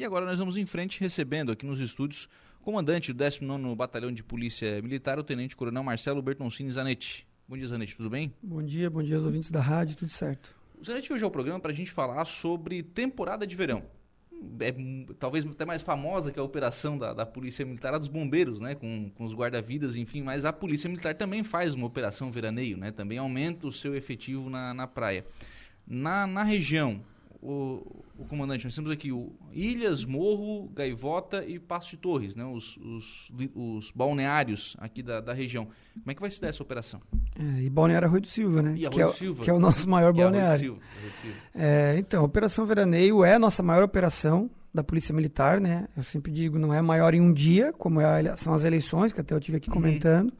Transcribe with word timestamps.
E 0.00 0.04
agora 0.06 0.24
nós 0.24 0.38
vamos 0.38 0.56
em 0.56 0.64
frente 0.64 0.98
recebendo 0.98 1.52
aqui 1.52 1.66
nos 1.66 1.78
estúdios 1.78 2.26
o 2.58 2.64
comandante 2.64 3.12
do 3.12 3.22
19º 3.22 3.76
Batalhão 3.76 4.10
de 4.10 4.24
Polícia 4.24 4.80
Militar, 4.80 5.18
o 5.18 5.22
Tenente 5.22 5.54
Coronel 5.54 5.84
Marcelo 5.84 6.22
Bertoncini 6.22 6.70
Zanetti. 6.70 7.28
Bom 7.46 7.54
dia, 7.54 7.66
Zanetti, 7.66 7.98
tudo 7.98 8.08
bem? 8.08 8.32
Bom 8.42 8.62
dia, 8.62 8.88
bom 8.88 9.02
dia 9.02 9.16
aos 9.16 9.26
ouvintes 9.26 9.50
da 9.50 9.60
rádio, 9.60 9.98
tudo 9.98 10.08
certo. 10.08 10.56
O 10.80 10.82
Zanetti 10.82 11.12
hoje 11.12 11.22
é 11.22 11.26
o 11.26 11.30
programa 11.30 11.60
para 11.60 11.70
a 11.70 11.74
gente 11.74 11.90
falar 11.90 12.24
sobre 12.24 12.82
temporada 12.82 13.46
de 13.46 13.54
verão. 13.54 13.82
É 14.60 14.74
talvez 15.18 15.44
até 15.44 15.66
mais 15.66 15.82
famosa 15.82 16.32
que 16.32 16.40
a 16.40 16.42
operação 16.42 16.96
da, 16.96 17.12
da 17.12 17.26
Polícia 17.26 17.66
Militar, 17.66 17.92
a 17.92 17.98
dos 17.98 18.08
bombeiros, 18.08 18.58
né, 18.58 18.74
com, 18.74 19.10
com 19.10 19.24
os 19.24 19.34
guarda-vidas, 19.34 19.96
enfim, 19.96 20.22
mas 20.22 20.46
a 20.46 20.52
Polícia 20.52 20.88
Militar 20.88 21.14
também 21.14 21.42
faz 21.42 21.74
uma 21.74 21.86
operação 21.86 22.32
veraneio, 22.32 22.78
né, 22.78 22.90
também 22.90 23.18
aumenta 23.18 23.66
o 23.66 23.72
seu 23.72 23.94
efetivo 23.94 24.48
na, 24.48 24.72
na 24.72 24.86
praia. 24.86 25.26
Na, 25.86 26.26
na 26.26 26.42
região, 26.42 27.02
o, 27.42 28.04
o, 28.18 28.24
comandante, 28.26 28.64
nós 28.64 28.74
temos 28.74 28.90
aqui 28.90 29.10
o 29.10 29.32
Ilhas, 29.50 30.04
Morro, 30.04 30.68
Gaivota 30.74 31.42
e 31.44 31.58
Passo 31.58 31.90
de 31.90 31.96
Torres, 31.96 32.34
né? 32.34 32.44
Os, 32.44 32.76
os, 32.76 33.32
os 33.54 33.90
balneários 33.92 34.76
aqui 34.78 35.02
da, 35.02 35.20
da, 35.20 35.32
região. 35.32 35.66
Como 35.94 36.10
é 36.10 36.14
que 36.14 36.20
vai 36.20 36.30
se 36.30 36.40
dar 36.40 36.48
essa 36.48 36.62
operação? 36.62 37.00
É, 37.38 37.62
e 37.62 37.70
Balneário 37.70 38.06
Arroio 38.06 38.20
do 38.20 38.28
Silva, 38.28 38.62
né? 38.62 38.74
E 38.76 38.88
que, 38.88 39.00
é, 39.00 39.08
Silva, 39.08 39.42
que 39.42 39.48
é 39.48 39.52
o 39.54 39.58
nosso 39.58 39.88
maior 39.88 40.12
balneário. 40.12 40.78
É, 41.54 41.96
então, 41.98 42.20
a 42.22 42.26
Operação 42.26 42.66
Veraneio 42.66 43.24
é 43.24 43.34
a 43.34 43.38
nossa 43.38 43.62
maior 43.62 43.82
operação 43.82 44.50
da 44.72 44.84
Polícia 44.84 45.14
Militar, 45.14 45.58
né? 45.58 45.88
Eu 45.96 46.02
sempre 46.02 46.30
digo, 46.30 46.58
não 46.58 46.74
é 46.74 46.82
maior 46.82 47.14
em 47.14 47.22
um 47.22 47.32
dia, 47.32 47.72
como 47.72 48.02
é 48.02 48.36
são 48.36 48.52
as 48.52 48.64
eleições, 48.64 49.12
que 49.12 49.20
até 49.20 49.34
eu 49.34 49.40
tive 49.40 49.56
aqui 49.56 49.70
uhum. 49.70 49.76
comentando, 49.76 50.32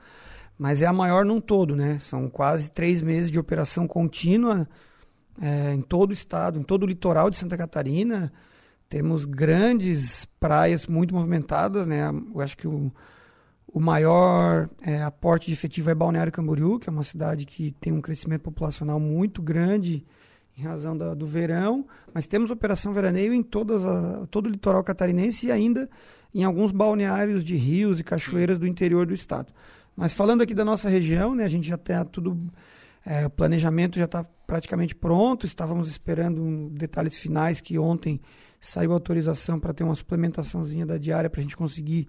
mas 0.58 0.82
é 0.82 0.86
a 0.86 0.92
maior 0.92 1.24
num 1.24 1.40
todo, 1.40 1.74
né? 1.74 1.98
São 1.98 2.28
quase 2.28 2.70
três 2.70 3.00
meses 3.00 3.30
de 3.30 3.38
operação 3.38 3.88
contínua, 3.88 4.68
é, 5.40 5.72
em 5.74 5.80
todo 5.80 6.10
o 6.10 6.12
estado, 6.12 6.58
em 6.58 6.62
todo 6.62 6.82
o 6.82 6.86
litoral 6.86 7.30
de 7.30 7.36
Santa 7.36 7.56
Catarina. 7.56 8.32
Temos 8.88 9.24
grandes 9.24 10.24
praias 10.38 10.86
muito 10.86 11.14
movimentadas, 11.14 11.86
né? 11.86 12.10
Eu 12.34 12.40
acho 12.40 12.56
que 12.56 12.68
o, 12.68 12.92
o 13.66 13.80
maior 13.80 14.68
é, 14.82 15.02
aporte 15.02 15.46
de 15.46 15.52
efetivo 15.52 15.90
é 15.90 15.94
Balneário 15.94 16.32
Camboriú, 16.32 16.78
que 16.78 16.88
é 16.88 16.92
uma 16.92 17.04
cidade 17.04 17.46
que 17.46 17.70
tem 17.70 17.92
um 17.92 18.00
crescimento 18.00 18.42
populacional 18.42 18.98
muito 18.98 19.40
grande 19.40 20.04
em 20.58 20.62
razão 20.62 20.96
da, 20.96 21.14
do 21.14 21.24
verão, 21.24 21.86
mas 22.12 22.26
temos 22.26 22.50
operação 22.50 22.92
veraneio 22.92 23.32
em 23.32 23.42
todas 23.42 23.84
a, 23.84 24.26
todo 24.30 24.46
o 24.46 24.50
litoral 24.50 24.84
catarinense 24.84 25.46
e 25.46 25.52
ainda 25.52 25.88
em 26.34 26.44
alguns 26.44 26.70
balneários 26.70 27.42
de 27.42 27.56
rios 27.56 27.98
e 27.98 28.04
cachoeiras 28.04 28.58
do 28.58 28.66
interior 28.66 29.06
do 29.06 29.14
estado. 29.14 29.52
Mas 29.96 30.12
falando 30.12 30.42
aqui 30.42 30.54
da 30.54 30.64
nossa 30.64 30.88
região, 30.88 31.34
né, 31.34 31.44
a 31.44 31.48
gente 31.48 31.66
já 31.66 31.78
tem 31.78 31.96
tudo 32.06 32.38
é, 33.04 33.26
o 33.26 33.30
planejamento 33.30 33.98
já 33.98 34.04
está 34.04 34.24
praticamente 34.46 34.94
pronto, 34.94 35.46
estávamos 35.46 35.88
esperando 35.88 36.42
um, 36.42 36.68
detalhes 36.68 37.18
finais 37.18 37.60
que 37.60 37.78
ontem 37.78 38.20
saiu 38.60 38.92
autorização 38.92 39.58
para 39.58 39.72
ter 39.72 39.84
uma 39.84 39.94
suplementaçãozinha 39.94 40.84
da 40.84 40.98
diária 40.98 41.30
para 41.30 41.40
a 41.40 41.42
gente 41.42 41.56
conseguir 41.56 42.08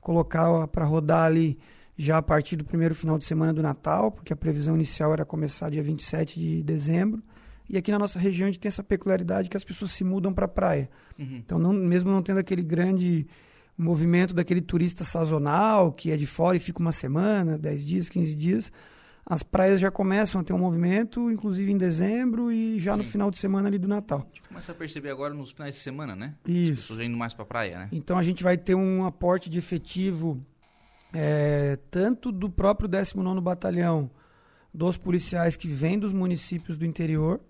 colocar 0.00 0.66
para 0.68 0.84
rodar 0.84 1.24
ali 1.26 1.58
já 1.96 2.18
a 2.18 2.22
partir 2.22 2.56
do 2.56 2.64
primeiro 2.64 2.94
final 2.94 3.16
de 3.18 3.24
semana 3.24 3.52
do 3.52 3.62
Natal, 3.62 4.10
porque 4.10 4.32
a 4.32 4.36
previsão 4.36 4.74
inicial 4.74 5.12
era 5.12 5.24
começar 5.24 5.70
dia 5.70 5.82
27 5.82 6.40
de 6.40 6.62
dezembro. 6.62 7.22
E 7.68 7.78
aqui 7.78 7.90
na 7.90 7.98
nossa 7.98 8.18
região 8.18 8.46
a 8.46 8.50
gente 8.50 8.60
tem 8.60 8.68
essa 8.68 8.82
peculiaridade 8.82 9.48
que 9.48 9.56
as 9.56 9.64
pessoas 9.64 9.92
se 9.92 10.04
mudam 10.04 10.34
para 10.34 10.44
a 10.44 10.48
praia. 10.48 10.90
Uhum. 11.18 11.36
Então, 11.36 11.58
não, 11.58 11.72
mesmo 11.72 12.10
não 12.10 12.22
tendo 12.22 12.38
aquele 12.38 12.62
grande 12.62 13.26
movimento 13.78 14.34
daquele 14.34 14.60
turista 14.60 15.02
sazonal 15.04 15.92
que 15.92 16.10
é 16.10 16.16
de 16.16 16.26
fora 16.26 16.56
e 16.56 16.60
fica 16.60 16.80
uma 16.80 16.92
semana, 16.92 17.56
10 17.56 17.84
dias, 17.84 18.08
15 18.08 18.34
dias, 18.34 18.72
as 19.26 19.42
praias 19.42 19.80
já 19.80 19.90
começam 19.90 20.40
a 20.40 20.44
ter 20.44 20.52
um 20.52 20.58
movimento, 20.58 21.30
inclusive 21.30 21.72
em 21.72 21.78
dezembro 21.78 22.52
e 22.52 22.78
já 22.78 22.92
Sim. 22.92 22.98
no 22.98 23.04
final 23.04 23.30
de 23.30 23.38
semana 23.38 23.68
ali 23.68 23.78
do 23.78 23.88
Natal. 23.88 24.20
A 24.20 24.26
gente 24.26 24.42
começa 24.42 24.72
a 24.72 24.74
perceber 24.74 25.10
agora 25.10 25.32
nos 25.32 25.50
finais 25.50 25.76
de 25.76 25.80
semana, 25.80 26.14
né? 26.14 26.34
Isso. 26.46 26.72
As 26.72 26.78
pessoas 26.80 27.00
indo 27.00 27.16
mais 27.16 27.32
para 27.32 27.42
a 27.42 27.46
praia, 27.46 27.78
né? 27.78 27.88
Então 27.90 28.18
a 28.18 28.22
gente 28.22 28.42
vai 28.42 28.58
ter 28.58 28.74
um 28.74 29.06
aporte 29.06 29.48
de 29.48 29.58
efetivo 29.58 30.44
é, 31.12 31.78
tanto 31.90 32.30
do 32.30 32.50
próprio 32.50 32.88
19º 32.88 33.40
Batalhão, 33.40 34.10
dos 34.72 34.96
policiais 34.96 35.56
que 35.56 35.68
vêm 35.68 35.98
dos 35.98 36.12
municípios 36.12 36.76
do 36.76 36.84
interior, 36.84 37.40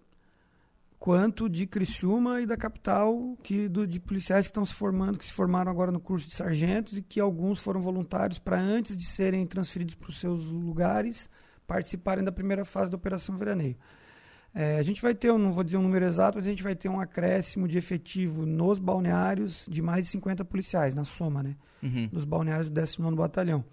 quanto 0.99 1.49
de 1.49 1.67
Criciúma 1.67 2.41
e 2.41 2.47
da 2.47 2.57
capital, 2.57 3.37
que 3.43 3.67
do, 3.69 3.87
de 3.87 3.99
policiais 3.99 4.47
que 4.47 4.51
estão 4.51 4.65
se 4.65 4.75
formando, 4.75 5.19
que 5.19 5.25
se 5.25 5.33
formaram 5.33 5.73
agora 5.73 5.91
no 5.91 5.99
curso 5.99 6.29
de 6.29 6.35
sargentos 6.35 6.97
e 6.97 7.03
que 7.03 7.19
alguns 7.19 7.59
foram 7.59 7.81
voluntários 7.81 8.39
para 8.39 8.61
antes 8.61 8.97
de 8.97 9.07
serem 9.07 9.45
transferidos 9.47 9.95
para 9.95 10.11
os 10.11 10.21
seus 10.21 10.47
lugares 10.47 11.29
participarem 11.67 12.25
da 12.25 12.33
primeira 12.33 12.65
fase 12.65 12.91
da 12.91 12.97
Operação 12.97 13.37
Veraneio. 13.37 13.77
É, 14.55 14.79
a 14.79 14.83
gente 14.83 15.03
vai 15.03 15.15
ter, 15.15 15.29
eu 15.29 15.39
não 15.39 15.53
vou 15.53 15.65
dizer 15.65 15.77
um 15.77 15.83
número 15.83 16.05
exato, 16.05 16.39
mas 16.39 16.47
a 16.47 16.51
gente 16.51 16.63
vai 16.63 16.77
ter 16.77 16.89
um 16.89 17.01
acréscimo 17.01 17.67
de 17.67 17.77
efetivo 17.77 18.47
nos 18.47 18.79
balneários 18.79 19.67
de 19.69 19.83
mais 19.83 20.05
de 20.05 20.11
50 20.11 20.45
policiais, 20.45 20.95
na 20.95 21.05
soma, 21.05 21.43
né? 21.43 21.57
Uhum. 21.83 22.09
Nos 22.13 22.25
balneários 22.25 22.69
do 22.69 22.81
19º 22.81 23.17
Batalhão. 23.17 23.65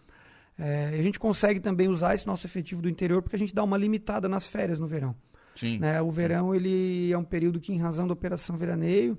É, 0.57 0.89
a 0.93 1.03
gente 1.03 1.19
consegue 1.19 1.59
também 1.59 1.87
usar 1.87 2.15
esse 2.15 2.25
nosso 2.25 2.47
efetivo 2.47 2.81
do 2.81 2.89
interior 2.89 3.21
porque 3.21 3.35
a 3.35 3.39
gente 3.39 3.53
dá 3.53 3.63
uma 3.63 3.77
limitada 3.77 4.27
nas 4.27 4.47
férias 4.47 4.79
no 4.79 4.87
verão. 4.87 5.15
Sim. 5.55 5.77
Né? 5.77 6.01
O 6.01 6.09
verão 6.09 6.53
ele 6.55 7.11
é 7.11 7.17
um 7.17 7.23
período 7.23 7.59
que, 7.59 7.71
em 7.71 7.77
razão 7.77 8.07
da 8.07 8.13
Operação 8.13 8.57
Veraneio, 8.57 9.17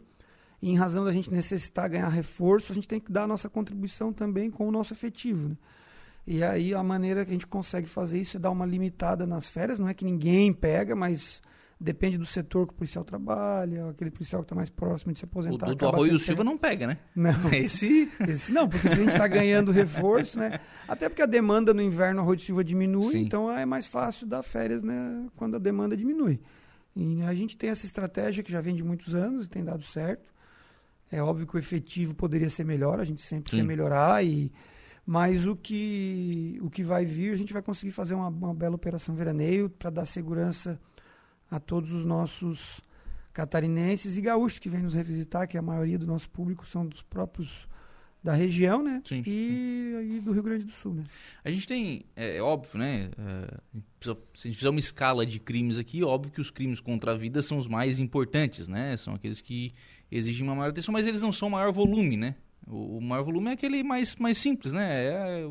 e 0.60 0.70
em 0.70 0.76
razão 0.76 1.04
da 1.04 1.12
gente 1.12 1.30
necessitar 1.30 1.88
ganhar 1.88 2.08
reforço, 2.08 2.72
a 2.72 2.74
gente 2.74 2.86
tem 2.86 3.00
que 3.00 3.10
dar 3.10 3.24
a 3.24 3.26
nossa 3.26 3.48
contribuição 3.48 4.12
também 4.12 4.50
com 4.50 4.66
o 4.68 4.70
nosso 4.70 4.92
efetivo. 4.92 5.48
Né? 5.48 5.56
E 6.26 6.42
aí 6.42 6.72
a 6.72 6.82
maneira 6.82 7.24
que 7.24 7.30
a 7.30 7.34
gente 7.34 7.46
consegue 7.46 7.88
fazer 7.88 8.20
isso 8.20 8.36
é 8.36 8.40
dar 8.40 8.50
uma 8.50 8.64
limitada 8.64 9.26
nas 9.26 9.46
férias. 9.46 9.78
Não 9.78 9.88
é 9.88 9.94
que 9.94 10.04
ninguém 10.04 10.52
pega, 10.52 10.94
mas 10.94 11.42
depende 11.82 12.16
do 12.16 12.24
setor 12.24 12.66
que 12.66 12.72
o 12.72 12.76
policial 12.76 13.04
trabalha, 13.04 13.90
aquele 13.90 14.10
policial 14.10 14.40
que 14.42 14.46
está 14.46 14.54
mais 14.54 14.70
próximo 14.70 15.12
de 15.12 15.18
se 15.18 15.24
aposentar. 15.24 15.68
O 15.68 15.74
do, 15.74 15.88
Arroio 15.88 16.12
do 16.12 16.18
Silva 16.18 16.44
não 16.44 16.56
pega, 16.56 16.86
né? 16.86 16.98
Não. 17.14 17.32
Esse... 17.52 18.08
Esse 18.28 18.52
não, 18.52 18.68
porque 18.68 18.88
se 18.88 18.94
a 18.94 18.98
gente 18.98 19.08
está 19.08 19.26
ganhando 19.26 19.72
reforço, 19.72 20.38
né? 20.38 20.60
Até 20.86 21.08
porque 21.08 21.22
a 21.22 21.26
demanda 21.26 21.74
no 21.74 21.82
inverno 21.82 22.20
Arroio 22.20 22.36
do 22.36 22.42
Silva 22.42 22.62
diminui, 22.62 23.12
Sim. 23.12 23.22
então 23.22 23.50
é 23.50 23.66
mais 23.66 23.86
fácil 23.86 24.26
dar 24.26 24.44
férias 24.44 24.82
né, 24.82 25.26
quando 25.34 25.56
a 25.56 25.58
demanda 25.58 25.96
diminui. 25.96 26.40
E 26.94 27.22
a 27.22 27.34
gente 27.34 27.56
tem 27.56 27.70
essa 27.70 27.84
estratégia 27.84 28.44
que 28.44 28.52
já 28.52 28.60
vem 28.60 28.74
de 28.74 28.84
muitos 28.84 29.14
anos 29.14 29.46
e 29.46 29.48
tem 29.48 29.64
dado 29.64 29.82
certo. 29.82 30.30
É 31.10 31.20
óbvio 31.22 31.46
que 31.46 31.56
o 31.56 31.58
efetivo 31.58 32.14
poderia 32.14 32.48
ser 32.48 32.64
melhor, 32.64 33.00
a 33.00 33.04
gente 33.04 33.20
sempre 33.22 33.50
Sim. 33.50 33.56
quer 33.58 33.62
melhorar 33.64 34.24
e 34.24 34.52
mas 35.04 35.46
o 35.46 35.56
que, 35.56 36.58
o 36.62 36.70
que 36.70 36.82
vai 36.82 37.04
vir, 37.04 37.32
a 37.32 37.36
gente 37.36 37.52
vai 37.52 37.62
conseguir 37.62 37.92
fazer 37.92 38.14
uma, 38.14 38.28
uma 38.28 38.54
bela 38.54 38.76
operação 38.76 39.14
veraneio 39.14 39.68
para 39.68 39.90
dar 39.90 40.04
segurança 40.04 40.80
a 41.50 41.58
todos 41.58 41.92
os 41.92 42.04
nossos 42.04 42.80
catarinenses 43.32 44.16
e 44.16 44.20
gaúchos 44.20 44.58
que 44.58 44.68
vêm 44.68 44.82
nos 44.82 44.94
revisitar, 44.94 45.48
que 45.48 45.58
a 45.58 45.62
maioria 45.62 45.98
do 45.98 46.06
nosso 46.06 46.30
público 46.30 46.66
são 46.66 46.86
dos 46.86 47.02
próprios 47.02 47.66
da 48.22 48.34
região, 48.34 48.82
né? 48.82 49.02
Sim. 49.04 49.22
E, 49.26 50.16
e, 50.16 50.20
do 50.20 50.32
Rio 50.32 50.44
Grande 50.44 50.64
do 50.64 50.70
Sul, 50.70 50.94
né? 50.94 51.04
A 51.44 51.50
gente 51.50 51.66
tem, 51.66 52.04
é, 52.14 52.36
é 52.36 52.42
óbvio, 52.42 52.78
né? 52.78 53.10
É, 53.18 53.80
se 54.00 54.10
a 54.10 54.14
gente 54.46 54.56
fizer 54.56 54.68
uma 54.68 54.78
escala 54.78 55.26
de 55.26 55.40
crimes 55.40 55.76
aqui, 55.76 56.04
óbvio 56.04 56.32
que 56.32 56.40
os 56.40 56.50
crimes 56.50 56.78
contra 56.78 57.12
a 57.12 57.16
vida 57.16 57.42
são 57.42 57.58
os 57.58 57.66
mais 57.66 57.98
importantes, 57.98 58.68
né? 58.68 58.96
São 58.96 59.14
aqueles 59.14 59.40
que 59.40 59.74
exigem 60.10 60.44
uma 60.44 60.54
maior 60.54 60.70
atenção, 60.70 60.92
mas 60.92 61.06
eles 61.06 61.20
não 61.20 61.32
são 61.32 61.50
maior 61.50 61.72
volume, 61.72 62.16
né? 62.16 62.36
O, 62.66 63.00
maior 63.00 63.24
volume 63.24 63.50
é 63.50 63.52
aquele 63.54 63.82
mais, 63.82 64.16
mais 64.16 64.38
simples, 64.38 64.72
né? 64.72 65.04
É, 65.04 65.44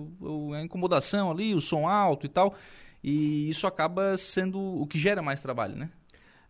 é 0.53 0.57
a 0.57 0.63
incomodação 0.63 1.29
ali, 1.29 1.53
o 1.53 1.61
som 1.61 1.87
alto 1.87 2.25
e 2.25 2.29
tal. 2.29 2.55
E 3.03 3.49
isso 3.49 3.67
acaba 3.67 4.15
sendo 4.17 4.59
o 4.59 4.87
que 4.87 4.97
gera 4.97 5.21
mais 5.21 5.39
trabalho, 5.39 5.75
né? 5.75 5.89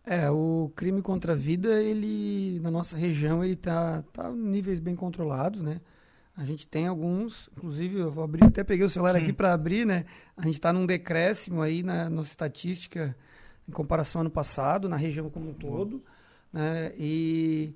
É, 0.04 0.30
o 0.30 0.72
crime 0.74 1.00
contra 1.00 1.32
a 1.32 1.36
vida, 1.36 1.82
ele, 1.82 2.58
na 2.60 2.70
nossa 2.70 2.96
região, 2.96 3.44
ele 3.44 3.54
tá, 3.54 4.02
tá 4.12 4.30
em 4.30 4.36
níveis 4.36 4.80
bem 4.80 4.96
controlados, 4.96 5.62
né? 5.62 5.80
A 6.36 6.44
gente 6.44 6.66
tem 6.66 6.86
alguns, 6.86 7.48
inclusive 7.56 7.98
eu 7.98 8.10
vou 8.10 8.24
abrir, 8.24 8.44
até 8.44 8.64
peguei 8.64 8.84
o 8.84 8.90
celular 8.90 9.12
Sim. 9.12 9.22
aqui 9.22 9.32
para 9.32 9.52
abrir, 9.52 9.86
né? 9.86 10.06
A 10.36 10.42
gente 10.42 10.54
está 10.54 10.72
num 10.72 10.86
decréscimo 10.86 11.62
aí 11.62 11.82
na 11.82 12.08
nossa 12.08 12.30
estatística 12.30 13.14
em 13.68 13.72
comparação 13.72 14.20
ao 14.20 14.22
ano 14.22 14.30
passado, 14.30 14.88
na 14.88 14.96
região 14.96 15.30
como 15.30 15.50
um 15.50 15.54
todo, 15.54 16.02
né? 16.52 16.92
E 16.98 17.74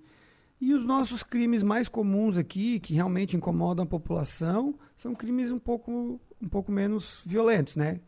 e 0.60 0.72
os 0.72 0.84
nossos 0.84 1.22
crimes 1.22 1.62
mais 1.62 1.88
comuns 1.88 2.36
aqui, 2.36 2.80
que 2.80 2.94
realmente 2.94 3.36
incomodam 3.36 3.84
a 3.84 3.86
população, 3.86 4.74
são 4.96 5.14
crimes 5.14 5.52
um 5.52 5.58
pouco, 5.58 6.20
um 6.40 6.48
pouco 6.48 6.72
menos 6.72 7.20
violentos, 7.26 7.76
né? 7.76 8.00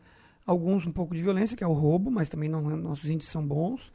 Alguns 0.45 0.87
um 0.87 0.91
pouco 0.91 1.13
de 1.13 1.21
violência, 1.21 1.55
que 1.55 1.63
é 1.63 1.67
o 1.67 1.73
roubo, 1.73 2.09
mas 2.09 2.27
também 2.27 2.49
não, 2.49 2.61
nossos 2.61 3.09
índices 3.09 3.31
são 3.31 3.45
bons. 3.45 3.91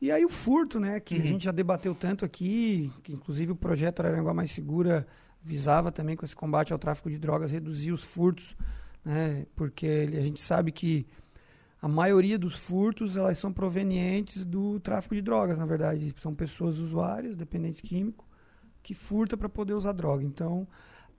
E 0.00 0.10
aí 0.10 0.24
o 0.24 0.28
furto, 0.28 0.80
né? 0.80 0.98
Que 0.98 1.14
uhum. 1.14 1.22
a 1.22 1.26
gente 1.26 1.44
já 1.44 1.52
debateu 1.52 1.94
tanto 1.94 2.24
aqui, 2.24 2.90
que 3.04 3.12
inclusive 3.12 3.52
o 3.52 3.56
projeto 3.56 4.00
Araranguá 4.00 4.34
Mais 4.34 4.50
Segura 4.50 5.06
visava 5.40 5.92
também 5.92 6.16
com 6.16 6.24
esse 6.24 6.34
combate 6.34 6.72
ao 6.72 6.78
tráfico 6.78 7.08
de 7.08 7.18
drogas 7.18 7.52
reduzir 7.52 7.92
os 7.92 8.02
furtos, 8.02 8.56
né? 9.04 9.46
Porque 9.54 10.08
a 10.08 10.20
gente 10.20 10.40
sabe 10.40 10.72
que 10.72 11.06
a 11.82 11.88
maioria 11.88 12.38
dos 12.38 12.54
furtos 12.54 13.16
elas 13.16 13.36
são 13.38 13.52
provenientes 13.52 14.44
do 14.44 14.78
tráfico 14.78 15.16
de 15.16 15.20
drogas, 15.20 15.58
na 15.58 15.66
verdade. 15.66 16.14
São 16.16 16.32
pessoas 16.32 16.78
usuárias, 16.78 17.34
dependentes 17.34 17.80
químicos, 17.80 18.24
que 18.80 18.94
furtam 18.94 19.36
para 19.36 19.48
poder 19.48 19.74
usar 19.74 19.90
droga. 19.90 20.22
Então, 20.22 20.64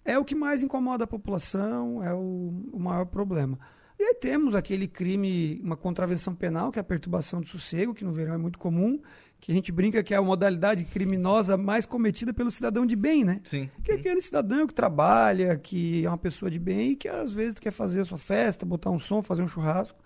é 0.06 0.18
o 0.18 0.24
que 0.24 0.34
mais 0.34 0.64
incomoda 0.64 1.04
a 1.04 1.08
população, 1.08 2.02
é 2.02 2.14
o, 2.14 2.54
o 2.72 2.80
maior 2.80 3.06
problema. 3.06 3.60
E 4.00 4.04
aí 4.04 4.16
temos 4.16 4.56
aquele 4.56 4.88
crime, 4.88 5.60
uma 5.62 5.76
contravenção 5.76 6.34
penal, 6.34 6.72
que 6.72 6.80
é 6.80 6.82
a 6.82 6.84
perturbação 6.84 7.42
do 7.42 7.48
sossego, 7.48 7.94
que 7.94 8.06
no 8.06 8.14
verão 8.14 8.34
é 8.34 8.38
muito 8.38 8.58
comum, 8.58 9.02
que 9.42 9.52
a 9.52 9.56
gente 9.56 9.70
brinca 9.70 10.02
que 10.02 10.14
é 10.14 10.18
a 10.18 10.22
modalidade 10.22 10.86
criminosa 10.86 11.58
mais 11.58 11.86
cometida 11.86 12.34
pelo 12.34 12.50
cidadão 12.50 12.86
de 12.86 12.96
bem, 12.96 13.26
né? 13.26 13.42
Sim. 13.44 13.70
Que 13.84 13.92
é 13.92 13.96
aquele 13.96 14.22
cidadão 14.22 14.66
que 14.66 14.74
trabalha, 14.74 15.58
que 15.58 16.06
é 16.06 16.10
uma 16.10 16.18
pessoa 16.18 16.50
de 16.50 16.58
bem 16.58 16.92
e 16.92 16.96
que 16.96 17.10
às 17.10 17.34
vezes 17.34 17.60
quer 17.60 17.72
fazer 17.72 18.00
a 18.00 18.06
sua 18.06 18.18
festa, 18.18 18.66
botar 18.66 18.92
um 18.92 19.00
som, 19.00 19.22
fazer 19.22 19.42
um 19.42 19.48
churrasco. 19.48 20.02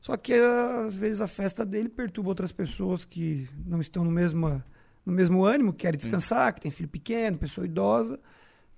Só 0.00 0.16
que 0.16 0.32
às 0.32 0.96
vezes 0.96 1.20
a 1.20 1.26
festa 1.26 1.64
dele 1.64 1.88
perturba 1.88 2.30
outras 2.30 2.50
pessoas 2.50 3.04
que 3.04 3.46
não 3.66 3.80
estão 3.80 4.02
no 4.02 4.10
mesmo, 4.10 4.62
no 5.04 5.12
mesmo 5.12 5.44
ânimo, 5.44 5.72
que 5.72 5.80
querem 5.80 5.98
descansar, 5.98 6.54
que 6.54 6.60
tem 6.60 6.70
filho 6.70 6.88
pequeno, 6.88 7.36
pessoa 7.36 7.66
idosa. 7.66 8.18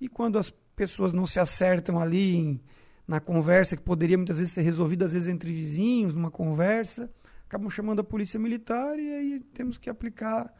E 0.01 0.09
quando 0.09 0.37
as 0.37 0.53
pessoas 0.75 1.13
não 1.13 1.25
se 1.25 1.39
acertam 1.39 1.97
ali 1.97 2.35
em, 2.35 2.61
na 3.07 3.21
conversa, 3.21 3.77
que 3.77 3.83
poderia 3.83 4.17
muitas 4.17 4.37
vezes 4.37 4.53
ser 4.53 4.63
resolvida, 4.63 5.05
às 5.05 5.13
vezes 5.13 5.29
entre 5.29 5.49
vizinhos, 5.51 6.13
numa 6.13 6.29
conversa, 6.29 7.09
acabam 7.47 7.69
chamando 7.69 8.01
a 8.01 8.03
polícia 8.03 8.37
militar 8.39 8.99
e 8.99 9.13
aí 9.13 9.39
temos 9.53 9.77
que 9.77 9.89
aplicar 9.89 10.53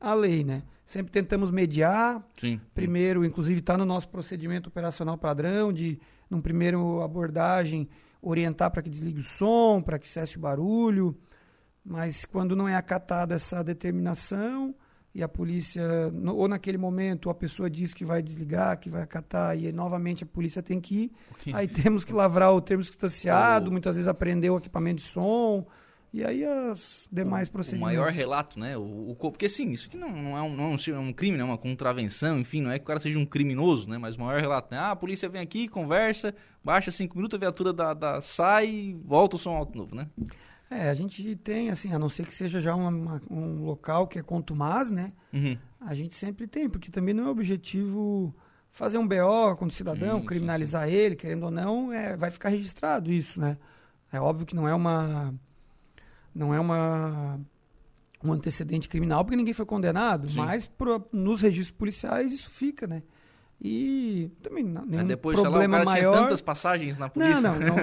a 0.00 0.14
lei, 0.14 0.42
né? 0.42 0.62
Sempre 0.84 1.12
tentamos 1.12 1.50
mediar. 1.50 2.26
Sim. 2.40 2.60
Primeiro, 2.74 3.24
inclusive, 3.24 3.60
está 3.60 3.76
no 3.76 3.84
nosso 3.84 4.08
procedimento 4.08 4.68
operacional 4.68 5.16
padrão 5.16 5.72
de, 5.72 6.00
num 6.30 6.40
primeiro 6.40 7.02
abordagem, 7.02 7.88
orientar 8.20 8.70
para 8.70 8.82
que 8.82 8.90
desligue 8.90 9.20
o 9.20 9.24
som, 9.24 9.82
para 9.82 9.98
que 9.98 10.08
cesse 10.08 10.36
o 10.36 10.40
barulho. 10.40 11.16
Mas 11.84 12.24
quando 12.24 12.54
não 12.54 12.68
é 12.68 12.74
acatada 12.74 13.34
essa 13.34 13.62
determinação 13.62 14.74
e 15.14 15.22
a 15.22 15.28
polícia, 15.28 16.10
no, 16.10 16.36
ou 16.36 16.46
naquele 16.46 16.78
momento 16.78 17.30
a 17.30 17.34
pessoa 17.34 17.68
diz 17.70 17.94
que 17.94 18.04
vai 18.04 18.22
desligar, 18.22 18.78
que 18.78 18.90
vai 18.90 19.02
acatar, 19.02 19.58
e 19.58 19.72
novamente 19.72 20.22
a 20.22 20.26
polícia 20.26 20.62
tem 20.62 20.80
que 20.80 20.94
ir, 20.94 21.12
okay. 21.32 21.52
aí 21.54 21.66
temos 21.66 22.04
que 22.04 22.12
lavrar 22.12 22.52
o 22.52 22.60
termo 22.60 22.84
substanciado, 22.84 23.72
muitas 23.72 23.96
vezes 23.96 24.06
aprender 24.06 24.50
o 24.50 24.58
equipamento 24.58 25.02
de 25.02 25.08
som, 25.08 25.66
e 26.12 26.24
aí 26.24 26.44
as 26.44 27.08
demais 27.12 27.48
o, 27.48 27.52
procedimentos. 27.52 27.92
O 27.92 27.96
maior 27.96 28.12
relato, 28.12 28.58
né? 28.58 28.76
O, 28.76 29.10
o, 29.10 29.16
porque 29.16 29.48
sim, 29.48 29.70
isso 29.70 29.88
aqui 29.88 29.96
não, 29.96 30.10
não, 30.10 30.38
é 30.38 30.42
um, 30.42 30.56
não 30.56 30.74
é 30.74 30.98
um 30.98 31.12
crime, 31.12 31.36
não 31.36 31.46
é 31.46 31.48
uma 31.50 31.58
contravenção, 31.58 32.38
enfim, 32.38 32.62
não 32.62 32.70
é 32.70 32.78
que 32.78 32.84
o 32.84 32.86
cara 32.86 33.00
seja 33.00 33.18
um 33.18 33.26
criminoso, 33.26 33.88
né? 33.88 33.98
Mas 33.98 34.16
o 34.16 34.20
maior 34.20 34.40
relato, 34.40 34.72
né? 34.72 34.78
Ah, 34.78 34.92
a 34.92 34.96
polícia 34.96 35.28
vem 35.28 35.42
aqui, 35.42 35.68
conversa, 35.68 36.34
baixa 36.68 36.90
cinco 36.90 37.16
minutos, 37.16 37.34
a 37.34 37.40
viatura 37.40 37.72
da, 37.72 37.94
da, 37.94 38.20
sai 38.20 38.68
e 38.68 39.00
volta 39.02 39.36
o 39.36 39.38
som 39.38 39.56
alto 39.56 39.74
novo, 39.76 39.94
né? 39.94 40.06
É, 40.70 40.90
a 40.90 40.94
gente 40.94 41.34
tem, 41.36 41.70
assim, 41.70 41.94
a 41.94 41.98
não 41.98 42.10
ser 42.10 42.26
que 42.26 42.34
seja 42.34 42.60
já 42.60 42.74
uma, 42.74 42.90
uma, 42.90 43.22
um 43.30 43.64
local 43.64 44.06
que 44.06 44.18
é 44.18 44.22
contumaz, 44.22 44.90
né? 44.90 45.14
Uhum. 45.32 45.56
A 45.80 45.94
gente 45.94 46.14
sempre 46.14 46.46
tem, 46.46 46.68
porque 46.68 46.90
também 46.90 47.14
não 47.14 47.24
é 47.24 47.30
objetivo 47.30 48.34
fazer 48.70 48.98
um 48.98 49.08
BO 49.08 49.56
com 49.58 49.64
o 49.64 49.70
cidadão, 49.70 50.20
criminalizar 50.20 50.84
sim, 50.84 50.92
sim. 50.92 50.98
ele, 50.98 51.16
querendo 51.16 51.44
ou 51.44 51.50
não, 51.50 51.90
é, 51.90 52.18
vai 52.18 52.30
ficar 52.30 52.50
registrado 52.50 53.10
isso, 53.10 53.40
né? 53.40 53.56
É 54.12 54.20
óbvio 54.20 54.44
que 54.44 54.54
não 54.54 54.68
é 54.68 54.74
uma 54.74 55.34
não 56.34 56.52
é 56.52 56.60
uma 56.60 57.40
um 58.22 58.30
antecedente 58.30 58.90
criminal 58.90 59.24
porque 59.24 59.36
ninguém 59.36 59.54
foi 59.54 59.64
condenado, 59.64 60.28
Sim. 60.28 60.36
mas 60.36 60.66
pro, 60.66 61.02
nos 61.12 61.40
registros 61.40 61.78
policiais 61.78 62.30
isso 62.30 62.50
fica, 62.50 62.86
né? 62.86 63.02
E 63.60 64.30
também 64.40 64.62
não, 64.62 64.86
nenhum 64.86 65.06
depois, 65.06 65.38
problema 65.38 65.78
lá, 65.78 65.82
o 65.82 65.84
cara 65.84 65.84
maior. 65.84 66.12
Tinha 66.12 66.22
tantas 66.24 66.40
passagens 66.40 66.96
na 66.96 67.08
polícia. 67.08 67.40
Não, 67.40 67.58
não, 67.58 67.76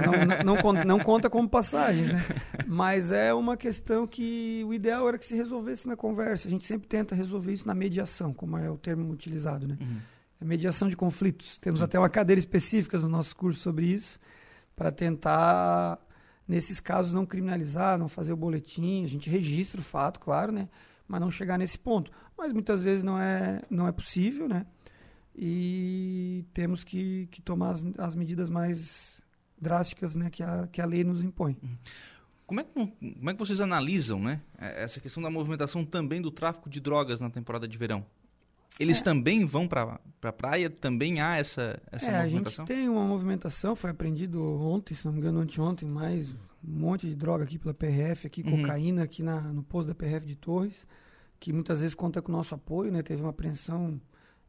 não, 0.45 0.74
não, 0.74 0.86
não, 0.86 1.00
conta 1.00 1.30
como 1.30 1.50
passagens, 1.50 2.13
né? 2.13 2.24
Mas 2.66 3.12
é 3.12 3.33
uma 3.33 3.57
questão 3.57 4.07
que 4.07 4.63
o 4.66 4.74
ideal 4.74 5.06
era 5.06 5.18
que 5.18 5.25
se 5.25 5.36
resolvesse 5.36 5.86
na 5.86 5.98
conversa. 5.98 6.48
A 6.48 6.51
gente 6.51 6.63
sempre 6.63 6.88
tenta 6.88 7.13
resolver 7.13 7.51
isso 7.51 7.68
na 7.68 7.75
mediação, 7.75 8.33
como 8.33 8.57
é 8.57 8.69
o 8.69 8.77
termo 8.77 9.12
utilizado, 9.12 9.68
né? 9.68 9.77
Uhum. 9.81 9.98
É 10.39 10.45
mediação 10.45 10.88
de 10.88 10.95
conflitos. 10.95 11.57
Temos 11.57 11.81
até 11.81 12.00
uma 12.00 12.10
cadeira 12.10 12.39
específica 12.39 12.98
no 12.98 13.10
nosso 13.10 13.36
curso 13.36 13.60
sobre 13.60 13.86
isso, 13.86 14.18
para 14.78 14.92
tentar 14.92 16.00
nesses 16.48 16.80
casos 16.80 17.12
não 17.12 17.25
criminalizar, 17.25 17.98
não 17.98 18.07
fazer 18.07 18.31
o 18.31 18.38
boletim, 18.38 19.04
a 19.04 19.07
gente 19.07 19.30
registra 19.30 19.81
o 19.81 19.83
fato, 19.83 20.21
claro, 20.21 20.54
né? 20.54 20.69
Mas 21.06 21.19
não 21.19 21.30
chegar 21.30 21.57
nesse 21.57 21.78
ponto. 21.78 22.12
Mas 22.38 22.54
muitas 22.54 22.81
vezes 22.81 23.04
não 23.04 23.19
é, 23.19 23.62
não 23.69 23.88
é 23.88 23.92
possível, 23.92 24.48
né? 24.48 24.66
E 25.38 26.46
temos 26.54 26.84
que, 26.84 27.28
que 27.28 27.42
tomar 27.42 27.72
as, 27.72 27.84
as 27.98 28.16
medidas 28.16 28.50
mais 28.50 29.22
drásticas 29.60 30.16
né, 30.16 30.30
que, 30.30 30.44
a, 30.44 30.68
que 30.72 30.82
a 30.82 30.86
lei 30.86 31.04
nos 31.04 31.24
impõe. 31.24 31.58
Uhum. 31.62 31.78
Como 32.46 32.60
é, 32.60 32.64
que, 32.64 32.72
como 32.74 33.30
é 33.30 33.34
que 33.34 33.40
vocês 33.40 33.60
analisam 33.60 34.20
né, 34.20 34.40
essa 34.60 35.00
questão 35.00 35.22
da 35.22 35.32
movimentação 35.32 35.84
também 35.84 36.22
do 36.22 36.30
tráfico 36.30 36.70
de 36.70 36.80
drogas 36.80 37.20
na 37.20 37.30
temporada 37.30 37.68
de 37.68 37.78
verão? 37.78 38.06
Eles 38.80 39.02
é. 39.02 39.04
também 39.04 39.46
vão 39.46 39.68
para 39.68 40.00
a 40.22 40.32
praia? 40.32 40.70
Também 40.70 41.22
há 41.22 41.38
essa, 41.38 41.81
essa 41.92 42.08
é, 42.08 42.24
movimentação? 42.24 42.66
A 42.66 42.68
gente 42.68 42.78
tem 42.78 42.90
uma 42.90 43.06
movimentação, 43.06 43.76
foi 43.76 43.90
apreendido 43.90 44.44
ontem, 44.62 44.94
se 44.94 45.06
não 45.06 45.14
me 45.14 45.20
engano, 45.20 45.40
anteontem, 45.40 45.90
mais 45.90 46.30
um 46.64 46.80
monte 46.80 47.08
de 47.08 47.16
droga 47.16 47.46
aqui 47.46 47.58
pela 47.58 47.74
PRF, 47.74 48.28
aqui, 48.28 48.42
uhum. 48.42 48.62
cocaína 48.62 49.04
aqui 49.04 49.24
na, 49.24 49.42
no 49.42 49.64
posto 49.64 49.88
da 49.88 49.96
PRF 49.96 50.26
de 50.26 50.36
Torres, 50.36 50.86
que 51.40 51.54
muitas 51.54 51.80
vezes 51.80 51.96
conta 51.96 52.22
com 52.22 52.31
o 52.31 52.36
nosso 52.36 52.54
apoio, 52.54 52.92
né? 52.92 53.02
Teve 53.02 53.22
uma 53.22 53.30
apreensão 53.30 54.00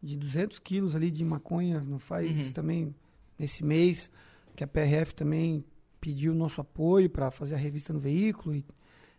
de 0.07 0.17
200 0.17 0.59
quilos 0.59 0.95
ali 0.95 1.11
de 1.11 1.25
maconha, 1.25 1.81
não 1.81 1.99
faz 1.99 2.35
uhum. 2.35 2.53
também 2.53 2.95
nesse 3.39 3.65
mês, 3.65 4.11
que 4.55 4.65
a 4.65 4.67
PRF 4.67 5.15
também 5.15 5.65
pediu 6.01 6.33
o 6.33 6.37
nosso 6.37 6.61
apoio 6.61 7.11
para 7.11 7.31
fazer 7.31 7.55
a 7.55 7.59
revista 7.59 7.93
no 7.93 7.99
veículo 7.99 8.55
e, 8.55 8.65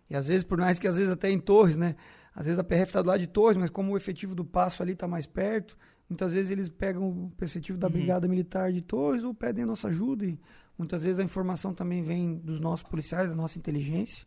e 0.10 0.16
às 0.16 0.28
vezes, 0.28 0.44
por 0.44 0.58
mais 0.58 0.80
que 0.80 0.88
às 0.88 0.96
vezes 0.96 1.12
até 1.12 1.30
em 1.30 1.40
Torres, 1.40 1.76
né? 1.76 1.96
Às 2.34 2.46
vezes 2.46 2.60
a 2.60 2.64
PRF 2.64 2.84
está 2.84 3.02
do 3.02 3.08
lado 3.08 3.20
de 3.20 3.28
Torres, 3.28 3.58
mas 3.58 3.70
como 3.70 3.94
o 3.94 3.98
efetivo 3.98 4.34
do 4.34 4.46
Passo 4.46 4.82
ali 4.82 4.94
está 4.94 5.08
mais 5.08 5.26
perto, 5.26 5.78
muitas 6.08 6.34
vezes 6.34 6.52
eles 6.52 6.70
pegam 6.70 7.04
o 7.04 7.32
efetivo 7.44 7.78
da 7.78 7.88
uhum. 7.88 7.94
Brigada 7.94 8.28
Militar 8.28 8.72
de 8.72 8.82
Torres 8.82 9.24
ou 9.24 9.34
pedem 9.34 9.64
a 9.64 9.68
nossa 9.68 9.88
ajuda. 9.88 10.26
E 10.26 10.40
muitas 10.78 11.04
vezes 11.04 11.20
a 11.20 11.24
informação 11.24 11.74
também 11.74 12.04
vem 12.04 12.38
dos 12.38 12.60
nossos 12.60 12.84
policiais, 12.84 13.28
da 13.28 13.36
nossa 13.36 13.58
inteligência, 13.58 14.26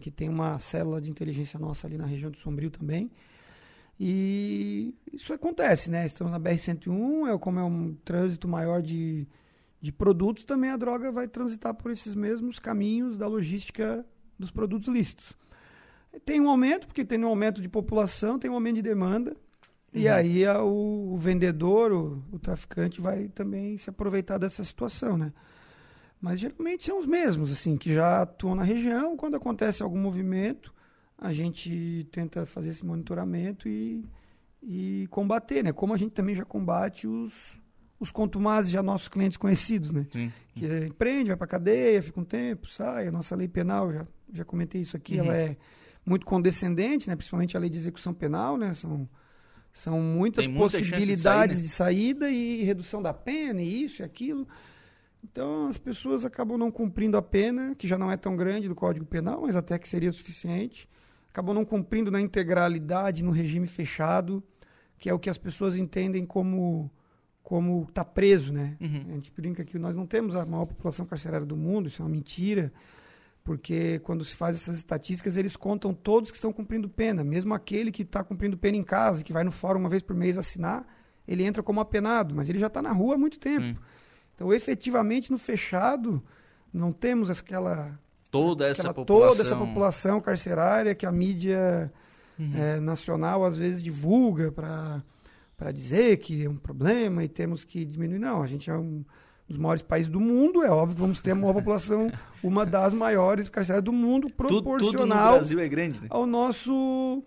que 0.00 0.10
tem 0.10 0.28
uma 0.28 0.58
célula 0.58 1.00
de 1.00 1.10
inteligência 1.10 1.58
nossa 1.58 1.86
ali 1.86 1.98
na 1.98 2.06
região 2.06 2.30
do 2.30 2.38
Sombrio 2.38 2.70
também. 2.70 3.10
E 4.04 4.96
isso 5.12 5.32
acontece, 5.32 5.88
né? 5.88 6.04
Estamos 6.04 6.32
na 6.32 6.40
BR-101, 6.40 7.32
é, 7.32 7.38
como 7.38 7.60
é 7.60 7.62
um 7.62 7.94
trânsito 8.04 8.48
maior 8.48 8.82
de, 8.82 9.28
de 9.80 9.92
produtos, 9.92 10.42
também 10.42 10.70
a 10.70 10.76
droga 10.76 11.12
vai 11.12 11.28
transitar 11.28 11.72
por 11.72 11.92
esses 11.92 12.12
mesmos 12.12 12.58
caminhos 12.58 13.16
da 13.16 13.28
logística 13.28 14.04
dos 14.36 14.50
produtos 14.50 14.88
lícitos. 14.88 15.38
Tem 16.24 16.40
um 16.40 16.50
aumento, 16.50 16.88
porque 16.88 17.04
tem 17.04 17.24
um 17.24 17.28
aumento 17.28 17.62
de 17.62 17.68
população, 17.68 18.40
tem 18.40 18.50
um 18.50 18.54
aumento 18.54 18.74
de 18.74 18.82
demanda. 18.82 19.30
Uhum. 19.94 20.00
E 20.00 20.08
aí 20.08 20.44
a, 20.44 20.64
o, 20.64 21.12
o, 21.12 21.16
vendedor, 21.16 21.92
o, 21.92 22.24
o, 22.32 22.40
traficante 22.40 23.00
vai 23.00 23.28
também 23.28 23.78
se 23.78 23.88
aproveitar 23.88 24.36
dessa 24.36 24.64
situação, 24.64 25.16
né? 25.16 25.32
Mas 26.20 26.40
geralmente 26.40 26.86
são 26.86 26.98
os 26.98 27.06
mesmos, 27.06 27.52
assim, 27.52 27.76
que 27.76 27.94
já 27.94 28.22
atuam 28.22 28.56
na 28.56 28.64
região. 28.64 29.16
Quando 29.16 29.36
acontece 29.36 29.80
algum 29.80 29.98
movimento, 29.98 30.74
a 31.18 31.32
gente 31.32 32.06
tenta 32.10 32.44
fazer 32.46 32.70
esse 32.70 32.84
monitoramento 32.84 33.68
e, 33.68 34.04
e 34.62 35.06
combater, 35.10 35.62
né? 35.62 35.72
Como 35.72 35.94
a 35.94 35.96
gente 35.96 36.12
também 36.12 36.34
já 36.34 36.44
combate 36.44 37.06
os, 37.06 37.32
os 37.98 38.10
contumazes, 38.10 38.70
já 38.70 38.82
nossos 38.82 39.08
clientes 39.08 39.36
conhecidos, 39.36 39.92
né? 39.92 40.06
Sim. 40.12 40.32
Que 40.54 40.66
é, 40.66 40.88
prende, 40.90 41.28
vai 41.28 41.36
para 41.36 41.46
cadeia, 41.46 42.02
fica 42.02 42.20
um 42.20 42.24
tempo, 42.24 42.68
sai. 42.68 43.06
A 43.06 43.12
nossa 43.12 43.36
lei 43.36 43.46
penal, 43.46 43.92
já, 43.92 44.06
já 44.32 44.44
comentei 44.44 44.80
isso 44.80 44.96
aqui, 44.96 45.14
uhum. 45.14 45.26
ela 45.26 45.36
é 45.36 45.56
muito 46.04 46.26
condescendente, 46.26 47.08
né? 47.08 47.16
principalmente 47.16 47.56
a 47.56 47.60
lei 47.60 47.70
de 47.70 47.78
execução 47.78 48.12
penal, 48.12 48.56
né? 48.56 48.74
São, 48.74 49.08
são 49.72 50.00
muitas 50.00 50.46
possibilidades 50.48 51.62
de, 51.62 51.68
sair, 51.68 52.16
né? 52.16 52.22
de, 52.24 52.26
saída 52.26 52.30
e 52.30 52.62
redução 52.64 53.00
da 53.00 53.14
pena, 53.14 53.62
e 53.62 53.84
isso 53.84 54.02
e 54.02 54.04
aquilo. 54.04 54.46
Então 55.22 55.68
as 55.68 55.78
pessoas 55.78 56.24
acabam 56.24 56.58
não 56.58 56.70
cumprindo 56.70 57.16
a 57.16 57.22
pena, 57.22 57.74
que 57.76 57.86
já 57.86 57.96
não 57.96 58.10
é 58.10 58.16
tão 58.16 58.36
grande 58.36 58.68
do 58.68 58.74
Código 58.74 59.06
Penal, 59.06 59.42
mas 59.42 59.54
até 59.54 59.78
que 59.78 59.88
seria 59.88 60.10
o 60.10 60.12
suficiente. 60.12 60.88
Acabam 61.32 61.54
não 61.54 61.64
cumprindo 61.64 62.10
na 62.10 62.20
integralidade, 62.20 63.24
no 63.24 63.32
regime 63.32 63.66
fechado, 63.66 64.40
que 64.96 65.08
é 65.10 65.14
o 65.14 65.18
que 65.18 65.28
as 65.28 65.38
pessoas 65.38 65.76
entendem 65.76 66.24
como 66.24 66.88
como 67.42 67.86
tá 67.92 68.04
preso, 68.04 68.52
né? 68.52 68.76
Uhum. 68.80 69.04
A 69.08 69.14
gente 69.14 69.32
brinca 69.32 69.64
que 69.64 69.76
nós 69.76 69.96
não 69.96 70.06
temos 70.06 70.36
a 70.36 70.46
maior 70.46 70.64
população 70.64 71.04
carcerária 71.04 71.44
do 71.44 71.56
mundo, 71.56 71.88
isso 71.88 72.00
é 72.00 72.04
uma 72.04 72.10
mentira 72.10 72.72
porque 73.44 73.98
quando 74.00 74.24
se 74.24 74.36
faz 74.36 74.56
essas 74.56 74.76
estatísticas, 74.78 75.36
eles 75.36 75.56
contam 75.56 75.92
todos 75.92 76.30
que 76.30 76.36
estão 76.36 76.52
cumprindo 76.52 76.88
pena, 76.88 77.24
mesmo 77.24 77.52
aquele 77.54 77.90
que 77.90 78.02
está 78.02 78.22
cumprindo 78.22 78.56
pena 78.56 78.76
em 78.76 78.84
casa, 78.84 79.24
que 79.24 79.32
vai 79.32 79.42
no 79.42 79.50
fórum 79.50 79.80
uma 79.80 79.88
vez 79.88 80.02
por 80.02 80.14
mês 80.14 80.38
assinar, 80.38 80.86
ele 81.26 81.44
entra 81.44 81.62
como 81.62 81.80
apenado, 81.80 82.34
mas 82.34 82.48
ele 82.48 82.58
já 82.58 82.68
está 82.68 82.80
na 82.80 82.92
rua 82.92 83.14
há 83.14 83.18
muito 83.18 83.38
tempo. 83.38 83.64
Hum. 83.64 83.76
Então, 84.34 84.52
efetivamente, 84.52 85.30
no 85.30 85.38
fechado, 85.38 86.22
não 86.72 86.92
temos 86.92 87.30
aquela 87.30 87.98
toda 88.32 88.66
essa 88.66 88.80
aquela, 88.80 88.94
população 88.94 89.28
toda 89.28 89.42
essa 89.42 89.56
população 89.56 90.20
carcerária 90.20 90.94
que 90.94 91.06
a 91.06 91.12
mídia 91.12 91.92
uhum. 92.38 92.52
é, 92.56 92.80
nacional 92.80 93.44
às 93.44 93.56
vezes 93.56 93.82
divulga 93.82 94.50
para 94.50 95.04
para 95.56 95.70
dizer 95.70 96.16
que 96.16 96.44
é 96.44 96.50
um 96.50 96.56
problema 96.56 97.22
e 97.22 97.28
temos 97.28 97.62
que 97.62 97.84
diminuir. 97.84 98.18
Não, 98.18 98.42
a 98.42 98.48
gente 98.48 98.68
é 98.68 98.76
um 98.76 99.04
dos 99.48 99.56
maiores 99.56 99.82
países 99.82 100.10
do 100.10 100.18
mundo, 100.18 100.64
é 100.64 100.70
óbvio 100.70 100.96
que 100.96 101.00
vamos 101.00 101.20
ter 101.20 101.34
uma 101.34 101.54
população, 101.54 102.10
uma 102.42 102.66
das 102.66 102.92
maiores 102.92 103.48
carcerárias 103.48 103.84
do 103.84 103.92
mundo, 103.92 104.28
proporcional 104.28 104.78
tudo, 104.78 104.90
tudo 104.90 105.06
no 105.06 105.38
Brasil 105.38 105.60
é 105.60 105.68
grande, 105.68 106.00
né? 106.00 106.08
ao 106.10 106.26
nosso 106.26 107.22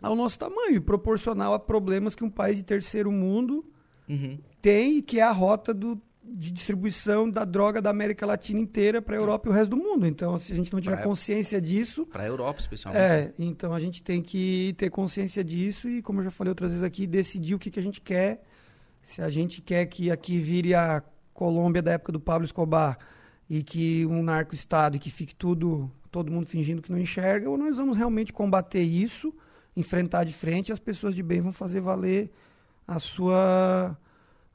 ao 0.00 0.14
nosso 0.14 0.38
tamanho, 0.38 0.80
proporcional 0.80 1.54
a 1.54 1.58
problemas 1.58 2.14
que 2.14 2.22
um 2.22 2.30
país 2.30 2.56
de 2.58 2.62
terceiro 2.62 3.10
mundo 3.10 3.64
uhum. 4.08 4.38
tem, 4.62 5.02
que 5.02 5.18
é 5.18 5.22
a 5.22 5.32
rota 5.32 5.74
do, 5.74 6.00
de 6.28 6.50
distribuição 6.50 7.30
da 7.30 7.44
droga 7.44 7.80
da 7.80 7.90
América 7.90 8.26
Latina 8.26 8.58
inteira 8.58 9.00
para 9.00 9.16
a 9.16 9.18
Europa 9.18 9.48
e 9.48 9.50
o 9.50 9.54
resto 9.54 9.70
do 9.70 9.76
mundo. 9.76 10.06
Então, 10.06 10.36
se 10.38 10.52
a 10.52 10.56
gente 10.56 10.72
não 10.72 10.80
tiver 10.80 10.96
pra, 10.96 11.04
consciência 11.04 11.60
disso. 11.60 12.06
Para 12.06 12.24
a 12.24 12.26
Europa, 12.26 12.60
especialmente. 12.60 13.00
É, 13.00 13.32
então 13.38 13.72
a 13.72 13.80
gente 13.80 14.02
tem 14.02 14.20
que 14.20 14.74
ter 14.76 14.90
consciência 14.90 15.44
disso 15.44 15.88
e, 15.88 16.02
como 16.02 16.20
eu 16.20 16.24
já 16.24 16.30
falei 16.30 16.50
outras 16.50 16.72
vezes 16.72 16.84
aqui, 16.84 17.06
decidir 17.06 17.54
o 17.54 17.58
que, 17.58 17.70
que 17.70 17.78
a 17.78 17.82
gente 17.82 18.00
quer. 18.00 18.42
Se 19.00 19.22
a 19.22 19.30
gente 19.30 19.62
quer 19.62 19.86
que 19.86 20.10
aqui 20.10 20.38
vire 20.38 20.74
a 20.74 21.02
Colômbia 21.32 21.80
da 21.82 21.92
época 21.92 22.12
do 22.12 22.20
Pablo 22.20 22.44
Escobar 22.44 22.98
e 23.48 23.62
que 23.62 24.04
um 24.06 24.22
narco-estado 24.22 24.96
e 24.96 24.98
que 24.98 25.10
fique 25.10 25.34
tudo, 25.34 25.90
todo 26.10 26.32
mundo 26.32 26.46
fingindo 26.46 26.82
que 26.82 26.90
não 26.90 26.98
enxerga, 26.98 27.48
ou 27.48 27.56
nós 27.56 27.76
vamos 27.76 27.96
realmente 27.96 28.32
combater 28.32 28.82
isso, 28.82 29.32
enfrentar 29.76 30.24
de 30.24 30.32
frente 30.32 30.70
e 30.70 30.72
as 30.72 30.78
pessoas 30.78 31.14
de 31.14 31.22
bem 31.22 31.40
vão 31.40 31.52
fazer 31.52 31.80
valer 31.80 32.32
a 32.86 32.98
sua 32.98 33.96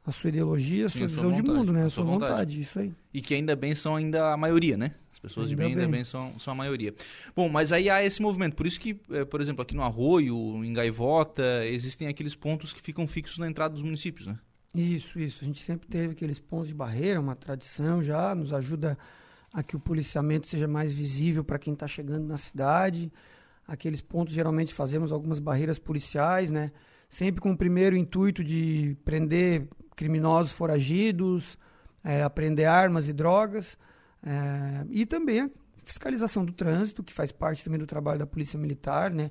a 0.05 0.11
sua 0.11 0.29
ideologia, 0.29 0.87
a 0.87 0.89
sua 0.89 1.01
Sim, 1.01 1.07
visão 1.07 1.23
vontade, 1.29 1.41
de 1.41 1.49
mundo, 1.49 1.73
né? 1.73 1.85
A, 1.85 1.89
sua 1.89 2.03
vontade. 2.03 2.31
vontade. 2.31 2.59
isso 2.59 2.79
aí. 2.79 2.93
E 3.13 3.21
que 3.21 3.33
ainda 3.33 3.55
bem 3.55 3.75
são 3.75 3.95
ainda 3.95 4.33
a 4.33 4.37
maioria, 4.37 4.75
né? 4.75 4.95
As 5.13 5.19
pessoas 5.19 5.49
ainda 5.49 5.55
de 5.61 5.67
bem, 5.67 5.75
bem, 5.75 5.85
ainda 5.85 5.97
bem 5.97 6.03
são, 6.03 6.37
são 6.39 6.53
a 6.53 6.55
maioria. 6.55 6.93
Bom, 7.35 7.47
mas 7.47 7.71
aí 7.71 7.89
há 7.89 8.03
esse 8.03 8.21
movimento. 8.21 8.55
Por 8.55 8.65
isso 8.65 8.79
que, 8.79 8.99
é, 9.11 9.23
por 9.23 9.39
exemplo, 9.39 9.61
aqui 9.61 9.75
no 9.75 9.83
Arroio, 9.83 10.63
em 10.63 10.73
Gaivota, 10.73 11.65
existem 11.65 12.07
aqueles 12.07 12.35
pontos 12.35 12.73
que 12.73 12.81
ficam 12.81 13.05
fixos 13.05 13.37
na 13.37 13.47
entrada 13.47 13.73
dos 13.73 13.83
municípios, 13.83 14.27
né? 14.27 14.39
Isso, 14.73 15.19
isso. 15.19 15.43
A 15.43 15.45
gente 15.45 15.59
sempre 15.59 15.87
teve 15.87 16.13
aqueles 16.13 16.39
pontos 16.39 16.69
de 16.69 16.73
barreira, 16.73 17.19
uma 17.19 17.35
tradição 17.35 18.01
já, 18.01 18.33
nos 18.33 18.53
ajuda 18.53 18.97
a 19.53 19.61
que 19.61 19.75
o 19.75 19.79
policiamento 19.79 20.47
seja 20.47 20.67
mais 20.67 20.93
visível 20.93 21.43
para 21.43 21.59
quem 21.59 21.73
está 21.73 21.87
chegando 21.87 22.25
na 22.25 22.37
cidade. 22.37 23.11
Aqueles 23.67 24.01
pontos, 24.01 24.33
geralmente, 24.33 24.73
fazemos 24.73 25.11
algumas 25.11 25.39
barreiras 25.39 25.77
policiais, 25.77 26.49
né? 26.49 26.71
Sempre 27.11 27.41
com 27.41 27.51
o 27.51 27.57
primeiro 27.57 27.97
intuito 27.97 28.41
de 28.41 28.95
prender 29.03 29.67
criminosos 29.97 30.53
foragidos, 30.53 31.57
é, 32.01 32.23
apreender 32.23 32.65
armas 32.65 33.09
e 33.09 33.11
drogas, 33.11 33.77
é, 34.23 34.85
e 34.89 35.05
também 35.05 35.41
a 35.41 35.49
fiscalização 35.83 36.45
do 36.45 36.53
trânsito, 36.53 37.03
que 37.03 37.11
faz 37.11 37.29
parte 37.29 37.65
também 37.65 37.77
do 37.77 37.85
trabalho 37.85 38.19
da 38.19 38.25
Polícia 38.25 38.57
Militar, 38.57 39.11
né? 39.11 39.29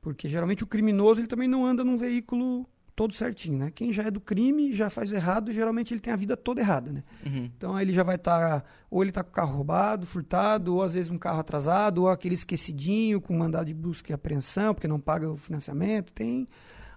Porque 0.00 0.28
geralmente 0.28 0.64
o 0.64 0.66
criminoso 0.66 1.20
ele 1.20 1.28
também 1.28 1.46
não 1.46 1.66
anda 1.66 1.84
num 1.84 1.98
veículo 1.98 2.66
todo 2.96 3.12
certinho, 3.12 3.58
né? 3.58 3.70
Quem 3.70 3.92
já 3.92 4.04
é 4.04 4.10
do 4.10 4.18
crime, 4.18 4.72
já 4.72 4.88
faz 4.88 5.12
errado, 5.12 5.52
geralmente 5.52 5.92
ele 5.92 6.00
tem 6.00 6.14
a 6.14 6.16
vida 6.16 6.38
toda 6.38 6.62
errada, 6.62 6.90
né? 6.90 7.04
Uhum. 7.26 7.50
Então 7.54 7.78
ele 7.78 7.92
já 7.92 8.02
vai 8.02 8.16
estar, 8.16 8.62
tá, 8.62 8.66
ou 8.90 9.02
ele 9.02 9.10
está 9.10 9.22
com 9.22 9.28
o 9.28 9.34
carro 9.34 9.56
roubado, 9.56 10.06
furtado, 10.06 10.74
ou 10.74 10.82
às 10.82 10.94
vezes 10.94 11.10
um 11.10 11.18
carro 11.18 11.40
atrasado, 11.40 11.98
ou 11.98 12.08
aquele 12.08 12.34
esquecidinho 12.34 13.20
com 13.20 13.36
mandado 13.36 13.66
de 13.66 13.74
busca 13.74 14.10
e 14.10 14.14
apreensão, 14.14 14.72
porque 14.72 14.88
não 14.88 14.98
paga 14.98 15.30
o 15.30 15.36
financiamento, 15.36 16.14
tem 16.14 16.48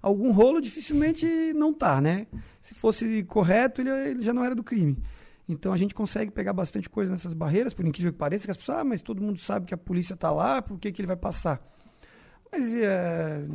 algum 0.03 0.31
rolo 0.33 0.59
dificilmente 0.59 1.25
não 1.53 1.73
tá, 1.73 2.01
né? 2.01 2.27
Se 2.61 2.75
fosse 2.75 3.23
correto, 3.23 3.81
ele, 3.81 3.89
ele 3.89 4.21
já 4.21 4.33
não 4.33 4.43
era 4.43 4.53
do 4.53 4.63
crime. 4.63 5.01
Então 5.47 5.71
a 5.71 5.77
gente 5.77 5.95
consegue 5.95 6.29
pegar 6.29 6.51
bastante 6.51 6.89
coisa 6.89 7.09
nessas 7.09 7.33
barreiras, 7.33 7.73
por 7.73 7.85
incrível 7.85 8.11
que 8.11 8.17
pareça, 8.17 8.45
que 8.45 8.51
as 8.51 8.57
pessoas, 8.57 8.79
ah, 8.79 8.83
mas 8.83 9.01
todo 9.01 9.21
mundo 9.21 9.39
sabe 9.39 9.65
que 9.65 9.73
a 9.73 9.77
polícia 9.77 10.13
está 10.13 10.29
lá, 10.29 10.61
por 10.61 10.77
que, 10.77 10.91
que 10.91 11.01
ele 11.01 11.07
vai 11.07 11.15
passar? 11.15 11.65
Mas 12.51 12.71
é, 12.73 13.47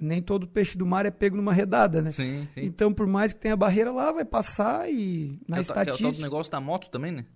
nem 0.00 0.22
todo 0.22 0.46
peixe 0.46 0.78
do 0.78 0.86
mar 0.86 1.04
é 1.04 1.10
pego 1.10 1.36
numa 1.36 1.52
redada, 1.52 2.00
né? 2.00 2.12
Sim, 2.12 2.48
sim. 2.54 2.62
Então, 2.62 2.92
por 2.92 3.06
mais 3.06 3.32
que 3.32 3.40
tenha 3.40 3.56
barreira 3.56 3.92
lá, 3.92 4.12
vai 4.12 4.24
passar 4.24 4.90
e 4.90 5.40
na 5.46 5.56
que 5.56 5.62
estatística... 5.62 6.08
É 6.08 6.10
o, 6.10 6.14
é 6.14 6.18
o 6.18 6.22
negócio 6.22 6.50
da 6.50 6.60
moto 6.60 6.88
também, 6.88 7.12
né? 7.12 7.26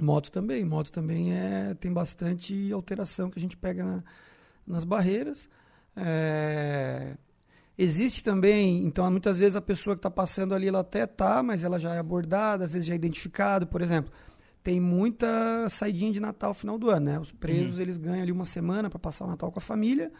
Moto 0.00 0.30
também. 0.30 0.64
Moto 0.64 0.90
também 0.92 1.32
é, 1.32 1.74
tem 1.74 1.92
bastante 1.92 2.72
alteração 2.72 3.30
que 3.30 3.38
a 3.38 3.42
gente 3.42 3.56
pega 3.56 3.84
na, 3.84 4.04
nas 4.66 4.84
barreiras. 4.84 5.48
É, 5.96 7.16
Existe 7.80 8.24
também, 8.24 8.84
então 8.84 9.08
muitas 9.08 9.38
vezes 9.38 9.54
a 9.54 9.60
pessoa 9.60 9.94
que 9.94 10.00
está 10.00 10.10
passando 10.10 10.52
ali, 10.52 10.66
ela 10.66 10.80
até 10.80 11.06
tá, 11.06 11.44
mas 11.44 11.62
ela 11.62 11.78
já 11.78 11.94
é 11.94 11.98
abordada, 11.98 12.64
às 12.64 12.72
vezes 12.72 12.88
já 12.88 12.92
é 12.92 12.96
identificado, 12.96 13.68
por 13.68 13.80
exemplo. 13.80 14.12
Tem 14.64 14.80
muita 14.80 15.68
saidinha 15.68 16.10
de 16.10 16.18
Natal 16.18 16.52
final 16.52 16.76
do 16.76 16.90
ano, 16.90 17.06
né? 17.06 17.20
Os 17.20 17.30
presos, 17.30 17.76
uhum. 17.76 17.82
eles 17.82 17.96
ganham 17.96 18.22
ali 18.22 18.32
uma 18.32 18.44
semana 18.44 18.90
para 18.90 18.98
passar 18.98 19.26
o 19.26 19.28
Natal 19.28 19.52
com 19.52 19.60
a 19.60 19.62
família. 19.62 20.10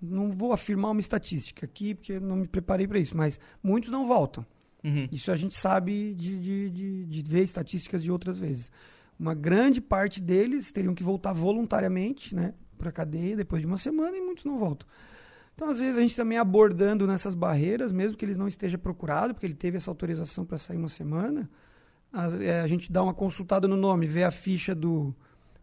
Não 0.00 0.30
vou 0.30 0.54
afirmar 0.54 0.92
uma 0.92 1.00
estatística 1.00 1.66
aqui, 1.66 1.94
porque 1.94 2.18
não 2.18 2.36
me 2.36 2.48
preparei 2.48 2.88
para 2.88 2.98
isso, 2.98 3.14
mas 3.14 3.38
muitos 3.62 3.90
não 3.90 4.06
voltam. 4.06 4.44
Uhum. 4.82 5.06
Isso 5.12 5.30
a 5.30 5.36
gente 5.36 5.54
sabe 5.54 6.14
de, 6.14 6.38
de, 6.38 6.70
de, 6.70 7.04
de 7.04 7.22
ver 7.22 7.44
estatísticas 7.44 8.02
de 8.02 8.10
outras 8.10 8.38
vezes. 8.38 8.72
Uma 9.18 9.34
grande 9.34 9.82
parte 9.82 10.22
deles 10.22 10.72
teriam 10.72 10.94
que 10.94 11.02
voltar 11.02 11.34
voluntariamente, 11.34 12.34
né, 12.34 12.54
para 12.78 12.88
a 12.88 12.92
cadeia 12.92 13.36
depois 13.36 13.60
de 13.60 13.66
uma 13.66 13.76
semana 13.76 14.16
e 14.16 14.22
muitos 14.22 14.46
não 14.46 14.58
voltam. 14.58 14.88
Então, 15.60 15.68
às 15.68 15.78
vezes, 15.78 15.98
a 15.98 16.00
gente 16.00 16.16
também 16.16 16.38
abordando 16.38 17.06
nessas 17.06 17.34
barreiras, 17.34 17.92
mesmo 17.92 18.16
que 18.16 18.24
ele 18.24 18.34
não 18.34 18.48
esteja 18.48 18.78
procurado, 18.78 19.34
porque 19.34 19.44
ele 19.44 19.52
teve 19.52 19.76
essa 19.76 19.90
autorização 19.90 20.42
para 20.42 20.56
sair 20.56 20.78
uma 20.78 20.88
semana, 20.88 21.50
a, 22.10 22.28
é, 22.42 22.62
a, 22.62 22.66
gente 22.66 22.90
dá 22.90 23.02
uma 23.02 23.12
consultada 23.12 23.68
no 23.68 23.76
nome, 23.76 24.06
vê 24.06 24.24
a 24.24 24.30
ficha 24.30 24.74
do, 24.74 25.14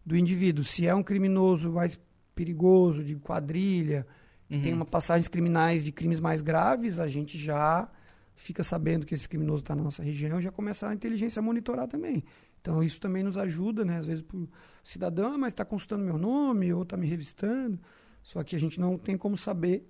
do 0.06 0.16
indivíduo. 0.16 0.62
Se 0.62 0.86
é 0.86 0.94
um 0.94 1.02
criminoso 1.02 1.72
mais 1.72 1.98
perigoso, 2.32 3.02
de 3.02 3.16
quadrilha, 3.16 4.06
que 4.48 4.54
uhum. 4.54 4.62
tem 4.62 4.72
uma 4.72 4.84
passagens 4.84 5.26
criminais 5.26 5.84
de 5.84 5.90
crimes 5.90 6.20
mais 6.20 6.40
graves, 6.40 7.00
a 7.00 7.08
gente 7.08 7.36
já 7.36 7.90
fica 8.36 8.62
sabendo 8.62 9.04
que 9.04 9.16
esse 9.16 9.28
criminoso 9.28 9.64
está 9.64 9.74
na 9.74 9.82
nossa 9.82 10.00
região 10.00 10.38
e 10.38 10.42
já 10.42 10.52
começa 10.52 10.86
a 10.86 10.94
inteligência 10.94 11.40
a 11.40 11.42
monitorar 11.42 11.88
também. 11.88 12.22
Então, 12.60 12.84
isso 12.84 13.00
também 13.00 13.24
nos 13.24 13.36
ajuda, 13.36 13.84
né? 13.84 13.98
Às 13.98 14.06
vezes, 14.06 14.24
o 14.32 14.48
cidadão, 14.84 15.34
ah, 15.34 15.38
mas 15.38 15.52
está 15.52 15.64
consultando 15.64 16.04
meu 16.04 16.18
nome 16.18 16.72
ou 16.72 16.84
está 16.84 16.96
me 16.96 17.08
revistando. 17.08 17.80
Só 18.22 18.42
que 18.42 18.56
a 18.56 18.60
gente 18.60 18.80
não 18.80 18.98
tem 18.98 19.16
como 19.16 19.36
saber 19.36 19.88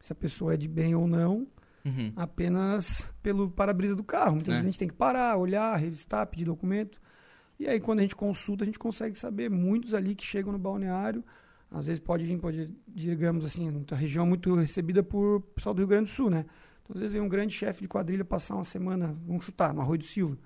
se 0.00 0.12
a 0.12 0.16
pessoa 0.16 0.54
é 0.54 0.56
de 0.56 0.68
bem 0.68 0.94
ou 0.94 1.06
não, 1.06 1.46
uhum. 1.84 2.12
apenas 2.16 3.12
pelo 3.22 3.50
para-brisa 3.50 3.96
do 3.96 4.04
carro. 4.04 4.34
Muitas 4.34 4.52
é. 4.52 4.56
vezes 4.56 4.66
a 4.66 4.70
gente 4.70 4.78
tem 4.78 4.88
que 4.88 4.94
parar, 4.94 5.36
olhar, 5.36 5.76
revistar, 5.76 6.26
pedir 6.26 6.44
documento. 6.44 7.00
E 7.58 7.66
aí, 7.66 7.80
quando 7.80 7.98
a 7.98 8.02
gente 8.02 8.14
consulta, 8.14 8.62
a 8.62 8.66
gente 8.66 8.78
consegue 8.78 9.18
saber. 9.18 9.50
Muitos 9.50 9.92
ali 9.92 10.14
que 10.14 10.24
chegam 10.24 10.52
no 10.52 10.58
balneário, 10.58 11.24
às 11.70 11.86
vezes 11.86 12.00
pode 12.00 12.24
vir, 12.24 12.38
pode, 12.38 12.70
digamos 12.86 13.44
assim, 13.44 13.84
a 13.90 13.94
região 13.96 14.24
muito 14.24 14.54
recebida 14.54 15.02
por 15.02 15.40
pessoal 15.54 15.74
do 15.74 15.78
Rio 15.78 15.88
Grande 15.88 16.10
do 16.10 16.14
Sul, 16.14 16.30
né? 16.30 16.46
Então, 16.82 16.94
às 16.94 17.00
vezes 17.00 17.12
vem 17.12 17.20
um 17.20 17.28
grande 17.28 17.52
chefe 17.52 17.82
de 17.82 17.88
quadrilha 17.88 18.24
passar 18.24 18.54
uma 18.54 18.64
semana, 18.64 19.16
vamos 19.26 19.44
chutar, 19.44 19.74
no 19.74 19.80
Arroio 19.80 19.98
do 19.98 20.04
Silva. 20.04 20.38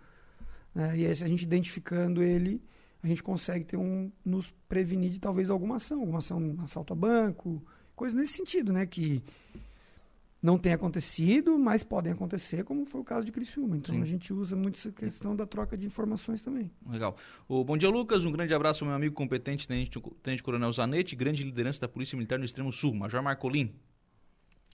Né? 0.75 0.99
E 0.99 1.07
aí, 1.07 1.13
a 1.13 1.15
gente 1.15 1.43
identificando 1.43 2.23
ele, 2.23 2.63
a 3.03 3.07
gente 3.07 3.23
consegue 3.23 3.65
ter 3.65 3.77
um 3.77 4.11
nos 4.25 4.55
prevenir 4.69 5.11
de 5.11 5.19
talvez 5.19 5.51
alguma 5.51 5.77
ação, 5.77 6.01
alguma 6.01 6.19
ação, 6.19 6.39
um 6.39 6.63
assalto 6.63 6.93
a 6.93 6.97
banco, 6.97 7.63
coisas 7.97 8.19
nesse 8.19 8.35
sentido, 8.35 8.73
né? 8.73 8.87
Que 8.87 9.23
não 10.43 10.59
tem 10.59 10.73
acontecido, 10.73 11.57
mas 11.59 11.85
podem 11.85 12.13
acontecer, 12.13 12.65
como 12.65 12.85
foi 12.85 13.01
o 13.01 13.05
caso 13.05 13.25
de 13.25 13.31
Criciúma. 13.31 13.77
Então 13.77 13.95
Sim. 13.95 14.03
a 14.03 14.05
gente 14.05 14.33
usa 14.33 14.57
muito 14.57 14.77
essa 14.77 14.91
questão 14.91 15.37
da 15.37 15.47
troca 15.47 15.77
de 15.77 15.87
informações 15.87 16.43
também. 16.43 16.71
Legal. 16.89 17.17
O, 17.49 17.63
bom 17.63 17.77
dia, 17.77 17.89
Lucas. 17.89 18.25
Um 18.25 18.33
grande 18.33 18.53
abraço 18.53 18.83
ao 18.85 18.89
meu 18.89 18.97
amigo 18.97 19.15
competente, 19.15 19.69
Tenente, 19.69 20.01
Tenente 20.23 20.43
Coronel 20.43 20.73
Zanetti, 20.73 21.15
grande 21.15 21.45
liderança 21.45 21.81
da 21.81 21.89
Polícia 21.89 22.17
Militar 22.17 22.39
no 22.39 22.45
Extremo 22.45 22.73
Sul, 22.73 22.93
Major 22.95 23.23
Marcolin. 23.23 23.73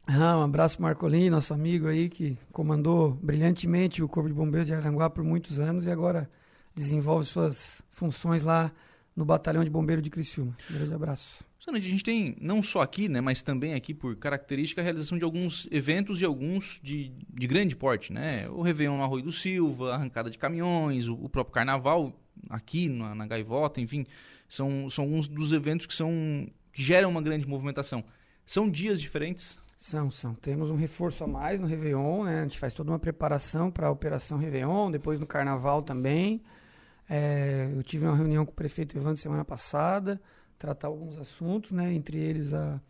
Ah, 0.06 0.38
um 0.38 0.42
abraço 0.42 0.80
Marcolin, 0.80 1.28
nosso 1.28 1.52
amigo 1.52 1.86
aí 1.86 2.08
que 2.08 2.38
comandou 2.50 3.12
brilhantemente 3.22 4.02
o 4.02 4.08
Corpo 4.08 4.26
de 4.26 4.34
Bombeiros 4.34 4.66
de 4.66 4.72
Aranguá 4.72 5.10
por 5.10 5.22
muitos 5.22 5.60
anos 5.60 5.84
e 5.84 5.90
agora 5.90 6.30
desenvolve 6.78 7.24
suas 7.24 7.82
funções 7.90 8.42
lá 8.42 8.72
no 9.14 9.24
Batalhão 9.24 9.64
de 9.64 9.70
Bombeiro 9.70 10.00
de 10.00 10.10
Criciúma. 10.10 10.56
Um 10.70 10.74
grande 10.74 10.94
abraço. 10.94 11.44
A 11.66 11.78
gente 11.80 12.02
tem, 12.02 12.34
não 12.40 12.62
só 12.62 12.80
aqui, 12.80 13.10
né, 13.10 13.20
mas 13.20 13.42
também 13.42 13.74
aqui 13.74 13.92
por 13.92 14.16
característica, 14.16 14.80
a 14.80 14.84
realização 14.84 15.18
de 15.18 15.24
alguns 15.24 15.68
eventos 15.70 16.18
e 16.18 16.24
alguns 16.24 16.80
de, 16.82 17.12
de 17.28 17.46
grande 17.46 17.76
porte. 17.76 18.10
Né? 18.10 18.48
O 18.48 18.62
Réveillon 18.62 18.96
no 18.96 19.02
Arroio 19.02 19.24
do 19.24 19.32
Silva, 19.32 19.92
a 19.92 19.96
arrancada 19.96 20.30
de 20.30 20.38
caminhões, 20.38 21.08
o, 21.08 21.14
o 21.14 21.28
próprio 21.28 21.52
Carnaval 21.52 22.18
aqui 22.48 22.88
na, 22.88 23.14
na, 23.14 23.26
Gaivota, 23.26 23.80
enfim, 23.80 24.06
são, 24.48 24.88
são 24.88 25.04
alguns 25.04 25.28
dos 25.28 25.52
eventos 25.52 25.84
que, 25.84 25.94
são, 25.94 26.48
que 26.72 26.82
geram 26.82 27.10
uma 27.10 27.20
grande 27.20 27.46
movimentação. 27.46 28.02
São 28.46 28.70
dias 28.70 28.98
diferentes? 28.98 29.60
São, 29.76 30.10
são. 30.10 30.34
Temos 30.34 30.70
um 30.70 30.76
reforço 30.76 31.22
a 31.22 31.26
mais 31.26 31.60
no 31.60 31.66
Réveillon, 31.66 32.24
né? 32.24 32.40
A 32.40 32.42
gente 32.44 32.58
faz 32.58 32.72
toda 32.72 32.90
uma 32.90 32.98
preparação 32.98 33.70
para 33.70 33.88
a 33.88 33.90
Operação 33.90 34.38
Réveillon, 34.38 34.90
depois 34.90 35.18
no 35.18 35.26
Carnaval 35.26 35.82
também. 35.82 36.42
É, 37.08 37.70
eu 37.74 37.82
tive 37.82 38.06
uma 38.06 38.14
reunião 38.14 38.44
com 38.44 38.52
o 38.52 38.54
prefeito 38.54 38.96
Evandro 38.96 39.16
semana 39.16 39.44
passada, 39.44 40.20
tratar 40.58 40.88
alguns 40.88 41.16
assuntos, 41.16 41.70
né? 41.70 41.92
Entre 41.92 42.18
eles 42.18 42.52
a, 42.52 42.80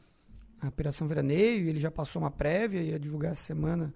a 0.61 0.69
Operação 0.69 1.07
Veraneio, 1.07 1.69
ele 1.69 1.79
já 1.79 1.91
passou 1.91 2.21
uma 2.23 2.31
prévia, 2.31 2.81
ia 2.81 2.99
divulgar 2.99 3.33
essa 3.33 3.43
semana 3.43 3.95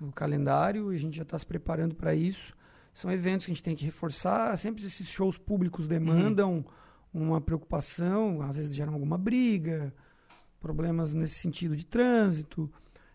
o 0.00 0.10
calendário 0.12 0.92
e 0.92 0.96
a 0.96 0.98
gente 0.98 1.16
já 1.16 1.22
está 1.22 1.38
se 1.38 1.46
preparando 1.46 1.94
para 1.94 2.14
isso. 2.14 2.54
São 2.92 3.10
eventos 3.10 3.46
que 3.46 3.52
a 3.52 3.54
gente 3.54 3.62
tem 3.62 3.74
que 3.74 3.84
reforçar, 3.84 4.56
sempre 4.56 4.84
esses 4.84 5.08
shows 5.08 5.38
públicos 5.38 5.86
demandam 5.86 6.64
uhum. 7.12 7.28
uma 7.28 7.40
preocupação, 7.40 8.40
às 8.42 8.56
vezes 8.56 8.74
geram 8.74 8.92
alguma 8.92 9.18
briga, 9.18 9.92
problemas 10.60 11.14
nesse 11.14 11.36
sentido 11.36 11.76
de 11.76 11.86
trânsito. 11.86 12.70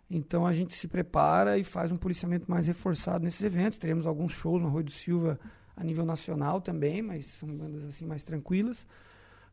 Então 0.09 0.45
a 0.45 0.53
gente 0.53 0.73
se 0.73 0.87
prepara 0.87 1.57
e 1.57 1.63
faz 1.63 1.91
um 1.91 1.97
policiamento 1.97 2.49
mais 2.49 2.67
reforçado 2.67 3.23
nesses 3.23 3.41
eventos. 3.41 3.77
Teremos 3.77 4.05
alguns 4.05 4.33
shows 4.33 4.61
no 4.61 4.67
Arroio 4.67 4.85
do 4.85 4.91
Silva 4.91 5.39
a 5.79 5.83
nível 5.83 6.05
nacional 6.05 6.59
também, 6.59 7.01
mas 7.01 7.25
são 7.25 7.47
bandas 7.47 7.85
assim 7.85 8.05
mais 8.05 8.21
tranquilas. 8.21 8.85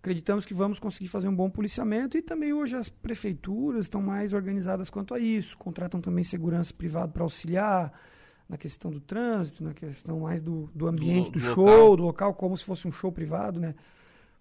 Acreditamos 0.00 0.44
que 0.44 0.52
vamos 0.52 0.78
conseguir 0.80 1.08
fazer 1.08 1.28
um 1.28 1.34
bom 1.34 1.48
policiamento 1.48 2.18
e 2.18 2.22
também 2.22 2.52
hoje 2.52 2.74
as 2.74 2.88
prefeituras 2.88 3.84
estão 3.84 4.02
mais 4.02 4.32
organizadas 4.32 4.90
quanto 4.90 5.14
a 5.14 5.20
isso, 5.20 5.56
contratam 5.56 6.00
também 6.00 6.24
segurança 6.24 6.74
privada 6.74 7.12
para 7.12 7.22
auxiliar. 7.22 7.92
na 8.48 8.56
questão 8.56 8.90
do 8.90 9.00
trânsito, 9.00 9.64
na 9.64 9.72
questão 9.72 10.20
mais 10.20 10.40
do, 10.40 10.70
do 10.74 10.86
ambiente, 10.86 11.30
do, 11.30 11.38
do, 11.38 11.44
do 11.44 11.54
show, 11.54 11.64
local. 11.64 11.96
do 11.96 12.02
local, 12.02 12.34
como 12.34 12.56
se 12.56 12.64
fosse 12.64 12.86
um 12.86 12.92
show 12.92 13.10
privado, 13.10 13.58
né? 13.60 13.74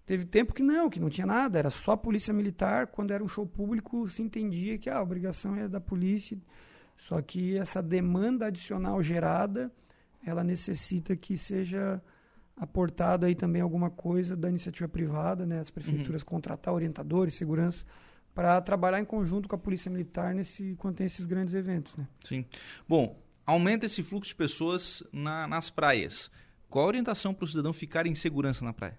Teve 0.04 0.24
tempo 0.24 0.54
que 0.54 0.62
não, 0.62 0.88
que 0.88 1.00
não 1.00 1.10
tinha 1.10 1.26
nada, 1.26 1.58
era 1.58 1.70
só 1.70 1.92
a 1.92 1.96
polícia 1.96 2.32
militar. 2.32 2.86
Quando 2.86 3.10
era 3.10 3.22
um 3.22 3.26
show 3.26 3.44
público, 3.44 4.08
se 4.08 4.22
entendia 4.22 4.78
que 4.78 4.88
ah, 4.88 4.98
a 4.98 5.02
obrigação 5.02 5.56
é 5.56 5.66
da 5.66 5.80
polícia. 5.80 6.38
Só 6.96 7.20
que 7.20 7.56
essa 7.56 7.82
demanda 7.82 8.46
adicional 8.46 9.02
gerada, 9.02 9.72
ela 10.26 10.44
necessita 10.44 11.16
que 11.16 11.38
seja 11.38 12.02
aportado 12.56 13.24
aí 13.24 13.34
também 13.34 13.62
alguma 13.62 13.90
coisa 13.90 14.36
da 14.36 14.48
iniciativa 14.48 14.88
privada, 14.88 15.46
né? 15.46 15.60
As 15.60 15.70
prefeituras 15.70 16.22
uhum. 16.22 16.26
contratar 16.26 16.74
orientadores, 16.74 17.34
segurança, 17.34 17.84
para 18.34 18.60
trabalhar 18.60 19.00
em 19.00 19.04
conjunto 19.04 19.48
com 19.48 19.54
a 19.54 19.58
polícia 19.58 19.90
militar 19.90 20.34
nesse 20.34 20.74
quando 20.78 20.96
tem 20.96 21.06
esses 21.06 21.26
grandes 21.26 21.54
eventos, 21.54 21.96
né? 21.96 22.06
Sim. 22.24 22.44
Bom, 22.88 23.18
aumenta 23.46 23.86
esse 23.86 24.02
fluxo 24.02 24.30
de 24.30 24.34
pessoas 24.34 25.02
na, 25.12 25.46
nas 25.46 25.70
praias. 25.70 26.30
Qual 26.68 26.84
a 26.84 26.88
orientação 26.88 27.32
para 27.32 27.44
o 27.44 27.48
cidadão 27.48 27.72
ficar 27.72 28.06
em 28.06 28.14
segurança 28.14 28.64
na 28.64 28.72
praia? 28.72 28.98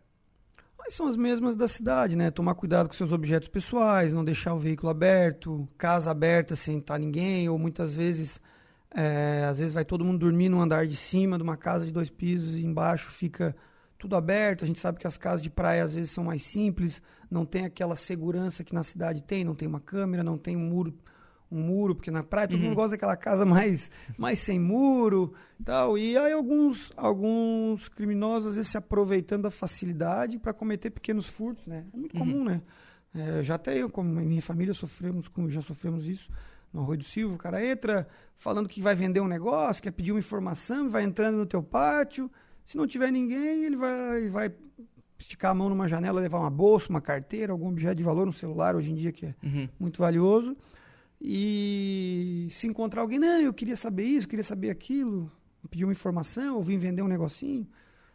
Mas 0.78 0.94
são 0.94 1.06
as 1.08 1.18
mesmas 1.18 1.56
da 1.56 1.68
cidade, 1.68 2.16
né? 2.16 2.32
Tomar 2.32 2.56
cuidado 2.56 2.88
com 2.88 2.96
seus 2.96 3.12
objetos 3.12 3.50
pessoais, 3.50 4.14
não 4.14 4.24
deixar 4.24 4.54
o 4.54 4.60
veículo 4.60 4.90
aberto, 4.90 5.68
casa 5.78 6.10
aberta 6.10 6.56
sem 6.56 6.78
estar 6.78 6.98
ninguém, 6.98 7.50
ou 7.50 7.60
muitas 7.60 7.94
vezes, 7.94 8.40
é, 8.94 9.46
às 9.50 9.60
vezes 9.60 9.74
vai 9.74 9.86
todo 9.86 10.04
mundo 10.04 10.20
dormir 10.20 10.50
no 10.50 10.62
andar 10.62 10.88
de 10.88 10.96
cima 10.96 11.38
de 11.38 11.44
uma 11.44 11.58
casa 11.58 11.86
de 11.86 11.92
dois 11.92 12.10
pisos 12.10 12.56
e 12.56 12.66
embaixo 12.66 13.12
fica 13.12 13.56
tudo 13.98 14.16
aberto. 14.16 14.64
A 14.64 14.68
gente 14.68 14.80
sabe 14.80 15.00
que 15.00 15.08
as 15.08 15.18
casas 15.18 15.42
de 15.42 15.50
praia 15.50 15.84
às 15.84 15.94
vezes 15.94 16.12
são 16.12 16.24
mais 16.24 16.44
simples, 16.44 17.02
não 17.30 17.46
tem 17.46 17.66
aquela 17.66 17.96
segurança 17.96 18.64
que 18.64 18.74
na 18.74 18.84
cidade 18.84 19.24
tem, 19.24 19.44
não 19.44 19.56
tem 19.56 19.68
uma 19.68 19.80
câmera, 19.80 20.24
não 20.24 20.38
tem 20.38 20.56
um 20.56 20.68
muro 20.68 20.94
um 21.50 21.62
muro, 21.62 21.96
porque 21.96 22.12
na 22.12 22.24
praia 22.24 22.48
todo 22.48 22.60
uhum. 22.60 22.66
mundo 22.66 22.76
gosta 22.76 22.92
daquela 22.92 23.16
casa 23.16 23.46
mais, 23.46 23.90
mais 24.18 24.40
sem 24.40 24.60
muro 24.60 25.34
tal. 25.64 25.98
E 25.98 26.18
aí 26.18 26.34
alguns, 26.34 26.92
alguns 26.98 27.88
criminosos, 27.88 28.50
às 28.50 28.56
vezes, 28.56 28.72
se 28.72 28.78
aproveitando 28.78 29.44
da 29.44 29.52
facilidade 29.52 30.38
para 30.38 30.54
cometer 30.54 30.90
pequenos 30.90 31.28
furtos, 31.28 31.66
né? 31.66 31.86
É 31.94 31.98
muito 31.98 32.14
uhum. 32.18 32.20
comum, 32.20 32.44
né? 32.44 32.62
É, 33.16 33.42
já 33.44 33.56
até 33.56 33.78
eu, 33.78 33.90
como 33.90 34.10
minha 34.10 34.42
família, 34.42 34.74
sofremos 34.74 35.28
com, 35.28 35.50
já 35.50 35.62
sofremos 35.62 36.06
isso 36.06 36.30
no 36.74 36.82
Arroio 36.82 37.00
do 37.00 37.04
Silva. 37.04 37.36
O 37.36 37.38
cara 37.38 37.66
entra 37.66 38.08
falando 38.36 38.70
que 38.70 38.82
vai 38.82 38.96
vender 38.96 39.20
um 39.20 39.28
negócio, 39.28 39.82
quer 39.82 39.92
pedir 39.92 40.12
uma 40.12 40.20
informação, 40.20 40.90
vai 40.90 41.04
entrando 41.04 41.38
no 41.38 41.46
teu 41.46 41.64
pátio. 41.64 42.32
Se 42.66 42.78
não 42.78 42.86
tiver 42.86 43.12
ninguém, 43.12 43.64
ele 43.66 43.76
vai, 43.76 44.30
vai 44.30 44.52
esticar 45.18 45.52
a 45.52 45.56
mão 45.56 45.70
numa 45.70 45.88
janela, 45.88 46.22
levar 46.22 46.40
uma 46.40 46.50
bolsa, 46.50 46.90
uma 46.90 47.02
carteira, 47.02 47.52
algum 47.52 47.70
objeto 47.70 47.96
de 47.96 48.04
valor, 48.04 48.28
um 48.28 48.32
celular 48.32 48.76
hoje 48.76 48.92
em 48.92 48.96
dia 48.96 49.12
que 49.12 49.28
é 49.28 49.36
uhum. 49.44 49.70
muito 49.80 50.00
valioso 50.00 50.56
e 51.22 52.48
se 52.52 52.68
encontrar 52.68 53.02
alguém, 53.02 53.20
não, 53.20 53.42
eu 53.42 53.54
queria 53.54 53.76
saber 53.76 54.04
isso, 54.04 54.28
queria 54.28 54.44
saber 54.44 54.70
aquilo, 54.70 55.32
pedir 55.70 55.84
uma 55.84 55.92
informação, 55.92 56.56
ou 56.56 56.64
vim 56.64 56.78
vender 56.78 57.02
um 57.02 57.08
negocinho. 57.08 57.68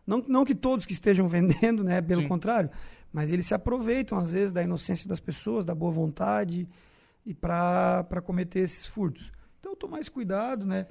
Não, 0.07 0.25
não 0.27 0.45
que 0.45 0.55
todos 0.55 0.87
que 0.87 0.93
estejam 0.93 1.27
vendendo, 1.29 1.83
né, 1.83 2.01
pelo 2.01 2.23
Sim. 2.23 2.29
contrário, 2.29 2.71
mas 3.13 3.33
eles 3.33 3.47
se 3.47 3.55
aproveitam 3.55 4.17
às 4.19 4.33
vezes 4.33 4.53
da 4.53 4.63
inocência 4.63 5.09
das 5.09 5.21
pessoas, 5.21 5.65
da 5.65 5.75
boa 5.75 5.91
vontade 5.91 6.69
e 7.25 7.33
para 7.35 8.23
cometer 8.25 8.61
esses 8.61 8.87
furtos. 8.87 9.33
Então, 9.61 9.77
tomar 9.77 9.97
mais 9.97 10.09
cuidado, 10.09 10.67
né? 10.67 10.87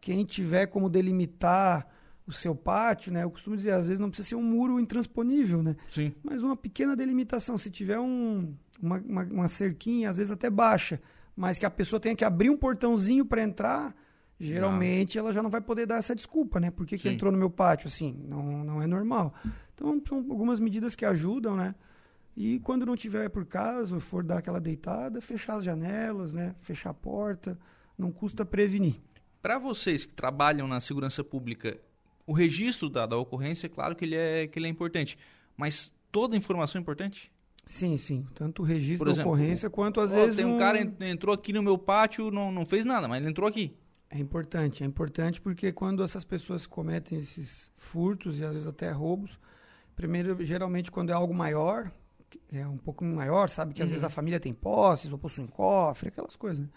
Quem 0.00 0.24
tiver 0.24 0.66
como 0.66 0.88
delimitar 0.88 1.86
o 2.26 2.32
seu 2.32 2.54
pátio, 2.54 3.12
né? 3.12 3.24
Eu 3.24 3.30
costumo 3.30 3.56
dizer, 3.56 3.72
às 3.72 3.86
vezes 3.86 4.00
não 4.00 4.08
precisa 4.08 4.30
ser 4.30 4.34
um 4.36 4.42
muro 4.42 4.78
intransponível, 4.78 5.62
né? 5.62 5.76
Sim. 5.88 6.12
Mas 6.22 6.42
uma 6.42 6.56
pequena 6.56 6.94
delimitação. 6.94 7.58
Se 7.58 7.70
tiver 7.70 7.98
um, 7.98 8.54
uma, 8.80 8.98
uma, 8.98 9.24
uma 9.24 9.48
cerquinha, 9.48 10.10
às 10.10 10.16
vezes 10.16 10.30
até 10.30 10.48
baixa, 10.48 11.00
mas 11.36 11.58
que 11.58 11.66
a 11.66 11.70
pessoa 11.70 11.98
tenha 11.98 12.14
que 12.14 12.24
abrir 12.24 12.50
um 12.50 12.56
portãozinho 12.56 13.24
para 13.24 13.42
entrar, 13.42 13.94
geralmente 14.38 15.16
não. 15.16 15.24
ela 15.24 15.32
já 15.32 15.42
não 15.42 15.50
vai 15.50 15.60
poder 15.60 15.86
dar 15.86 15.96
essa 15.96 16.14
desculpa, 16.14 16.60
né? 16.60 16.70
Por 16.70 16.86
que, 16.86 16.96
que 16.96 17.08
entrou 17.08 17.32
no 17.32 17.38
meu 17.38 17.50
pátio? 17.50 17.88
Assim, 17.88 18.16
não, 18.28 18.64
não 18.64 18.82
é 18.82 18.86
normal. 18.86 19.34
Então, 19.74 20.00
são 20.08 20.18
algumas 20.18 20.60
medidas 20.60 20.94
que 20.94 21.04
ajudam, 21.04 21.56
né? 21.56 21.74
E 22.36 22.58
quando 22.60 22.86
não 22.86 22.96
tiver 22.96 23.28
por 23.28 23.44
casa, 23.44 24.00
for 24.00 24.24
dar 24.24 24.38
aquela 24.38 24.60
deitada, 24.60 25.20
fechar 25.20 25.56
as 25.56 25.64
janelas, 25.64 26.32
né? 26.32 26.54
Fechar 26.60 26.90
a 26.90 26.94
porta, 26.94 27.58
não 27.96 28.10
custa 28.10 28.44
prevenir. 28.44 28.96
Para 29.42 29.58
vocês 29.58 30.04
que 30.04 30.14
trabalham 30.14 30.66
na 30.66 30.80
segurança 30.80 31.22
pública, 31.22 31.78
o 32.26 32.32
registro 32.32 32.88
da, 32.88 33.04
da 33.06 33.16
ocorrência, 33.16 33.68
claro 33.68 33.94
que 33.94 34.04
ele, 34.04 34.14
é, 34.14 34.46
que 34.46 34.58
ele 34.58 34.66
é 34.66 34.70
importante, 34.70 35.18
mas 35.56 35.92
toda 36.10 36.36
informação 36.36 36.78
é 36.78 36.82
importante? 36.82 37.30
Sim, 37.66 37.96
sim. 37.98 38.26
Tanto 38.34 38.62
o 38.62 38.64
registro 38.64 39.08
exemplo, 39.08 39.30
da 39.30 39.36
ocorrência 39.36 39.70
quanto 39.70 40.00
às 40.00 40.10
ó, 40.12 40.14
vezes. 40.14 40.36
Tem 40.36 40.44
um, 40.44 40.56
um 40.56 40.58
cara 40.58 40.80
entrou 41.00 41.34
aqui 41.34 41.52
no 41.52 41.62
meu 41.62 41.76
pátio, 41.76 42.30
não, 42.30 42.50
não 42.50 42.64
fez 42.64 42.84
nada, 42.84 43.06
mas 43.06 43.20
ele 43.20 43.30
entrou 43.30 43.48
aqui. 43.48 43.76
É 44.10 44.18
importante, 44.18 44.84
é 44.84 44.86
importante 44.86 45.40
porque 45.40 45.72
quando 45.72 46.02
essas 46.02 46.24
pessoas 46.24 46.66
cometem 46.66 47.18
esses 47.18 47.72
furtos 47.76 48.38
e 48.38 48.44
às 48.44 48.52
vezes 48.52 48.68
até 48.68 48.90
roubos, 48.90 49.38
primeiro, 49.96 50.44
geralmente 50.44 50.90
quando 50.90 51.10
é 51.10 51.12
algo 51.14 51.32
maior, 51.32 51.90
é 52.52 52.66
um 52.66 52.76
pouco 52.76 53.04
maior, 53.04 53.48
sabe 53.48 53.74
que 53.74 53.80
uhum. 53.80 53.84
às 53.84 53.90
vezes 53.90 54.04
a 54.04 54.10
família 54.10 54.40
tem 54.40 54.52
posses 54.52 55.10
ou 55.12 55.18
possui 55.18 55.44
um 55.44 55.48
cofre, 55.48 56.08
aquelas 56.08 56.36
coisas, 56.36 56.60
né? 56.60 56.68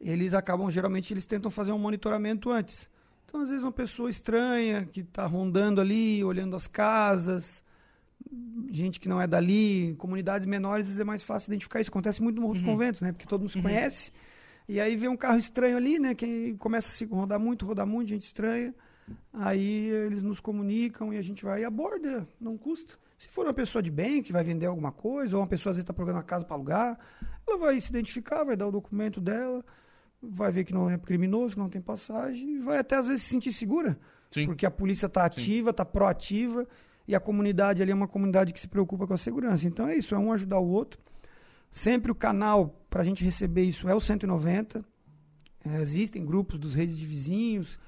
Eles 0.00 0.32
acabam, 0.32 0.70
geralmente, 0.70 1.12
eles 1.12 1.26
tentam 1.26 1.50
fazer 1.50 1.72
um 1.72 1.78
monitoramento 1.78 2.50
antes. 2.50 2.88
Então, 3.26 3.40
às 3.40 3.50
vezes, 3.50 3.64
uma 3.64 3.72
pessoa 3.72 4.08
estranha 4.08 4.86
que 4.86 5.00
está 5.00 5.26
rondando 5.26 5.80
ali, 5.80 6.22
olhando 6.22 6.54
as 6.54 6.68
casas, 6.68 7.64
gente 8.70 9.00
que 9.00 9.08
não 9.08 9.20
é 9.20 9.26
dali, 9.26 9.94
comunidades 9.98 10.46
menores, 10.46 10.98
é 10.98 11.04
mais 11.04 11.22
fácil 11.22 11.50
identificar 11.50 11.80
isso. 11.80 11.90
Acontece 11.90 12.22
muito 12.22 12.36
no 12.36 12.42
Morro 12.42 12.54
dos 12.54 12.62
uhum. 12.62 12.72
Conventos, 12.72 13.00
né? 13.00 13.12
Porque 13.12 13.26
todo 13.26 13.40
mundo 13.40 13.50
se 13.50 13.56
uhum. 13.56 13.64
conhece. 13.64 14.12
E 14.68 14.80
aí 14.80 14.96
vê 14.96 15.08
um 15.08 15.16
carro 15.16 15.38
estranho 15.38 15.76
ali, 15.76 15.98
né? 15.98 16.14
Que 16.14 16.54
começa 16.58 16.88
a 16.88 16.90
se 16.90 17.04
rodar 17.06 17.40
muito, 17.40 17.66
rodar 17.66 17.86
muito, 17.86 18.08
gente 18.08 18.22
estranha. 18.22 18.74
Aí 19.32 19.88
eles 19.88 20.22
nos 20.22 20.40
comunicam 20.40 21.12
e 21.12 21.16
a 21.16 21.22
gente 21.22 21.44
vai 21.44 21.62
e 21.62 21.64
aborda, 21.64 22.28
não 22.40 22.56
custa. 22.56 22.94
Se 23.18 23.28
for 23.28 23.46
uma 23.46 23.54
pessoa 23.54 23.82
de 23.82 23.90
bem 23.90 24.22
que 24.22 24.32
vai 24.32 24.44
vender 24.44 24.66
alguma 24.66 24.92
coisa, 24.92 25.36
ou 25.36 25.42
uma 25.42 25.48
pessoa 25.48 25.72
às 25.72 25.76
vezes 25.76 25.84
está 25.84 25.92
procurando 25.92 26.18
uma 26.18 26.22
casa 26.22 26.44
para 26.44 26.54
alugar, 26.54 26.98
ela 27.46 27.58
vai 27.58 27.80
se 27.80 27.90
identificar, 27.90 28.44
vai 28.44 28.56
dar 28.56 28.68
o 28.68 28.70
documento 28.70 29.20
dela, 29.20 29.64
vai 30.22 30.52
ver 30.52 30.64
que 30.64 30.72
não 30.72 30.88
é 30.88 30.96
criminoso, 30.96 31.54
que 31.54 31.60
não 31.60 31.68
tem 31.68 31.80
passagem, 31.80 32.56
e 32.56 32.58
vai 32.60 32.78
até 32.78 32.96
às 32.96 33.08
vezes 33.08 33.22
se 33.22 33.30
sentir 33.30 33.52
segura. 33.52 33.98
Sim. 34.30 34.46
Porque 34.46 34.64
a 34.64 34.70
polícia 34.70 35.06
está 35.06 35.24
ativa, 35.24 35.70
está 35.70 35.84
proativa 35.84 36.66
e 37.08 37.14
a 37.14 37.20
comunidade 37.20 37.82
ali 37.82 37.90
é 37.90 37.94
uma 37.94 38.06
comunidade 38.06 38.52
que 38.52 38.60
se 38.60 38.68
preocupa 38.68 39.06
com 39.06 39.14
a 39.14 39.18
segurança. 39.18 39.66
Então 39.66 39.88
é 39.88 39.96
isso, 39.96 40.14
é 40.14 40.18
um 40.18 40.30
ajudar 40.32 40.58
o 40.58 40.68
outro. 40.68 41.00
Sempre 41.70 42.12
o 42.12 42.14
canal 42.14 42.78
para 42.88 43.00
a 43.00 43.04
gente 43.04 43.24
receber 43.24 43.62
isso 43.62 43.88
é 43.88 43.94
o 43.94 44.00
190. 44.00 44.84
É, 45.64 45.80
existem 45.80 46.24
grupos 46.24 46.58
dos 46.58 46.74
redes 46.74 46.96
de 46.96 47.04
vizinhos, 47.04 47.78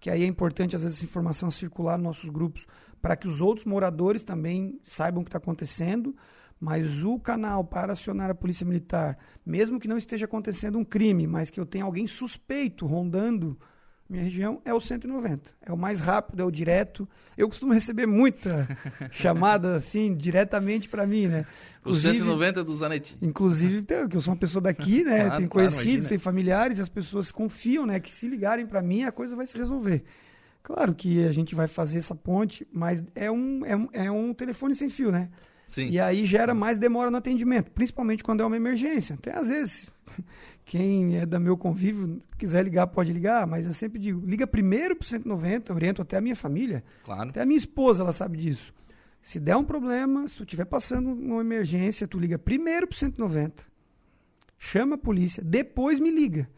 que 0.00 0.10
aí 0.10 0.22
é 0.22 0.26
importante 0.26 0.76
às 0.76 0.82
vezes 0.82 0.98
essa 0.98 1.04
informação 1.04 1.50
circular 1.50 1.96
nos 1.96 2.04
nossos 2.04 2.30
grupos 2.30 2.66
para 3.00 3.16
que 3.16 3.28
os 3.28 3.40
outros 3.40 3.64
moradores 3.64 4.22
também 4.22 4.78
saibam 4.82 5.22
o 5.22 5.24
que 5.24 5.28
está 5.28 5.38
acontecendo. 5.38 6.14
Mas 6.60 7.04
o 7.04 7.20
canal 7.20 7.64
para 7.64 7.92
acionar 7.92 8.30
a 8.30 8.34
polícia 8.34 8.66
militar, 8.66 9.16
mesmo 9.46 9.78
que 9.78 9.86
não 9.86 9.96
esteja 9.96 10.24
acontecendo 10.24 10.76
um 10.76 10.84
crime, 10.84 11.24
mas 11.24 11.50
que 11.50 11.60
eu 11.60 11.64
tenha 11.64 11.84
alguém 11.84 12.06
suspeito 12.08 12.84
rondando 12.84 13.56
minha 14.08 14.22
região 14.22 14.60
é 14.64 14.72
o 14.72 14.80
190. 14.80 15.50
É 15.60 15.72
o 15.72 15.76
mais 15.76 16.00
rápido, 16.00 16.40
é 16.40 16.44
o 16.44 16.50
direto. 16.50 17.06
Eu 17.36 17.46
costumo 17.46 17.74
receber 17.74 18.06
muita 18.06 18.66
chamada 19.12 19.76
assim, 19.76 20.14
diretamente 20.16 20.88
para 20.88 21.06
mim, 21.06 21.26
né? 21.26 21.44
Inclusive, 21.80 22.16
o 22.16 22.20
190 22.20 22.64
do 22.64 22.76
Zanetti. 22.76 23.18
Inclusive, 23.20 23.82
que 23.82 24.16
eu 24.16 24.20
sou 24.20 24.32
uma 24.32 24.40
pessoa 24.40 24.62
daqui, 24.62 25.04
né? 25.04 25.24
Claro, 25.24 25.36
tem 25.36 25.46
conhecidos, 25.46 26.06
claro, 26.06 26.08
tem 26.08 26.18
familiares, 26.18 26.78
e 26.78 26.82
as 26.82 26.88
pessoas 26.88 27.30
confiam, 27.30 27.84
né? 27.84 28.00
Que 28.00 28.10
se 28.10 28.26
ligarem 28.28 28.66
para 28.66 28.80
mim, 28.80 29.04
a 29.04 29.12
coisa 29.12 29.36
vai 29.36 29.46
se 29.46 29.58
resolver. 29.58 30.04
Claro 30.62 30.94
que 30.94 31.24
a 31.24 31.32
gente 31.32 31.54
vai 31.54 31.68
fazer 31.68 31.98
essa 31.98 32.14
ponte, 32.14 32.66
mas 32.72 33.02
é 33.14 33.30
um, 33.30 33.64
é 33.64 33.76
um, 33.76 33.88
é 33.92 34.10
um 34.10 34.32
telefone 34.32 34.74
sem 34.74 34.88
fio, 34.88 35.12
né? 35.12 35.28
Sim. 35.68 35.88
E 35.88 36.00
aí 36.00 36.24
gera 36.24 36.54
mais 36.54 36.78
demora 36.78 37.10
no 37.10 37.18
atendimento, 37.18 37.70
principalmente 37.70 38.24
quando 38.24 38.42
é 38.42 38.46
uma 38.46 38.56
emergência. 38.56 39.14
Até 39.14 39.36
às 39.36 39.48
vezes 39.48 39.88
quem 40.64 41.18
é 41.18 41.26
do 41.26 41.38
meu 41.38 41.56
convívio 41.56 42.20
quiser 42.36 42.64
ligar, 42.64 42.86
pode 42.86 43.12
ligar, 43.12 43.46
mas 43.46 43.66
eu 43.66 43.74
sempre 43.74 43.98
digo, 43.98 44.24
liga 44.26 44.46
primeiro 44.46 44.96
pro 44.96 45.06
190, 45.06 45.72
oriento 45.72 46.02
até 46.02 46.16
a 46.16 46.20
minha 46.20 46.36
família. 46.36 46.82
Claro. 47.04 47.30
Até 47.30 47.42
a 47.42 47.46
minha 47.46 47.58
esposa, 47.58 48.02
ela 48.02 48.12
sabe 48.12 48.38
disso. 48.38 48.74
Se 49.20 49.38
der 49.38 49.56
um 49.56 49.64
problema, 49.64 50.26
se 50.26 50.36
tu 50.36 50.44
estiver 50.44 50.64
passando 50.64 51.10
uma 51.10 51.40
emergência, 51.40 52.08
tu 52.08 52.18
liga 52.18 52.38
primeiro 52.38 52.86
pro 52.86 52.96
190. 52.96 53.64
Chama 54.58 54.94
a 54.94 54.98
polícia, 54.98 55.42
depois 55.44 56.00
me 56.00 56.10
liga. 56.10 56.48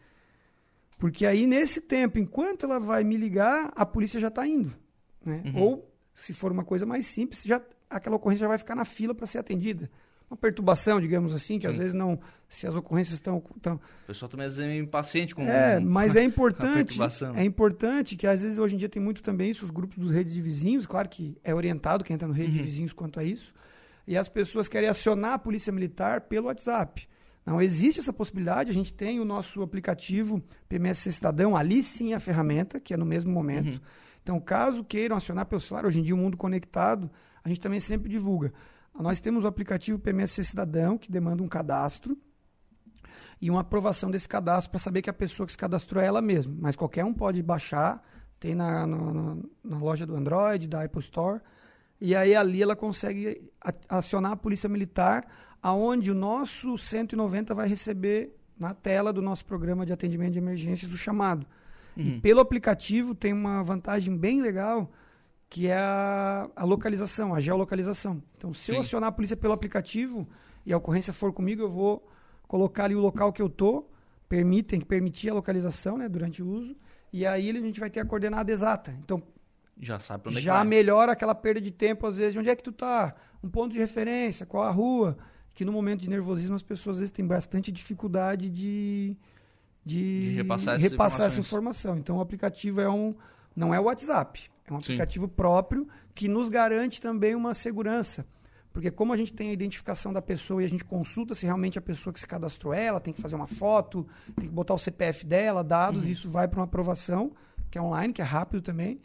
Porque 0.97 1.25
aí, 1.25 1.47
nesse 1.47 1.81
tempo, 1.81 2.19
enquanto 2.19 2.63
ela 2.63 2.79
vai 2.79 3.03
me 3.03 3.17
ligar, 3.17 3.71
a 3.75 3.85
polícia 3.85 4.19
já 4.19 4.27
está 4.27 4.47
indo. 4.47 4.73
Né? 5.25 5.41
Uhum. 5.45 5.61
Ou, 5.61 5.91
se 6.13 6.33
for 6.33 6.51
uma 6.51 6.63
coisa 6.63 6.85
mais 6.85 7.07
simples, 7.07 7.43
já, 7.43 7.59
aquela 7.91 8.15
ocorrência 8.15 8.41
já 8.41 8.47
vai 8.47 8.57
ficar 8.57 8.75
na 8.75 8.85
fila 8.85 9.13
para 9.13 9.27
ser 9.27 9.37
atendida 9.37 9.89
uma 10.31 10.37
perturbação, 10.37 11.01
digamos 11.01 11.33
assim, 11.33 11.59
que 11.59 11.67
Sim. 11.67 11.73
às 11.73 11.77
vezes 11.77 11.93
não, 11.93 12.17
se 12.47 12.65
as 12.65 12.73
ocorrências 12.73 13.15
estão, 13.15 13.43
estão... 13.53 13.75
O 13.75 14.07
pessoal 14.07 14.29
também 14.29 14.45
às 14.45 14.55
vezes 14.55 14.71
é 14.71 14.77
impaciente 14.77 15.35
com 15.35 15.43
É, 15.43 15.77
mas 15.77 16.15
é 16.15 16.23
importante, 16.23 16.97
é 17.35 17.43
importante 17.43 18.15
que 18.15 18.25
às 18.25 18.41
vezes 18.41 18.57
hoje 18.57 18.75
em 18.75 18.77
dia 18.77 18.87
tem 18.87 19.01
muito 19.01 19.21
também 19.21 19.51
isso, 19.51 19.65
os 19.65 19.71
grupos 19.71 19.97
dos 19.97 20.09
redes 20.09 20.33
de 20.33 20.41
vizinhos, 20.41 20.87
claro 20.87 21.09
que 21.09 21.37
é 21.43 21.53
orientado 21.53 22.03
quem 22.03 22.13
está 22.13 22.25
no 22.25 22.33
rede 22.33 22.51
uhum. 22.51 22.57
de 22.57 22.63
vizinhos 22.63 22.93
quanto 22.93 23.19
a 23.19 23.25
isso, 23.25 23.53
e 24.07 24.17
as 24.17 24.29
pessoas 24.29 24.69
querem 24.69 24.87
acionar 24.87 25.33
a 25.33 25.39
polícia 25.39 25.71
militar 25.71 26.21
pelo 26.21 26.47
WhatsApp. 26.47 27.07
Não 27.45 27.61
existe 27.61 27.99
essa 27.99 28.13
possibilidade. 28.13 28.69
A 28.69 28.73
gente 28.73 28.93
tem 28.93 29.19
o 29.19 29.25
nosso 29.25 29.63
aplicativo 29.63 30.43
PMSC 30.69 31.11
Cidadão, 31.11 31.55
ali 31.55 31.81
sim 31.81 32.13
a 32.13 32.19
ferramenta, 32.19 32.79
que 32.79 32.93
é 32.93 32.97
no 32.97 33.05
mesmo 33.05 33.31
momento. 33.31 33.75
Uhum. 33.75 33.81
Então, 34.21 34.39
caso 34.39 34.83
queiram 34.83 35.15
acionar 35.15 35.47
pelo 35.47 35.59
celular, 35.59 35.85
hoje 35.85 35.99
em 35.99 36.03
dia 36.03 36.13
o 36.13 36.17
mundo 36.17 36.37
conectado, 36.37 37.09
a 37.43 37.49
gente 37.49 37.61
também 37.61 37.79
sempre 37.79 38.09
divulga. 38.09 38.53
Nós 38.99 39.19
temos 39.19 39.43
o 39.43 39.47
aplicativo 39.47 39.97
PMSC 39.97 40.43
Cidadão, 40.43 40.97
que 40.97 41.11
demanda 41.11 41.41
um 41.41 41.47
cadastro 41.47 42.17
e 43.41 43.49
uma 43.49 43.61
aprovação 43.61 44.11
desse 44.11 44.27
cadastro 44.27 44.69
para 44.69 44.79
saber 44.79 45.01
que 45.01 45.09
a 45.09 45.13
pessoa 45.13 45.45
que 45.45 45.51
se 45.51 45.57
cadastrou 45.57 46.01
é 46.01 46.05
ela 46.05 46.21
mesma. 46.21 46.53
Mas 46.59 46.75
qualquer 46.75 47.03
um 47.03 47.13
pode 47.13 47.41
baixar, 47.41 48.03
tem 48.39 48.53
na, 48.53 48.85
na, 48.85 49.37
na 49.63 49.77
loja 49.77 50.05
do 50.05 50.15
Android, 50.15 50.67
da 50.67 50.83
Apple 50.83 51.01
Store, 51.01 51.41
e 51.99 52.15
aí 52.15 52.35
ali 52.35 52.61
ela 52.61 52.75
consegue 52.75 53.51
acionar 53.87 54.33
a 54.33 54.35
polícia 54.35 54.67
militar, 54.67 55.25
aonde 55.61 56.11
o 56.11 56.15
nosso 56.15 56.77
190 56.77 57.53
vai 57.53 57.67
receber 57.67 58.35
na 58.57 58.73
tela 58.73 59.13
do 59.13 59.21
nosso 59.21 59.45
programa 59.45 59.85
de 59.85 59.93
atendimento 59.93 60.33
de 60.33 60.39
emergências 60.39 60.91
o 60.91 60.97
chamado. 60.97 61.45
Uhum. 61.95 62.03
E 62.03 62.21
pelo 62.21 62.39
aplicativo 62.39 63.13
tem 63.15 63.33
uma 63.33 63.63
vantagem 63.63 64.15
bem 64.15 64.41
legal, 64.41 64.91
que 65.51 65.67
é 65.67 65.75
a, 65.75 66.49
a 66.55 66.63
localização, 66.63 67.35
a 67.35 67.41
geolocalização. 67.41 68.23
Então, 68.37 68.53
se 68.53 68.67
Sim. 68.67 68.75
eu 68.75 68.79
acionar 68.79 69.09
a 69.09 69.11
polícia 69.11 69.35
pelo 69.35 69.51
aplicativo 69.51 70.25
e 70.65 70.71
a 70.71 70.77
ocorrência 70.77 71.11
for 71.11 71.33
comigo, 71.33 71.61
eu 71.61 71.69
vou 71.69 72.07
colocar 72.47 72.85
ali 72.85 72.95
o 72.95 73.01
local 73.01 73.33
que 73.33 73.41
eu 73.41 73.49
tô, 73.49 73.85
permitem 74.29 74.79
que 74.79 74.85
permitir 74.85 75.29
a 75.29 75.33
localização, 75.33 75.97
né, 75.97 76.07
durante 76.07 76.41
o 76.41 76.47
uso, 76.47 76.73
e 77.11 77.25
aí 77.25 77.49
a 77.49 77.53
gente 77.53 77.81
vai 77.81 77.89
ter 77.89 77.99
a 77.99 78.05
coordenada 78.05 78.49
exata. 78.49 78.97
Então, 79.03 79.21
já 79.77 79.99
sabe 79.99 80.29
onde 80.29 80.37
é 80.37 80.41
Já 80.41 80.63
melhora 80.63 81.11
aquela 81.11 81.35
perda 81.35 81.59
de 81.59 81.71
tempo 81.71 82.07
às 82.07 82.15
vezes, 82.15 82.31
de 82.31 82.39
onde 82.39 82.49
é 82.49 82.55
que 82.55 82.63
tu 82.63 82.71
tá? 82.71 83.13
Um 83.43 83.49
ponto 83.49 83.73
de 83.73 83.79
referência, 83.79 84.45
qual 84.45 84.63
a 84.63 84.71
rua? 84.71 85.17
Que 85.53 85.65
no 85.65 85.73
momento 85.73 86.01
de 86.01 86.09
nervosismo 86.09 86.55
as 86.55 86.61
pessoas 86.61 86.95
às 86.95 86.99
vezes 87.01 87.11
têm 87.11 87.27
bastante 87.27 87.73
dificuldade 87.73 88.49
de 88.49 89.17
de, 89.83 90.29
de 90.29 90.35
repassar, 90.35 90.79
repassar 90.79 91.25
essa 91.25 91.39
informação. 91.39 91.97
Então 91.97 92.17
o 92.17 92.21
aplicativo 92.21 92.79
é 92.79 92.89
um 92.89 93.15
não 93.55 93.73
é 93.73 93.79
o 93.79 93.83
WhatsApp, 93.83 94.50
é 94.73 94.77
um 94.77 94.81
Sim. 94.81 94.93
aplicativo 94.93 95.27
próprio 95.27 95.87
que 96.13 96.27
nos 96.27 96.49
garante 96.49 96.99
também 96.99 97.35
uma 97.35 97.53
segurança. 97.53 98.25
Porque 98.73 98.89
como 98.89 99.11
a 99.11 99.17
gente 99.17 99.33
tem 99.33 99.49
a 99.49 99.53
identificação 99.53 100.13
da 100.13 100.21
pessoa 100.21 100.61
e 100.61 100.65
a 100.65 100.69
gente 100.69 100.85
consulta 100.85 101.35
se 101.35 101.45
realmente 101.45 101.77
a 101.77 101.81
pessoa 101.81 102.13
que 102.13 102.19
se 102.19 102.27
cadastrou 102.27 102.73
é 102.73 102.85
ela, 102.85 102.99
tem 103.01 103.13
que 103.13 103.21
fazer 103.21 103.35
uma 103.35 103.47
foto, 103.47 104.07
tem 104.35 104.47
que 104.47 104.53
botar 104.53 104.73
o 104.73 104.77
CPF 104.77 105.25
dela, 105.25 105.63
dados, 105.63 106.03
uhum. 106.03 106.09
e 106.09 106.11
isso 106.11 106.29
vai 106.29 106.47
para 106.47 106.59
uma 106.59 106.65
aprovação, 106.65 107.33
que 107.69 107.77
é 107.77 107.81
online, 107.81 108.13
que 108.13 108.21
é 108.21 108.25
rápido 108.25 108.61
também. 108.61 109.01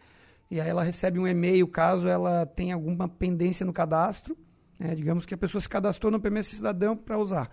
E 0.49 0.61
aí 0.61 0.69
ela 0.69 0.85
recebe 0.85 1.19
um 1.19 1.27
e-mail 1.27 1.67
caso 1.67 2.07
ela 2.07 2.47
tenha 2.47 2.75
alguma 2.75 3.09
pendência 3.09 3.67
no 3.67 3.73
cadastro. 3.73 4.37
Né? 4.79 4.95
Digamos 4.95 5.27
que 5.27 5.35
a 5.35 5.39
pessoa 5.39 5.61
se 5.61 5.69
cadastrou 5.69 6.13
no 6.13 6.21
PMS 6.21 6.49
Cidadão 6.49 6.97
para 6.97 7.19
usar. 7.19 7.51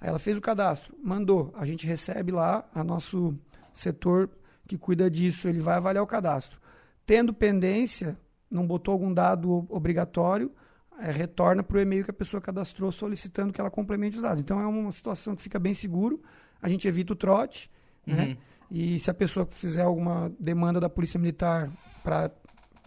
Aí 0.00 0.08
ela 0.08 0.18
fez 0.18 0.36
o 0.36 0.40
cadastro, 0.40 0.94
mandou. 1.02 1.52
A 1.56 1.64
gente 1.64 1.86
recebe 1.86 2.30
lá, 2.30 2.68
a 2.74 2.84
nosso 2.84 3.34
setor 3.72 4.28
que 4.66 4.76
cuida 4.76 5.10
disso, 5.10 5.48
ele 5.48 5.60
vai 5.60 5.76
avaliar 5.76 6.04
o 6.04 6.06
cadastro. 6.06 6.60
Tendo 7.06 7.34
pendência, 7.34 8.18
não 8.50 8.66
botou 8.66 8.92
algum 8.92 9.12
dado 9.12 9.66
obrigatório, 9.68 10.50
é, 10.98 11.10
retorna 11.10 11.62
para 11.62 11.76
o 11.76 11.80
e-mail 11.80 12.04
que 12.04 12.10
a 12.10 12.14
pessoa 12.14 12.40
cadastrou 12.40 12.90
solicitando 12.92 13.52
que 13.52 13.60
ela 13.60 13.70
complemente 13.70 14.16
os 14.16 14.22
dados. 14.22 14.40
Então 14.40 14.60
é 14.60 14.66
uma 14.66 14.92
situação 14.92 15.34
que 15.34 15.42
fica 15.42 15.58
bem 15.58 15.74
seguro, 15.74 16.22
a 16.62 16.68
gente 16.68 16.86
evita 16.86 17.12
o 17.12 17.16
trote, 17.16 17.70
né? 18.06 18.14
uhum. 18.14 18.28
né? 18.28 18.36
E 18.70 18.98
se 18.98 19.10
a 19.10 19.14
pessoa 19.14 19.46
fizer 19.46 19.82
alguma 19.82 20.32
demanda 20.40 20.80
da 20.80 20.88
Polícia 20.88 21.20
Militar 21.20 21.70
para 22.02 22.30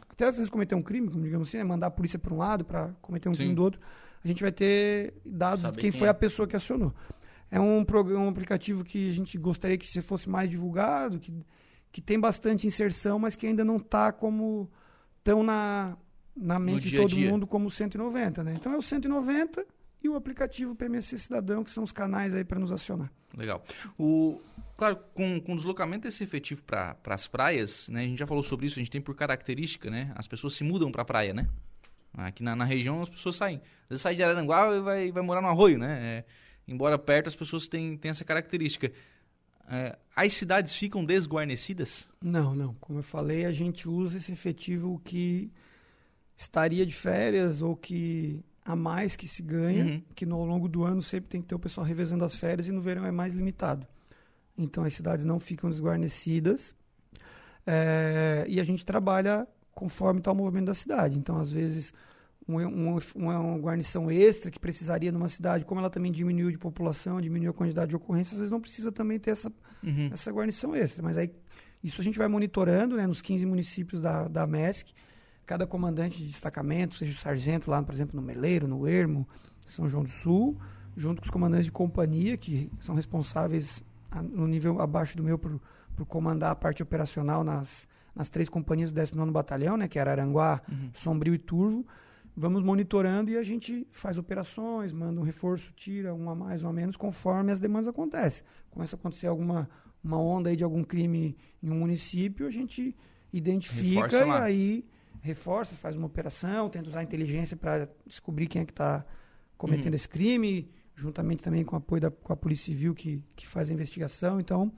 até 0.09 0.25
às 0.25 0.35
vezes 0.37 0.49
cometer 0.49 0.73
um 0.73 0.81
crime, 0.81 1.09
como 1.09 1.23
digamos 1.23 1.47
assim, 1.47 1.57
né? 1.57 1.63
mandar 1.63 1.87
a 1.87 1.91
polícia 1.91 2.17
para 2.17 2.33
um 2.33 2.37
lado 2.37 2.65
para 2.65 2.89
cometer 3.01 3.29
um 3.29 3.33
Sim. 3.33 3.43
crime 3.43 3.55
do 3.55 3.63
outro, 3.63 3.79
a 4.23 4.27
gente 4.27 4.41
vai 4.41 4.51
ter 4.51 5.13
dados 5.23 5.61
Sabe 5.61 5.75
de 5.75 5.81
quem, 5.81 5.91
quem 5.91 5.99
foi 5.99 6.07
é. 6.07 6.11
a 6.11 6.13
pessoa 6.13 6.47
que 6.47 6.55
acionou. 6.55 6.91
É 7.51 7.59
um 7.59 7.85
programa, 7.85 8.25
um 8.25 8.29
aplicativo 8.29 8.83
que 8.83 9.09
a 9.09 9.13
gente 9.13 9.37
gostaria 9.37 9.77
que 9.77 10.01
fosse 10.01 10.27
mais 10.27 10.49
divulgado, 10.49 11.19
que, 11.19 11.31
que 11.97 12.01
tem 12.01 12.19
bastante 12.19 12.67
inserção, 12.67 13.17
mas 13.17 13.35
que 13.35 13.47
ainda 13.47 13.65
não 13.65 13.77
está 13.77 14.11
como 14.11 14.69
tão 15.23 15.41
na 15.41 15.97
na 16.35 16.59
mente 16.59 16.91
de 16.91 16.95
todo 16.95 17.09
dia. 17.09 17.27
mundo 17.27 17.47
como 17.47 17.71
190, 17.71 18.43
né? 18.43 18.53
Então 18.55 18.71
é 18.71 18.77
o 18.77 18.83
190 18.83 19.65
e 20.03 20.07
o 20.07 20.15
aplicativo 20.15 20.75
PMC 20.75 21.17
Cidadão, 21.17 21.63
que 21.63 21.71
são 21.71 21.83
os 21.83 21.91
canais 21.91 22.35
aí 22.35 22.45
para 22.45 22.59
nos 22.59 22.71
acionar. 22.71 23.11
Legal. 23.35 23.65
O, 23.97 24.39
claro, 24.77 24.99
com, 25.15 25.41
com 25.41 25.53
o 25.53 25.55
deslocamento 25.55 26.03
desse 26.03 26.23
efetivo 26.23 26.61
para 26.61 26.95
as 27.07 27.27
praias, 27.27 27.89
né? 27.89 28.01
A 28.01 28.07
gente 28.07 28.19
já 28.19 28.27
falou 28.27 28.43
sobre 28.43 28.67
isso, 28.67 28.77
a 28.77 28.79
gente 28.79 28.91
tem 28.91 29.01
por 29.01 29.15
característica, 29.15 29.89
né? 29.89 30.11
As 30.13 30.27
pessoas 30.27 30.53
se 30.53 30.63
mudam 30.63 30.91
para 30.91 31.01
a 31.01 31.05
praia, 31.05 31.33
né? 31.33 31.47
Aqui 32.13 32.43
na, 32.43 32.55
na, 32.55 32.63
região 32.63 33.01
as 33.01 33.09
pessoas 33.09 33.37
saem. 33.37 33.59
Às 33.85 33.89
vezes 33.89 34.03
sai 34.03 34.13
de 34.13 34.21
Araranguá 34.21 34.75
e 34.75 34.81
vai, 34.81 35.11
vai 35.11 35.23
morar 35.23 35.41
no 35.41 35.47
arroio, 35.47 35.79
né? 35.79 35.99
É, 35.99 36.25
embora 36.67 36.99
perto 36.99 37.27
as 37.27 37.35
pessoas 37.35 37.67
têm, 37.67 37.97
têm 37.97 38.11
essa 38.11 38.23
característica. 38.23 38.91
É, 39.67 39.97
as 40.15 40.33
cidades 40.33 40.73
ficam 40.73 41.03
desguarnecidas? 41.03 42.07
Não, 42.21 42.55
não. 42.55 42.73
Como 42.75 42.99
eu 42.99 43.03
falei, 43.03 43.45
a 43.45 43.51
gente 43.51 43.87
usa 43.87 44.17
esse 44.17 44.31
efetivo 44.31 45.01
que 45.03 45.51
estaria 46.35 46.85
de 46.85 46.95
férias 46.95 47.61
ou 47.61 47.75
que 47.75 48.43
a 48.63 48.75
mais 48.75 49.15
que 49.15 49.27
se 49.27 49.41
ganha, 49.41 49.85
uhum. 49.85 50.03
que 50.15 50.25
no, 50.25 50.35
ao 50.35 50.45
longo 50.45 50.67
do 50.67 50.83
ano 50.83 51.01
sempre 51.01 51.29
tem 51.29 51.41
que 51.41 51.47
ter 51.47 51.55
o 51.55 51.59
pessoal 51.59 51.85
revezando 51.85 52.23
as 52.23 52.35
férias 52.35 52.67
e 52.67 52.71
no 52.71 52.81
verão 52.81 53.05
é 53.05 53.11
mais 53.11 53.33
limitado. 53.33 53.87
Então 54.57 54.83
as 54.83 54.93
cidades 54.93 55.25
não 55.25 55.39
ficam 55.39 55.69
desguarnecidas 55.69 56.75
é, 57.65 58.45
e 58.47 58.59
a 58.59 58.63
gente 58.63 58.85
trabalha 58.85 59.47
conforme 59.75 60.19
está 60.19 60.31
o 60.31 60.35
movimento 60.35 60.67
da 60.67 60.73
cidade. 60.73 61.19
Então, 61.19 61.37
às 61.37 61.51
vezes, 61.51 61.93
um, 62.47 62.59
um, 62.59 62.97
uma 63.15 63.57
guarnição 63.57 64.09
extra 64.09 64.49
que 64.49 64.59
precisaria 64.59 65.11
numa 65.11 65.27
cidade, 65.27 65.65
como 65.65 65.79
ela 65.79 65.89
também 65.89 66.11
diminuiu 66.11 66.51
de 66.51 66.57
população, 66.57 67.19
diminuiu 67.19 67.51
a 67.51 67.53
quantidade 67.53 67.89
de 67.89 67.95
ocorrências, 67.95 68.33
às 68.33 68.39
vezes 68.39 68.51
não 68.51 68.61
precisa 68.61 68.91
também 68.91 69.19
ter 69.19 69.31
essa, 69.31 69.51
uhum. 69.83 70.09
essa 70.11 70.31
guarnição 70.31 70.73
extra. 70.75 71.03
Mas 71.03 71.17
aí 71.17 71.31
isso 71.83 71.99
a 72.01 72.03
gente 72.03 72.17
vai 72.17 72.27
monitorando 72.27 72.95
né, 72.95 73.05
nos 73.05 73.21
15 73.21 73.45
municípios 73.45 73.99
da, 73.99 74.27
da 74.27 74.47
MESC 74.47 74.93
cada 75.45 75.65
comandante 75.65 76.17
de 76.17 76.27
destacamento, 76.27 76.95
seja 76.95 77.13
o 77.13 77.15
sargento 77.15 77.71
lá, 77.71 77.81
por 77.81 77.95
exemplo, 77.95 78.19
no 78.19 78.21
Meleiro, 78.21 78.67
no 78.67 78.85
Ermo, 78.85 79.25
São 79.65 79.87
João 79.87 80.03
do 80.03 80.09
Sul, 80.09 80.59
junto 80.95 81.21
com 81.21 81.25
os 81.25 81.31
comandantes 81.31 81.65
de 81.65 81.71
companhia, 81.71 82.35
que 82.35 82.69
são 82.81 82.93
responsáveis 82.93 83.81
a, 84.11 84.21
no 84.21 84.45
nível 84.45 84.81
abaixo 84.81 85.15
do 85.15 85.23
meu 85.23 85.39
por, 85.39 85.57
por 85.95 86.05
comandar 86.05 86.51
a 86.51 86.55
parte 86.55 86.83
operacional 86.83 87.45
nas, 87.45 87.87
nas 88.13 88.27
três 88.29 88.49
companhias 88.49 88.91
do 88.91 88.95
19 88.95 89.31
Batalhão, 89.31 89.77
né, 89.77 89.87
que 89.87 89.97
era 89.97 90.11
Aranguá, 90.11 90.61
uhum. 90.69 90.89
Sombrio 90.93 91.33
e 91.33 91.37
Turvo. 91.37 91.85
Vamos 92.39 92.61
monitorando 92.61 93.31
e 93.31 93.37
a 93.37 93.41
gente 93.41 93.87
faz 93.89 94.19
operações, 94.19 94.93
manda 94.93 95.19
um 95.19 95.23
reforço, 95.23 95.73
tira 95.75 96.13
um 96.13 96.29
a 96.29 96.35
mais, 96.35 96.61
um 96.61 96.69
a 96.69 96.73
menos, 96.73 96.95
conforme 96.95 97.51
as 97.51 97.59
demandas 97.59 97.87
acontecem. 97.87 98.43
Começa 98.69 98.95
a 98.95 98.99
acontecer 98.99 99.25
alguma 99.25 99.67
uma 100.03 100.19
onda 100.19 100.51
aí 100.51 100.55
de 100.55 100.63
algum 100.63 100.83
crime 100.83 101.35
em 101.63 101.71
um 101.71 101.79
município, 101.79 102.45
a 102.45 102.51
gente 102.51 102.95
identifica 103.33 104.23
e 104.23 104.31
aí 104.31 104.85
reforça, 105.19 105.75
faz 105.75 105.95
uma 105.95 106.05
operação, 106.05 106.69
tenta 106.69 106.87
usar 106.87 106.99
a 106.99 107.03
inteligência 107.03 107.57
para 107.57 107.89
descobrir 108.05 108.45
quem 108.45 108.61
é 108.61 108.65
que 108.65 108.71
está 108.71 109.03
cometendo 109.57 109.93
uhum. 109.93 109.95
esse 109.95 110.07
crime, 110.07 110.71
juntamente 110.95 111.41
também 111.41 111.65
com 111.65 111.75
o 111.75 111.79
apoio 111.79 112.01
da 112.01 112.11
com 112.11 112.31
a 112.31 112.37
Polícia 112.37 112.65
Civil 112.65 112.93
que, 112.93 113.23
que 113.35 113.47
faz 113.47 113.67
a 113.69 113.73
investigação. 113.73 114.39
Então, 114.39 114.71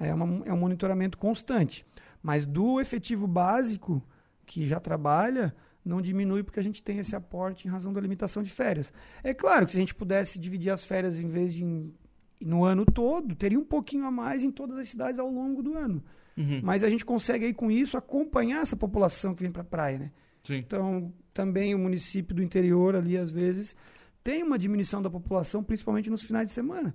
é, 0.00 0.12
uma, 0.12 0.44
é 0.44 0.52
um 0.52 0.58
monitoramento 0.58 1.16
constante. 1.16 1.86
Mas 2.20 2.44
do 2.44 2.80
efetivo 2.80 3.28
básico, 3.28 4.02
que 4.44 4.66
já 4.66 4.80
trabalha, 4.80 5.54
não 5.86 6.02
diminui 6.02 6.42
porque 6.42 6.58
a 6.58 6.62
gente 6.62 6.82
tem 6.82 6.98
esse 6.98 7.14
aporte 7.14 7.68
em 7.68 7.70
razão 7.70 7.92
da 7.92 8.00
limitação 8.00 8.42
de 8.42 8.50
férias. 8.50 8.92
É 9.22 9.32
claro 9.32 9.64
que 9.64 9.72
se 9.72 9.78
a 9.78 9.80
gente 9.80 9.94
pudesse 9.94 10.38
dividir 10.38 10.70
as 10.70 10.84
férias 10.84 11.18
em 11.18 11.28
vez 11.28 11.54
de 11.54 11.64
em, 11.64 11.94
no 12.40 12.64
ano 12.64 12.84
todo, 12.84 13.34
teria 13.36 13.58
um 13.58 13.64
pouquinho 13.64 14.04
a 14.04 14.10
mais 14.10 14.42
em 14.42 14.50
todas 14.50 14.76
as 14.78 14.88
cidades 14.88 15.18
ao 15.18 15.30
longo 15.30 15.62
do 15.62 15.78
ano. 15.78 16.02
Uhum. 16.36 16.60
Mas 16.62 16.82
a 16.82 16.88
gente 16.88 17.04
consegue 17.04 17.46
aí 17.46 17.54
com 17.54 17.70
isso 17.70 17.96
acompanhar 17.96 18.62
essa 18.62 18.76
população 18.76 19.34
que 19.34 19.42
vem 19.42 19.52
para 19.52 19.62
a 19.62 19.64
praia, 19.64 19.98
né? 19.98 20.12
Sim. 20.42 20.56
Então, 20.56 21.12
também 21.32 21.74
o 21.74 21.78
município 21.78 22.34
do 22.34 22.42
interior 22.42 22.94
ali, 22.94 23.16
às 23.16 23.30
vezes, 23.30 23.74
tem 24.22 24.42
uma 24.42 24.58
diminuição 24.58 25.00
da 25.00 25.08
população, 25.08 25.62
principalmente 25.62 26.10
nos 26.10 26.22
finais 26.22 26.46
de 26.46 26.52
semana. 26.52 26.94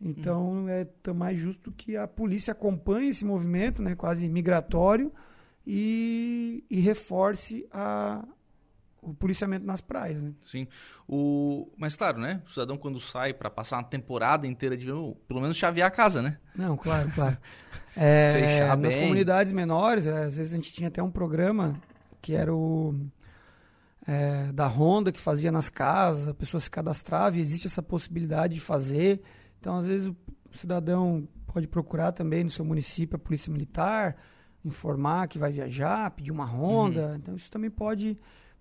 Então, 0.00 0.64
uhum. 0.64 0.68
é 0.68 0.86
mais 1.14 1.38
justo 1.38 1.70
que 1.70 1.96
a 1.96 2.08
polícia 2.08 2.52
acompanhe 2.52 3.10
esse 3.10 3.24
movimento, 3.24 3.82
né, 3.82 3.94
quase 3.94 4.28
migratório, 4.28 5.12
e, 5.72 6.64
e 6.68 6.80
reforce 6.80 7.64
a, 7.72 8.24
o 9.00 9.14
policiamento 9.14 9.64
nas 9.64 9.80
praias, 9.80 10.20
né? 10.20 10.32
Sim. 10.44 10.66
O... 11.08 11.70
Mas 11.76 11.94
claro, 11.94 12.18
né? 12.18 12.42
O 12.44 12.50
cidadão 12.50 12.76
quando 12.76 12.98
sai 12.98 13.32
para 13.32 13.48
passar 13.48 13.76
uma 13.76 13.84
temporada 13.84 14.48
inteira 14.48 14.76
de 14.76 14.86
pelo 15.28 15.40
menos 15.40 15.56
chavear 15.56 15.86
a 15.86 15.90
casa, 15.90 16.20
né? 16.20 16.38
Não, 16.56 16.76
claro, 16.76 17.08
claro. 17.12 17.38
é, 17.96 18.66
nas 18.66 18.94
bem. 18.94 19.02
comunidades 19.02 19.52
menores, 19.52 20.08
é, 20.08 20.24
às 20.24 20.36
vezes 20.36 20.52
a 20.52 20.56
gente 20.56 20.72
tinha 20.72 20.88
até 20.88 21.00
um 21.00 21.10
programa 21.10 21.80
que 22.20 22.34
era 22.34 22.52
o 22.52 22.92
é, 24.08 24.50
da 24.52 24.66
Honda 24.66 25.12
que 25.12 25.20
fazia 25.20 25.52
nas 25.52 25.68
casas, 25.68 26.26
a 26.26 26.34
pessoa 26.34 26.60
se 26.60 26.68
cadastrava 26.68 27.38
e 27.38 27.40
existe 27.40 27.68
essa 27.68 27.80
possibilidade 27.82 28.54
de 28.54 28.60
fazer. 28.60 29.22
Então, 29.60 29.76
às 29.76 29.86
vezes 29.86 30.08
o 30.08 30.16
cidadão 30.52 31.28
pode 31.46 31.68
procurar 31.68 32.10
também 32.10 32.42
no 32.42 32.50
seu 32.50 32.64
município 32.64 33.14
a 33.14 33.20
polícia 33.20 33.52
militar, 33.52 34.16
informar 34.64 35.28
que 35.28 35.38
vai 35.38 35.52
viajar, 35.52 36.10
pedir 36.10 36.30
uma 36.30 36.44
Honda. 36.44 37.08
Uhum. 37.08 37.16
Então, 37.16 37.34
isso 37.34 37.50
também 37.50 37.70
pode 37.70 38.18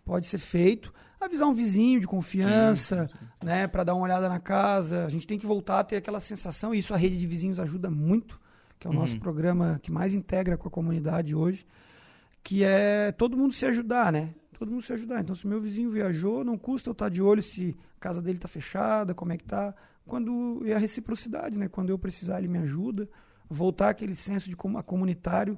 pode 0.09 0.25
ser 0.25 0.39
feito. 0.39 0.91
Avisar 1.21 1.47
um 1.47 1.53
vizinho 1.53 1.99
de 1.99 2.07
confiança, 2.07 3.07
sim, 3.07 3.17
sim. 3.17 3.45
né, 3.45 3.67
para 3.67 3.83
dar 3.83 3.93
uma 3.93 4.03
olhada 4.03 4.27
na 4.27 4.39
casa. 4.39 5.05
A 5.05 5.09
gente 5.09 5.27
tem 5.27 5.37
que 5.37 5.45
voltar 5.45 5.79
a 5.79 5.83
ter 5.83 5.97
aquela 5.97 6.19
sensação, 6.19 6.73
e 6.73 6.79
isso 6.79 6.93
a 6.95 6.97
rede 6.97 7.19
de 7.19 7.27
vizinhos 7.27 7.59
ajuda 7.59 7.91
muito, 7.91 8.39
que 8.79 8.87
é 8.87 8.89
o 8.89 8.93
uhum. 8.93 8.99
nosso 8.99 9.19
programa 9.19 9.79
que 9.83 9.91
mais 9.91 10.15
integra 10.15 10.57
com 10.57 10.67
a 10.67 10.71
comunidade 10.71 11.35
hoje, 11.35 11.63
que 12.43 12.63
é 12.63 13.11
todo 13.11 13.37
mundo 13.37 13.53
se 13.53 13.65
ajudar, 13.65 14.11
né? 14.11 14.33
Todo 14.57 14.71
mundo 14.71 14.81
se 14.81 14.91
ajudar. 14.93 15.21
Então, 15.21 15.35
se 15.35 15.45
meu 15.45 15.61
vizinho 15.61 15.91
viajou, 15.91 16.43
não 16.43 16.57
custa 16.57 16.89
eu 16.89 16.93
estar 16.93 17.09
de 17.09 17.21
olho 17.21 17.43
se 17.43 17.77
a 17.97 17.99
casa 17.99 18.21
dele 18.21 18.37
está 18.37 18.47
fechada, 18.47 19.13
como 19.13 19.31
é 19.31 19.37
que 19.37 19.43
tá. 19.43 19.75
Quando 20.07 20.61
e 20.65 20.73
a 20.73 20.77
reciprocidade, 20.79 21.57
né? 21.57 21.67
Quando 21.69 21.91
eu 21.91 21.99
precisar, 21.99 22.39
ele 22.39 22.47
me 22.47 22.57
ajuda. 22.57 23.07
Voltar 23.47 23.89
aquele 23.89 24.15
senso 24.15 24.49
de 24.49 24.55
comunitário 24.55 25.57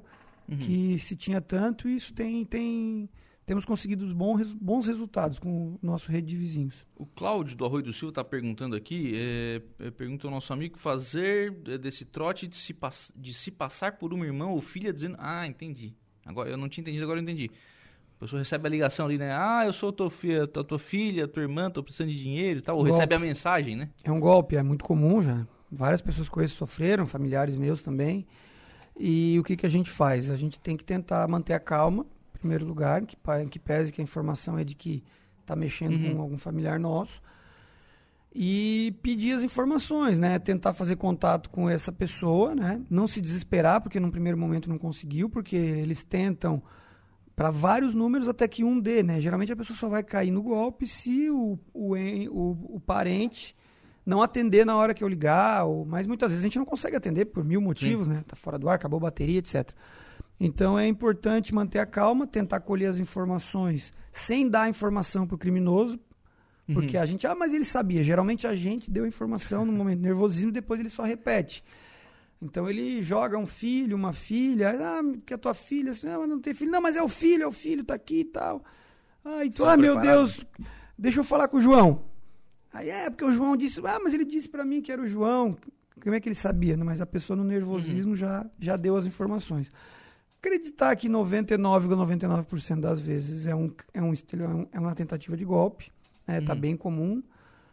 uhum. 0.52 0.58
que 0.58 0.98
se 0.98 1.16
tinha 1.16 1.40
tanto, 1.40 1.88
e 1.88 1.96
isso 1.96 2.12
tem 2.14 2.44
tem 2.44 3.08
temos 3.44 3.64
conseguido 3.64 4.06
bons, 4.14 4.54
bons 4.54 4.86
resultados 4.86 5.38
com 5.38 5.74
o 5.74 5.78
nosso 5.82 6.10
rede 6.10 6.28
de 6.28 6.36
vizinhos. 6.36 6.86
O 6.96 7.04
Cláudio 7.04 7.56
do 7.56 7.64
Arroio 7.64 7.82
do 7.82 7.92
Silva 7.92 8.12
está 8.12 8.24
perguntando 8.24 8.76
aqui, 8.76 9.12
é, 9.16 9.62
é, 9.80 9.90
pergunta 9.90 10.26
ao 10.26 10.30
nosso 10.30 10.52
amigo, 10.52 10.78
fazer 10.78 11.52
é, 11.66 11.76
desse 11.76 12.04
trote 12.04 12.46
de 12.46 12.56
se, 12.56 12.74
de 13.16 13.34
se 13.34 13.50
passar 13.50 13.98
por 13.98 14.14
uma 14.14 14.24
irmã 14.24 14.46
ou 14.46 14.60
filha 14.60 14.92
dizendo... 14.92 15.16
Ah, 15.18 15.46
entendi. 15.46 15.92
Agora 16.24 16.50
Eu 16.50 16.56
não 16.56 16.68
tinha 16.68 16.82
entendido, 16.82 17.02
agora 17.04 17.18
eu 17.18 17.22
entendi. 17.22 17.50
A 18.16 18.20
pessoa 18.20 18.38
recebe 18.38 18.68
a 18.68 18.70
ligação 18.70 19.06
ali, 19.06 19.18
né? 19.18 19.32
Ah, 19.32 19.64
eu 19.66 19.72
sou 19.72 19.92
tua 19.92 20.08
filha, 20.08 20.46
tua, 20.46 20.62
tua 20.62 20.78
filha, 20.78 21.26
tua 21.26 21.42
irmã, 21.42 21.68
tô 21.68 21.82
precisando 21.82 22.10
de 22.10 22.22
dinheiro 22.22 22.60
e 22.60 22.62
tal. 22.62 22.76
Ou 22.76 22.84
golpe. 22.84 22.96
recebe 22.96 23.14
a 23.16 23.18
mensagem, 23.18 23.74
né? 23.74 23.90
É 24.04 24.12
um 24.12 24.20
golpe, 24.20 24.54
é 24.54 24.62
muito 24.62 24.84
comum 24.84 25.20
já. 25.20 25.44
Várias 25.68 26.00
pessoas 26.00 26.28
com 26.28 26.40
isso 26.40 26.54
sofreram, 26.54 27.04
familiares 27.04 27.56
meus 27.56 27.82
também. 27.82 28.24
E 28.98 29.38
o 29.38 29.42
que, 29.42 29.56
que 29.56 29.66
a 29.66 29.68
gente 29.68 29.90
faz? 29.90 30.28
A 30.28 30.36
gente 30.36 30.58
tem 30.58 30.76
que 30.76 30.84
tentar 30.84 31.26
manter 31.28 31.54
a 31.54 31.60
calma, 31.60 32.06
em 32.34 32.38
primeiro 32.38 32.64
lugar, 32.64 33.02
que, 33.02 33.16
que 33.50 33.58
pese 33.58 33.92
que 33.92 34.00
a 34.00 34.04
informação 34.04 34.58
é 34.58 34.64
de 34.64 34.74
que 34.74 35.02
está 35.40 35.56
mexendo 35.56 35.94
uhum. 35.94 36.16
com 36.16 36.22
algum 36.22 36.38
familiar 36.38 36.78
nosso. 36.78 37.20
E 38.34 38.96
pedir 39.02 39.32
as 39.32 39.42
informações, 39.42 40.18
né? 40.18 40.38
Tentar 40.38 40.72
fazer 40.72 40.96
contato 40.96 41.50
com 41.50 41.68
essa 41.68 41.92
pessoa, 41.92 42.54
né? 42.54 42.80
Não 42.88 43.06
se 43.06 43.20
desesperar, 43.20 43.80
porque 43.80 44.00
num 44.00 44.10
primeiro 44.10 44.38
momento 44.38 44.70
não 44.70 44.78
conseguiu, 44.78 45.28
porque 45.28 45.56
eles 45.56 46.02
tentam 46.02 46.62
para 47.36 47.50
vários 47.50 47.94
números 47.94 48.28
até 48.28 48.48
que 48.48 48.64
um 48.64 48.78
dê, 48.80 49.02
né? 49.02 49.20
Geralmente 49.20 49.52
a 49.52 49.56
pessoa 49.56 49.76
só 49.76 49.88
vai 49.88 50.02
cair 50.02 50.30
no 50.30 50.42
golpe 50.42 50.86
se 50.86 51.28
o, 51.28 51.58
o, 51.74 51.94
o, 51.94 52.76
o 52.76 52.80
parente 52.80 53.54
não 54.04 54.20
atender 54.20 54.66
na 54.66 54.76
hora 54.76 54.92
que 54.92 55.02
eu 55.02 55.08
ligar, 55.08 55.64
ou, 55.64 55.84
mas 55.84 56.06
muitas 56.06 56.30
vezes 56.30 56.44
a 56.44 56.46
gente 56.46 56.58
não 56.58 56.64
consegue 56.64 56.96
atender 56.96 57.26
por 57.26 57.44
mil 57.44 57.60
motivos, 57.60 58.06
Sim. 58.06 58.14
né? 58.14 58.24
Tá 58.26 58.36
fora 58.36 58.58
do 58.58 58.68
ar, 58.68 58.74
acabou 58.74 58.98
a 58.98 59.02
bateria, 59.02 59.38
etc. 59.38 59.70
Então 60.38 60.78
é 60.78 60.86
importante 60.86 61.54
manter 61.54 61.78
a 61.78 61.86
calma, 61.86 62.26
tentar 62.26 62.60
colher 62.60 62.86
as 62.86 62.98
informações 62.98 63.92
sem 64.10 64.48
dar 64.48 64.68
informação 64.68 65.26
para 65.26 65.36
o 65.36 65.38
criminoso, 65.38 65.98
porque 66.72 66.96
uhum. 66.96 67.02
a 67.02 67.06
gente, 67.06 67.26
ah, 67.26 67.34
mas 67.34 67.52
ele 67.52 67.64
sabia. 67.64 68.02
Geralmente 68.02 68.46
a 68.46 68.54
gente 68.54 68.90
deu 68.90 69.06
informação 69.06 69.64
no 69.64 69.72
momento 69.72 70.00
nervosismo 70.00 70.50
e 70.50 70.52
depois 70.52 70.80
ele 70.80 70.88
só 70.88 71.02
repete. 71.02 71.62
Então 72.40 72.68
ele 72.68 73.00
joga 73.00 73.38
um 73.38 73.46
filho, 73.46 73.96
uma 73.96 74.12
filha, 74.12 74.70
ah, 74.70 75.00
que 75.24 75.32
é 75.32 75.36
tua 75.36 75.54
filha, 75.54 75.92
assim, 75.92 76.08
não, 76.08 76.26
não 76.26 76.40
tem 76.40 76.52
filho, 76.52 76.72
não, 76.72 76.80
mas 76.80 76.96
é 76.96 77.02
o 77.02 77.08
filho, 77.08 77.44
é 77.44 77.46
o 77.46 77.52
filho, 77.52 77.84
tá 77.84 77.94
aqui 77.94 78.20
e 78.20 78.24
tal. 78.24 78.64
Ah, 79.24 79.44
então, 79.44 79.68
ah, 79.68 79.76
meu 79.76 79.98
Deus, 80.00 80.44
deixa 80.98 81.20
eu 81.20 81.24
falar 81.24 81.46
com 81.46 81.58
o 81.58 81.60
João. 81.60 82.02
Aí 82.72 82.88
é, 82.88 83.10
porque 83.10 83.24
o 83.24 83.30
João 83.30 83.56
disse, 83.56 83.80
ah, 83.84 84.00
mas 84.02 84.14
ele 84.14 84.24
disse 84.24 84.48
para 84.48 84.64
mim 84.64 84.80
que 84.80 84.90
era 84.90 85.02
o 85.02 85.06
João. 85.06 85.56
Como 86.00 86.14
é 86.14 86.20
que 86.20 86.28
ele 86.28 86.34
sabia? 86.34 86.76
Mas 86.78 87.00
a 87.00 87.06
pessoa 87.06 87.36
no 87.36 87.44
nervosismo 87.44 88.12
uhum. 88.12 88.16
já, 88.16 88.46
já 88.58 88.76
deu 88.76 88.96
as 88.96 89.04
informações. 89.04 89.70
Acreditar 90.40 90.96
que 90.96 91.08
99,99% 91.08 92.46
,99 92.46 92.80
das 92.80 93.00
vezes 93.00 93.46
é, 93.46 93.54
um, 93.54 93.70
é, 93.92 94.02
um, 94.02 94.12
é 94.72 94.80
uma 94.80 94.94
tentativa 94.94 95.36
de 95.36 95.44
golpe, 95.44 95.92
né? 96.26 96.40
Tá 96.40 96.54
uhum. 96.54 96.60
bem 96.60 96.76
comum. 96.76 97.22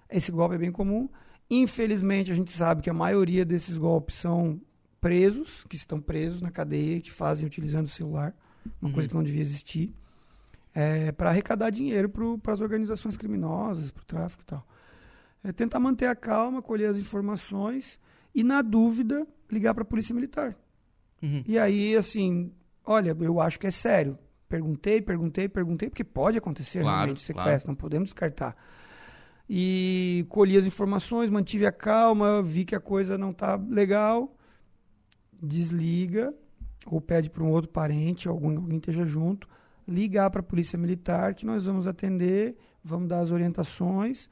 Esse 0.09 0.31
golpe 0.31 0.55
é 0.55 0.57
bem 0.57 0.71
comum. 0.71 1.09
Infelizmente, 1.49 2.31
a 2.31 2.35
gente 2.35 2.51
sabe 2.51 2.81
que 2.81 2.89
a 2.89 2.93
maioria 2.93 3.43
desses 3.43 3.77
golpes 3.77 4.17
são 4.17 4.61
presos, 5.01 5.63
que 5.67 5.75
estão 5.77 5.99
presos 5.99 6.41
na 6.41 6.51
cadeia, 6.51 6.99
que 6.99 7.09
fazem 7.09 7.47
utilizando 7.47 7.85
o 7.85 7.89
celular, 7.89 8.35
uma 8.79 8.89
uhum. 8.89 8.93
coisa 8.93 9.07
que 9.07 9.15
não 9.15 9.23
devia 9.23 9.41
existir, 9.41 9.91
é, 10.75 11.11
para 11.13 11.29
arrecadar 11.29 11.69
dinheiro 11.69 12.09
para 12.43 12.53
as 12.53 12.61
organizações 12.61 13.17
criminosas, 13.17 13.89
para 13.89 14.01
o 14.01 14.05
tráfico 14.05 14.43
e 14.43 14.45
tal 14.45 14.63
é 15.43 15.51
tentar 15.51 15.79
manter 15.79 16.07
a 16.07 16.15
calma, 16.15 16.61
colher 16.61 16.89
as 16.89 16.97
informações 16.97 17.99
e, 18.33 18.43
na 18.43 18.61
dúvida, 18.61 19.27
ligar 19.49 19.73
para 19.73 19.83
a 19.83 19.85
Polícia 19.85 20.13
Militar. 20.13 20.55
Uhum. 21.21 21.43
E 21.47 21.57
aí, 21.57 21.95
assim, 21.95 22.51
olha, 22.85 23.15
eu 23.19 23.39
acho 23.39 23.59
que 23.59 23.67
é 23.67 23.71
sério. 23.71 24.17
Perguntei, 24.47 25.01
perguntei, 25.01 25.47
perguntei, 25.47 25.89
porque 25.89 26.03
pode 26.03 26.37
acontecer 26.37 26.81
claro, 26.81 26.97
realmente 26.97 27.21
sequestro, 27.21 27.45
claro. 27.45 27.67
não 27.67 27.75
podemos 27.75 28.09
descartar. 28.09 28.55
E 29.47 30.25
colhi 30.29 30.57
as 30.57 30.65
informações, 30.65 31.29
mantive 31.29 31.65
a 31.65 31.71
calma, 31.71 32.41
vi 32.41 32.65
que 32.65 32.75
a 32.75 32.79
coisa 32.79 33.17
não 33.17 33.31
está 33.31 33.55
legal, 33.55 34.35
desliga, 35.41 36.33
ou 36.85 36.99
pede 36.99 37.29
para 37.29 37.43
um 37.43 37.49
outro 37.49 37.69
parente, 37.69 38.27
algum, 38.27 38.55
alguém 38.55 38.77
esteja 38.77 39.05
junto, 39.05 39.47
ligar 39.87 40.29
para 40.29 40.41
a 40.41 40.43
Polícia 40.43 40.77
Militar, 40.77 41.33
que 41.33 41.45
nós 41.45 41.65
vamos 41.65 41.87
atender, 41.87 42.57
vamos 42.83 43.07
dar 43.07 43.19
as 43.19 43.31
orientações 43.31 44.29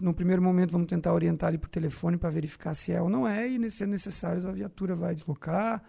no 0.00 0.14
primeiro 0.14 0.40
momento, 0.40 0.72
vamos 0.72 0.86
tentar 0.86 1.12
orientar 1.12 1.50
ele 1.50 1.58
por 1.58 1.68
telefone 1.68 2.16
para 2.16 2.30
verificar 2.30 2.74
se 2.74 2.92
é 2.92 3.00
ou 3.00 3.08
não 3.08 3.26
é, 3.28 3.46
e 3.46 3.70
se 3.70 3.82
é 3.82 3.86
necessário, 3.86 4.46
a 4.48 4.52
viatura 4.52 4.94
vai 4.94 5.14
deslocar 5.14 5.82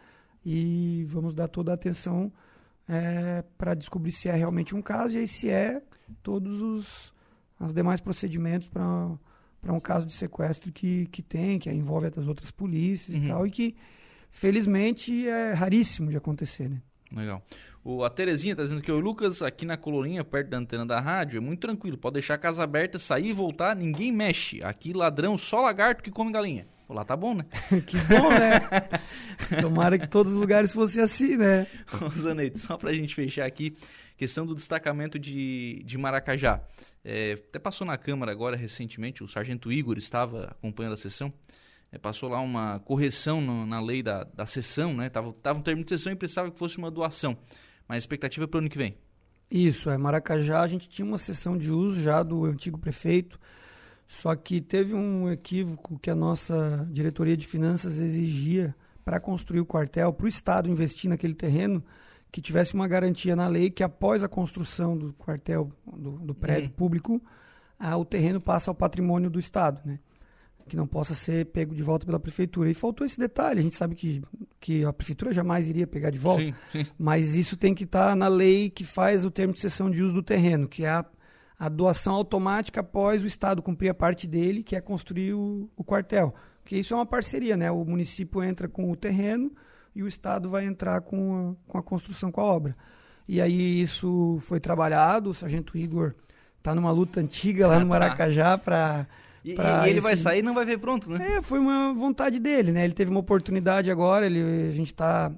e 0.45 1.05
vamos 1.07 1.33
dar 1.33 1.47
toda 1.47 1.71
a 1.71 1.75
atenção 1.75 2.31
é, 2.87 3.43
para 3.57 3.73
descobrir 3.73 4.11
se 4.11 4.29
é 4.29 4.33
realmente 4.33 4.75
um 4.75 4.81
caso 4.81 5.15
e 5.15 5.19
aí 5.19 5.27
se 5.27 5.49
é, 5.49 5.81
todos 6.21 6.61
os, 6.61 7.13
os 7.59 7.73
demais 7.73 8.01
procedimentos 8.01 8.67
para 8.67 9.73
um 9.73 9.79
caso 9.79 10.05
de 10.05 10.13
sequestro 10.13 10.71
que, 10.71 11.07
que 11.07 11.21
tem, 11.21 11.57
que 11.57 11.69
envolve 11.71 12.07
as 12.07 12.27
outras 12.27 12.51
polícias 12.51 13.17
uhum. 13.17 13.23
e 13.23 13.27
tal, 13.27 13.47
e 13.47 13.51
que 13.51 13.75
felizmente 14.29 15.27
é 15.27 15.53
raríssimo 15.53 16.09
de 16.09 16.17
acontecer, 16.17 16.69
né? 16.69 16.81
Legal. 17.11 17.43
O, 17.83 18.03
a 18.03 18.09
Terezinha 18.09 18.51
está 18.51 18.63
dizendo 18.63 18.81
que 18.81 18.91
o 18.91 18.99
Lucas, 18.99 19.41
aqui 19.41 19.65
na 19.65 19.77
colorinha, 19.77 20.23
perto 20.23 20.49
da 20.49 20.57
antena 20.57 20.85
da 20.85 20.99
rádio, 20.99 21.37
é 21.37 21.39
muito 21.39 21.61
tranquilo. 21.61 21.97
Pode 21.97 22.15
deixar 22.15 22.33
a 22.33 22.37
casa 22.37 22.63
aberta, 22.63 22.99
sair 22.99 23.27
e 23.27 23.33
voltar, 23.33 23.75
ninguém 23.75 24.11
mexe. 24.11 24.61
Aqui, 24.63 24.91
ladrão, 24.91 25.37
só 25.37 25.61
lagarto 25.61 26.03
que 26.03 26.11
come 26.11 26.31
galinha. 26.31 26.67
Pô, 26.85 26.93
lá 26.93 27.05
tá 27.05 27.15
bom, 27.15 27.33
né? 27.33 27.45
que 27.87 27.97
bom, 27.97 28.29
né? 28.29 28.59
Tomara 29.61 29.97
que 29.97 30.07
todos 30.07 30.33
os 30.33 30.39
lugares 30.39 30.71
fossem 30.71 31.01
assim, 31.01 31.37
né? 31.37 31.67
Zaneito, 32.17 32.59
só 32.59 32.77
pra 32.77 32.93
gente 32.93 33.15
fechar 33.15 33.45
aqui, 33.45 33.75
questão 34.17 34.45
do 34.45 34.55
destacamento 34.55 35.17
de, 35.17 35.81
de 35.85 35.97
Maracajá. 35.97 36.61
É, 37.03 37.33
até 37.33 37.59
passou 37.59 37.87
na 37.87 37.97
Câmara 37.97 38.31
agora 38.31 38.57
recentemente, 38.57 39.23
o 39.23 39.27
Sargento 39.27 39.71
Igor 39.71 39.97
estava 39.97 40.45
acompanhando 40.45 40.93
a 40.93 40.97
sessão 40.97 41.31
é, 41.91 41.97
passou 41.97 42.29
lá 42.29 42.39
uma 42.41 42.79
correção 42.79 43.39
no, 43.39 43.65
na 43.65 43.79
lei 43.79 44.03
da, 44.03 44.23
da 44.23 44.45
sessão, 44.45 44.93
né? 44.93 45.09
Tava, 45.09 45.33
tava 45.33 45.59
um 45.59 45.61
termo 45.61 45.83
de 45.83 45.89
sessão 45.89 46.11
e 46.11 46.15
precisava 46.15 46.51
que 46.51 46.59
fosse 46.59 46.77
uma 46.77 46.91
doação. 46.91 47.37
Mas 47.87 47.95
a 47.95 47.99
expectativa 47.99 48.45
é 48.45 48.47
para 48.47 48.57
o 48.57 48.59
ano 48.59 48.69
que 48.69 48.77
vem. 48.77 48.97
Isso, 49.49 49.89
é. 49.89 49.97
Maracajá, 49.97 50.61
a 50.61 50.67
gente 50.67 50.89
tinha 50.89 51.05
uma 51.05 51.17
sessão 51.17 51.57
de 51.57 51.71
uso 51.71 52.01
já 52.01 52.21
do 52.21 52.45
antigo 52.45 52.77
prefeito, 52.77 53.39
só 54.05 54.35
que 54.35 54.59
teve 54.59 54.93
um 54.93 55.31
equívoco 55.31 55.97
que 55.99 56.09
a 56.09 56.15
nossa 56.15 56.87
diretoria 56.91 57.37
de 57.37 57.47
finanças 57.47 57.99
exigia 57.99 58.75
para 59.05 59.21
construir 59.21 59.61
o 59.61 59.65
quartel, 59.65 60.11
para 60.11 60.25
o 60.25 60.27
Estado 60.27 60.69
investir 60.69 61.09
naquele 61.09 61.33
terreno, 61.33 61.81
que 62.29 62.41
tivesse 62.41 62.73
uma 62.73 62.89
garantia 62.89 63.37
na 63.37 63.47
lei 63.47 63.69
que 63.69 63.83
após 63.83 64.21
a 64.21 64.27
construção 64.27 64.97
do 64.97 65.13
quartel, 65.13 65.71
do, 65.85 66.11
do 66.19 66.35
prédio 66.35 66.69
uhum. 66.69 66.75
público, 66.75 67.21
ah, 67.79 67.95
o 67.95 68.03
terreno 68.03 68.41
passa 68.41 68.69
ao 68.69 68.75
patrimônio 68.75 69.29
do 69.29 69.39
Estado, 69.39 69.79
né? 69.85 69.99
Que 70.67 70.77
não 70.77 70.85
possa 70.85 71.15
ser 71.15 71.47
pego 71.47 71.73
de 71.73 71.81
volta 71.81 72.05
pela 72.05 72.19
prefeitura. 72.19 72.69
E 72.69 72.73
faltou 72.73 73.05
esse 73.05 73.19
detalhe. 73.19 73.59
A 73.59 73.63
gente 73.63 73.75
sabe 73.75 73.95
que, 73.95 74.21
que 74.59 74.85
a 74.85 74.93
prefeitura 74.93 75.33
jamais 75.33 75.67
iria 75.67 75.87
pegar 75.87 76.11
de 76.11 76.19
volta, 76.19 76.43
sim, 76.43 76.53
sim. 76.71 76.85
mas 76.97 77.35
isso 77.35 77.57
tem 77.57 77.73
que 77.73 77.85
estar 77.85 78.09
tá 78.09 78.15
na 78.15 78.27
lei 78.27 78.69
que 78.69 78.83
faz 78.83 79.25
o 79.25 79.31
termo 79.31 79.53
de 79.53 79.59
cessão 79.59 79.89
de 79.89 80.03
uso 80.03 80.13
do 80.13 80.21
terreno, 80.21 80.67
que 80.67 80.83
é 80.83 80.89
a, 80.89 81.05
a 81.57 81.69
doação 81.69 82.13
automática 82.13 82.81
após 82.81 83.23
o 83.23 83.27
Estado 83.27 83.63
cumprir 83.63 83.89
a 83.89 83.93
parte 83.93 84.27
dele, 84.27 84.61
que 84.61 84.75
é 84.75 84.81
construir 84.81 85.33
o, 85.33 85.69
o 85.75 85.83
quartel. 85.83 86.35
Porque 86.61 86.75
isso 86.75 86.93
é 86.93 86.97
uma 86.97 87.05
parceria, 87.05 87.55
né? 87.55 87.71
O 87.71 87.83
município 87.85 88.43
entra 88.43 88.67
com 88.67 88.91
o 88.91 88.95
terreno 88.95 89.51
e 89.95 90.03
o 90.03 90.07
Estado 90.07 90.49
vai 90.49 90.65
entrar 90.65 91.01
com 91.01 91.55
a, 91.67 91.71
com 91.71 91.77
a 91.77 91.83
construção, 91.83 92.31
com 92.31 92.41
a 92.41 92.43
obra. 92.43 92.75
E 93.27 93.41
aí 93.41 93.81
isso 93.81 94.37
foi 94.41 94.59
trabalhado, 94.59 95.29
o 95.29 95.33
Sargento 95.33 95.77
Igor 95.77 96.13
está 96.57 96.75
numa 96.75 96.91
luta 96.91 97.19
antiga 97.19 97.67
lá 97.67 97.75
no 97.75 97.81
tá. 97.87 97.89
Maracajá 97.89 98.57
para 98.57 99.07
e, 99.43 99.51
e 99.51 99.89
ele 99.89 99.91
esse... 99.91 99.99
vai 100.01 100.17
sair 100.17 100.39
e 100.39 100.43
não 100.43 100.53
vai 100.53 100.65
ver 100.65 100.77
pronto, 100.77 101.09
né? 101.09 101.37
É, 101.37 101.41
foi 101.41 101.59
uma 101.59 101.93
vontade 101.93 102.39
dele, 102.39 102.71
né? 102.71 102.83
Ele 102.83 102.93
teve 102.93 103.11
uma 103.11 103.19
oportunidade 103.19 103.91
agora, 103.91 104.25
ele, 104.25 104.67
a 104.67 104.71
gente 104.71 104.91
está 104.91 105.31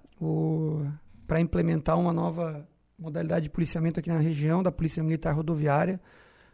para 1.28 1.40
implementar 1.40 2.00
uma 2.00 2.12
nova 2.12 2.68
modalidade 2.98 3.44
de 3.44 3.50
policiamento 3.50 4.00
aqui 4.00 4.10
na 4.10 4.20
região, 4.20 4.62
da 4.62 4.72
Polícia 4.72 5.02
Militar 5.02 5.34
Rodoviária, 5.34 6.02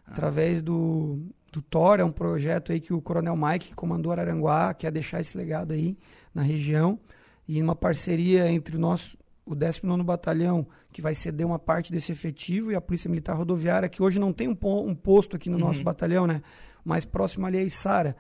ah. 0.05 0.12
através 0.12 0.62
do, 0.62 1.19
do 1.51 1.62
TOR, 1.62 1.99
é 1.99 2.03
um 2.03 2.12
projeto 2.12 2.71
aí 2.71 2.79
que 2.79 2.93
o 2.93 3.01
Coronel 3.01 3.36
Mike, 3.36 3.69
que 3.69 3.75
comandou 3.75 4.12
Araranguá, 4.12 4.73
quer 4.73 4.91
deixar 4.91 5.21
esse 5.21 5.38
legado 5.38 5.73
aí 5.73 5.97
na 6.34 6.41
região, 6.41 6.99
e 7.47 7.62
uma 7.62 7.75
parceria 7.75 8.51
entre 8.51 8.75
o 8.75 8.79
nosso, 8.79 9.17
o 9.45 9.55
19 9.55 10.03
Batalhão, 10.03 10.67
que 10.91 11.01
vai 11.01 11.15
ceder 11.15 11.45
uma 11.45 11.60
parte 11.60 11.91
desse 11.91 12.12
efetivo, 12.12 12.71
e 12.71 12.75
a 12.75 12.81
Polícia 12.81 13.10
Militar 13.10 13.36
Rodoviária, 13.36 13.89
que 13.89 14.01
hoje 14.01 14.19
não 14.19 14.31
tem 14.31 14.47
um, 14.47 14.58
um 14.63 14.95
posto 14.95 15.36
aqui 15.36 15.49
no 15.49 15.58
uhum. 15.58 15.65
nosso 15.65 15.84
batalhão, 15.84 16.27
né? 16.27 16.41
Mais 16.86 17.04
próximo 17.04 17.45
ali 17.45 17.58
é 17.58 17.63
Içara. 17.63 18.15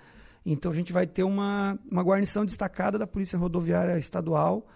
Então 0.45 0.71
a 0.71 0.75
gente 0.75 0.91
vai 0.91 1.07
ter 1.07 1.23
uma, 1.23 1.79
uma 1.89 2.03
guarnição 2.03 2.43
destacada 2.43 2.97
da 2.97 3.07
Polícia 3.07 3.37
Rodoviária 3.37 3.97
Estadual 3.97 4.67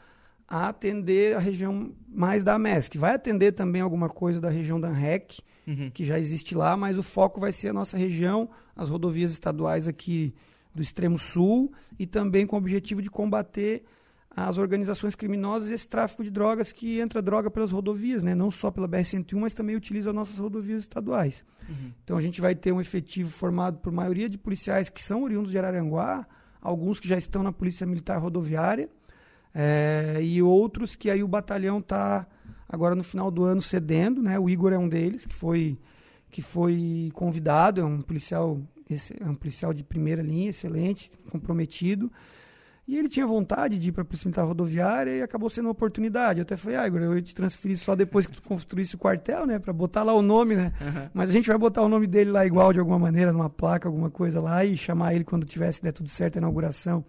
a 0.48 0.70
atender 0.70 1.36
a 1.36 1.40
região 1.40 1.92
mais 2.08 2.44
da 2.44 2.58
MESC. 2.58 2.98
Vai 2.98 3.14
atender 3.16 3.52
também 3.52 3.82
alguma 3.82 4.10
coisa 4.10 4.42
da 4.42 4.50
região 4.50 4.80
da 4.80 4.88
ANREC, 4.88 5.42
uhum. 5.68 5.92
que 5.92 6.04
já 6.04 6.20
existe 6.20 6.56
lá, 6.56 6.76
mas 6.76 6.98
o 6.98 7.04
foco 7.04 7.40
vai 7.40 7.52
ser 7.52 7.70
a 7.70 7.74
nossa 7.74 7.96
região, 7.96 8.50
as 8.76 8.90
rodovias 8.90 9.32
estaduais 9.32 9.88
aqui 9.88 10.34
do 10.74 10.82
extremo 10.82 11.20
sul, 11.20 11.72
e 12.00 12.08
também 12.08 12.48
com 12.48 12.56
o 12.56 12.60
objetivo 12.60 13.02
de 13.02 13.12
combater 13.12 13.84
as 14.32 14.58
organizações 14.58 15.16
criminosas 15.16 15.70
e 15.70 15.74
esse 15.74 15.88
tráfico 15.88 16.24
de 16.24 16.30
drogas 16.30 16.72
que 16.72 17.00
entra 17.00 17.22
droga 17.22 17.50
pelas 17.50 17.72
rodovias, 17.72 18.22
né? 18.22 18.36
não 18.36 18.52
só 18.52 18.70
pela 18.70 18.88
BR-101, 18.88 19.36
mas 19.40 19.54
também 19.54 19.76
utiliza 19.76 20.14
nossas 20.14 20.38
rodovias 20.38 20.84
estaduais. 20.84 21.44
Uhum. 21.68 21.92
Então 22.04 22.18
a 22.18 22.22
gente 22.22 22.40
vai 22.40 22.54
ter 22.54 22.72
um 22.72 22.80
efetivo 22.80 23.30
formado 23.30 23.80
por 23.80 23.92
maioria 23.92 24.30
de 24.30 24.38
policiais 24.38 24.88
que 24.88 25.04
são 25.04 25.24
oriundos 25.24 25.52
de 25.52 25.58
Araranguá, 25.58 26.28
alguns 26.62 27.00
que 27.00 27.08
já 27.08 27.18
estão 27.18 27.42
na 27.42 27.52
Polícia 27.52 27.88
Militar 27.88 28.20
Rodoviária, 28.20 28.90
é, 29.54 30.20
e 30.22 30.42
outros 30.42 30.96
que 30.96 31.10
aí 31.10 31.24
o 31.24 31.28
batalhão 31.28 31.80
está 31.80 32.28
agora 32.68 32.94
no 32.94 33.04
final 33.04 33.32
do 33.32 33.44
ano 33.44 33.62
cedendo, 33.62 34.22
né? 34.22 34.38
O 34.38 34.48
Igor 34.48 34.72
é 34.72 34.78
um 34.78 34.88
deles 34.88 35.26
que 35.26 35.34
foi 35.34 35.80
que 36.30 36.44
foi 36.44 37.10
convidado, 37.16 37.82
é 37.82 37.84
um 37.84 38.00
policial 38.02 38.62
é 39.20 39.26
um 39.26 39.36
policial 39.36 39.74
de 39.74 39.84
primeira 39.84 40.22
linha, 40.22 40.50
excelente, 40.50 41.12
comprometido. 41.30 42.12
E 42.90 42.98
ele 42.98 43.08
tinha 43.08 43.28
vontade 43.28 43.78
de 43.78 43.90
ir 43.90 43.92
para 43.92 44.02
a 44.02 44.06
Polícia 44.06 44.28
Militar 44.28 44.46
Rodoviária 44.46 45.12
e 45.12 45.22
acabou 45.22 45.48
sendo 45.48 45.66
uma 45.66 45.74
oportunidade. 45.74 46.40
Eu 46.40 46.42
até 46.42 46.58
falei, 46.58 46.76
ah, 46.76 46.88
Igor, 46.88 47.00
eu 47.00 47.16
ia 47.16 47.22
te 47.22 47.36
transferir 47.36 47.78
só 47.78 47.96
depois 47.96 48.26
que 48.26 48.34
tu 48.34 48.42
construísse 48.42 48.96
o 48.96 48.98
quartel, 48.98 49.46
né? 49.46 49.60
Para 49.60 49.72
botar 49.72 50.02
lá 50.02 50.12
o 50.12 50.24
nome, 50.24 50.56
né? 50.56 50.74
Uhum. 50.82 51.10
Mas 51.14 51.30
a 51.30 51.34
gente 51.34 51.48
vai 51.48 51.56
botar 51.56 51.84
o 51.84 51.88
nome 51.88 52.08
dele 52.08 52.32
lá 52.32 52.48
igual, 52.48 52.74
de 52.74 52.80
alguma 52.80 52.98
maneira, 52.98 53.32
numa 53.32 53.48
placa, 53.48 53.88
alguma 53.88 54.10
coisa 54.10 54.42
lá, 54.42 54.66
e 54.66 54.76
chamar 54.76 55.14
ele 55.14 55.24
quando 55.24 55.46
tivesse 55.46 55.84
der 55.84 55.92
tudo 55.92 56.10
certo 56.10 56.38
a 56.38 56.40
inauguração. 56.40 57.06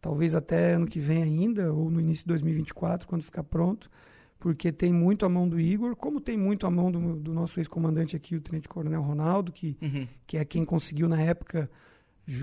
Talvez 0.00 0.36
até 0.36 0.74
ano 0.74 0.86
que 0.86 1.00
vem 1.00 1.24
ainda, 1.24 1.72
ou 1.72 1.90
no 1.90 2.00
início 2.00 2.22
de 2.22 2.28
2024, 2.28 3.08
quando 3.08 3.24
ficar 3.24 3.42
pronto. 3.42 3.90
Porque 4.38 4.70
tem 4.70 4.92
muito 4.92 5.26
a 5.26 5.28
mão 5.28 5.48
do 5.48 5.58
Igor, 5.58 5.96
como 5.96 6.20
tem 6.20 6.38
muito 6.38 6.64
a 6.64 6.70
mão 6.70 6.92
do, 6.92 7.16
do 7.16 7.34
nosso 7.34 7.58
ex-comandante 7.58 8.14
aqui, 8.14 8.36
o 8.36 8.40
Tenente 8.40 8.68
Coronel 8.68 9.02
Ronaldo, 9.02 9.50
que, 9.50 9.76
uhum. 9.82 10.06
que 10.28 10.38
é 10.38 10.44
quem 10.44 10.64
conseguiu 10.64 11.08
na 11.08 11.20
época 11.20 11.68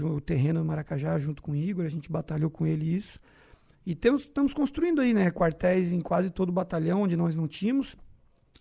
o 0.01 0.19
terreno 0.19 0.59
no 0.59 0.65
Maracajá 0.65 1.17
junto 1.19 1.41
com 1.41 1.51
o 1.51 1.55
Igor, 1.55 1.85
a 1.85 1.89
gente 1.89 2.11
batalhou 2.11 2.49
com 2.49 2.65
ele 2.65 2.95
isso. 2.95 3.19
E 3.85 3.93
temos, 3.93 4.21
estamos 4.21 4.53
construindo 4.53 4.99
aí, 4.99 5.13
né, 5.13 5.29
quartéis 5.29 5.91
em 5.91 6.01
quase 6.01 6.29
todo 6.31 6.49
o 6.49 6.51
batalhão 6.51 7.03
onde 7.03 7.15
nós 7.15 7.35
não 7.35 7.47
tínhamos. 7.47 7.95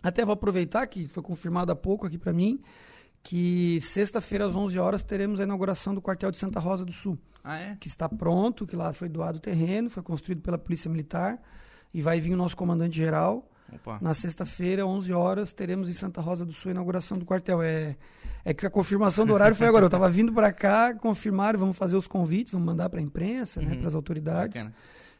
Até 0.03 0.23
vou 0.23 0.33
aproveitar 0.33 0.85
que 0.85 1.07
foi 1.07 1.23
confirmado 1.23 1.71
há 1.71 1.75
pouco 1.75 2.05
aqui 2.05 2.17
para 2.17 2.31
mim 2.31 2.61
que 3.25 3.81
sexta-feira 3.81 4.45
às 4.45 4.55
11 4.55 4.77
horas 4.77 5.01
teremos 5.01 5.39
a 5.39 5.43
inauguração 5.43 5.95
do 5.95 6.01
quartel 6.01 6.29
de 6.29 6.37
Santa 6.37 6.59
Rosa 6.59 6.85
do 6.85 6.93
Sul. 6.93 7.17
Ah, 7.43 7.57
é? 7.57 7.75
Que 7.79 7.87
está 7.87 8.07
pronto, 8.07 8.67
que 8.67 8.75
lá 8.75 8.93
foi 8.93 9.09
doado 9.09 9.39
o 9.39 9.41
terreno, 9.41 9.89
foi 9.89 10.03
construído 10.03 10.41
pela 10.41 10.59
Polícia 10.59 10.91
Militar 10.91 11.41
e 11.91 12.03
vai 12.03 12.19
vir 12.19 12.35
o 12.35 12.37
nosso 12.37 12.55
comandante 12.55 12.95
geral. 12.95 13.49
Opa. 13.73 13.99
Na 14.01 14.13
sexta-feira, 14.13 14.85
11 14.85 15.11
horas, 15.13 15.53
teremos 15.53 15.89
em 15.89 15.93
Santa 15.93 16.21
Rosa 16.21 16.45
do 16.45 16.53
Sul 16.53 16.69
a 16.69 16.73
inauguração 16.73 17.17
do 17.17 17.25
quartel. 17.25 17.61
É 17.61 17.95
é 18.45 18.53
que 18.53 18.63
a 18.63 18.69
confirmação 18.69 19.25
do 19.25 19.33
horário 19.33 19.55
foi 19.55 19.65
agora. 19.65 19.85
Eu 19.85 19.87
estava 19.87 20.07
vindo 20.07 20.31
para 20.31 20.53
cá, 20.53 20.93
confirmaram, 20.93 21.57
vamos 21.57 21.75
fazer 21.75 21.97
os 21.97 22.07
convites, 22.07 22.53
vamos 22.53 22.67
mandar 22.67 22.89
para 22.89 22.99
a 22.99 23.03
imprensa, 23.03 23.59
né, 23.59 23.65
uhum. 23.65 23.73
né, 23.73 23.79
para 23.79 23.87
as 23.87 23.95
autoridades. 23.95 24.69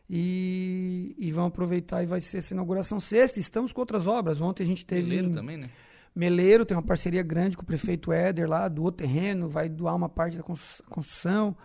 E, 0.08 1.16
e 1.18 1.32
vamos 1.32 1.48
aproveitar 1.48 2.04
e 2.04 2.06
vai 2.06 2.22
ser 2.22 2.38
essa 2.38 2.54
inauguração 2.54 3.00
sexta. 3.00 3.40
Estamos 3.40 3.74
com 3.74 3.82
outras 3.82 4.06
obras. 4.06 4.40
Ontem 4.40 4.62
a 4.64 4.68
gente 4.68 4.86
teve. 4.86 5.10
Meleiro 5.10 5.32
também, 5.32 5.58
né? 5.58 5.72
Meleiro 6.16 6.66
tem 6.66 6.78
uma 6.78 6.84
parceria 6.84 7.24
grande 7.24 7.58
com 7.58 7.64
o 7.64 7.66
prefeito 7.66 8.14
Éder 8.14 8.48
lá, 8.48 8.70
doou 8.70 8.92
terreno, 8.92 9.50
vai 9.50 9.68
doar 9.68 9.96
uma 9.96 10.08
parte 10.08 10.38
da 10.38 10.44
construção. 10.44 11.58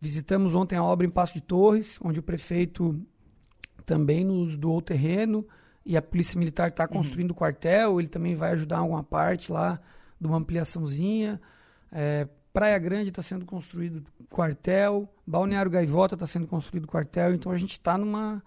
Visitamos 0.00 0.54
ontem 0.54 0.76
a 0.76 0.82
obra 0.84 1.04
em 1.04 1.10
Passo 1.10 1.34
de 1.34 1.42
Torres, 1.42 1.98
onde 2.00 2.20
o 2.20 2.22
prefeito 2.22 2.98
também 3.84 4.24
nos 4.24 4.56
doou 4.56 4.80
terreno 4.80 5.44
e 5.84 5.96
a 5.96 6.02
Polícia 6.02 6.38
Militar 6.38 6.68
está 6.68 6.84
uhum. 6.84 6.88
construindo 6.88 7.30
o 7.32 7.34
quartel. 7.34 8.00
Ele 8.00 8.08
também 8.08 8.34
vai 8.34 8.52
ajudar 8.52 8.76
em 8.76 8.80
alguma 8.80 9.02
parte 9.02 9.52
lá 9.52 9.80
de 10.20 10.26
uma 10.26 10.38
ampliaçãozinha. 10.38 11.40
É, 11.92 12.26
Praia 12.52 12.78
Grande 12.78 13.08
está 13.08 13.20
sendo 13.20 13.44
construído 13.44 14.04
quartel, 14.30 15.08
Balneário 15.26 15.70
Gaivota 15.70 16.14
está 16.14 16.26
sendo 16.26 16.46
construído 16.46 16.86
quartel, 16.86 17.34
então 17.34 17.50
a 17.50 17.58
gente 17.58 17.72
está 17.72 17.98
numa, 17.98 18.42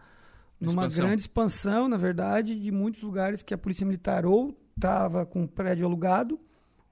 numa 0.59 0.87
grande 0.87 1.21
expansão, 1.21 1.87
na 1.87 1.97
verdade, 1.97 2.57
de 2.57 2.71
muitos 2.71 3.01
lugares 3.01 3.41
que 3.41 3.53
a 3.53 3.57
Polícia 3.57 3.85
Militar 3.85 4.25
ou 4.25 4.57
estava 4.75 5.25
com 5.25 5.45
prédio 5.45 5.85
alugado 5.85 6.39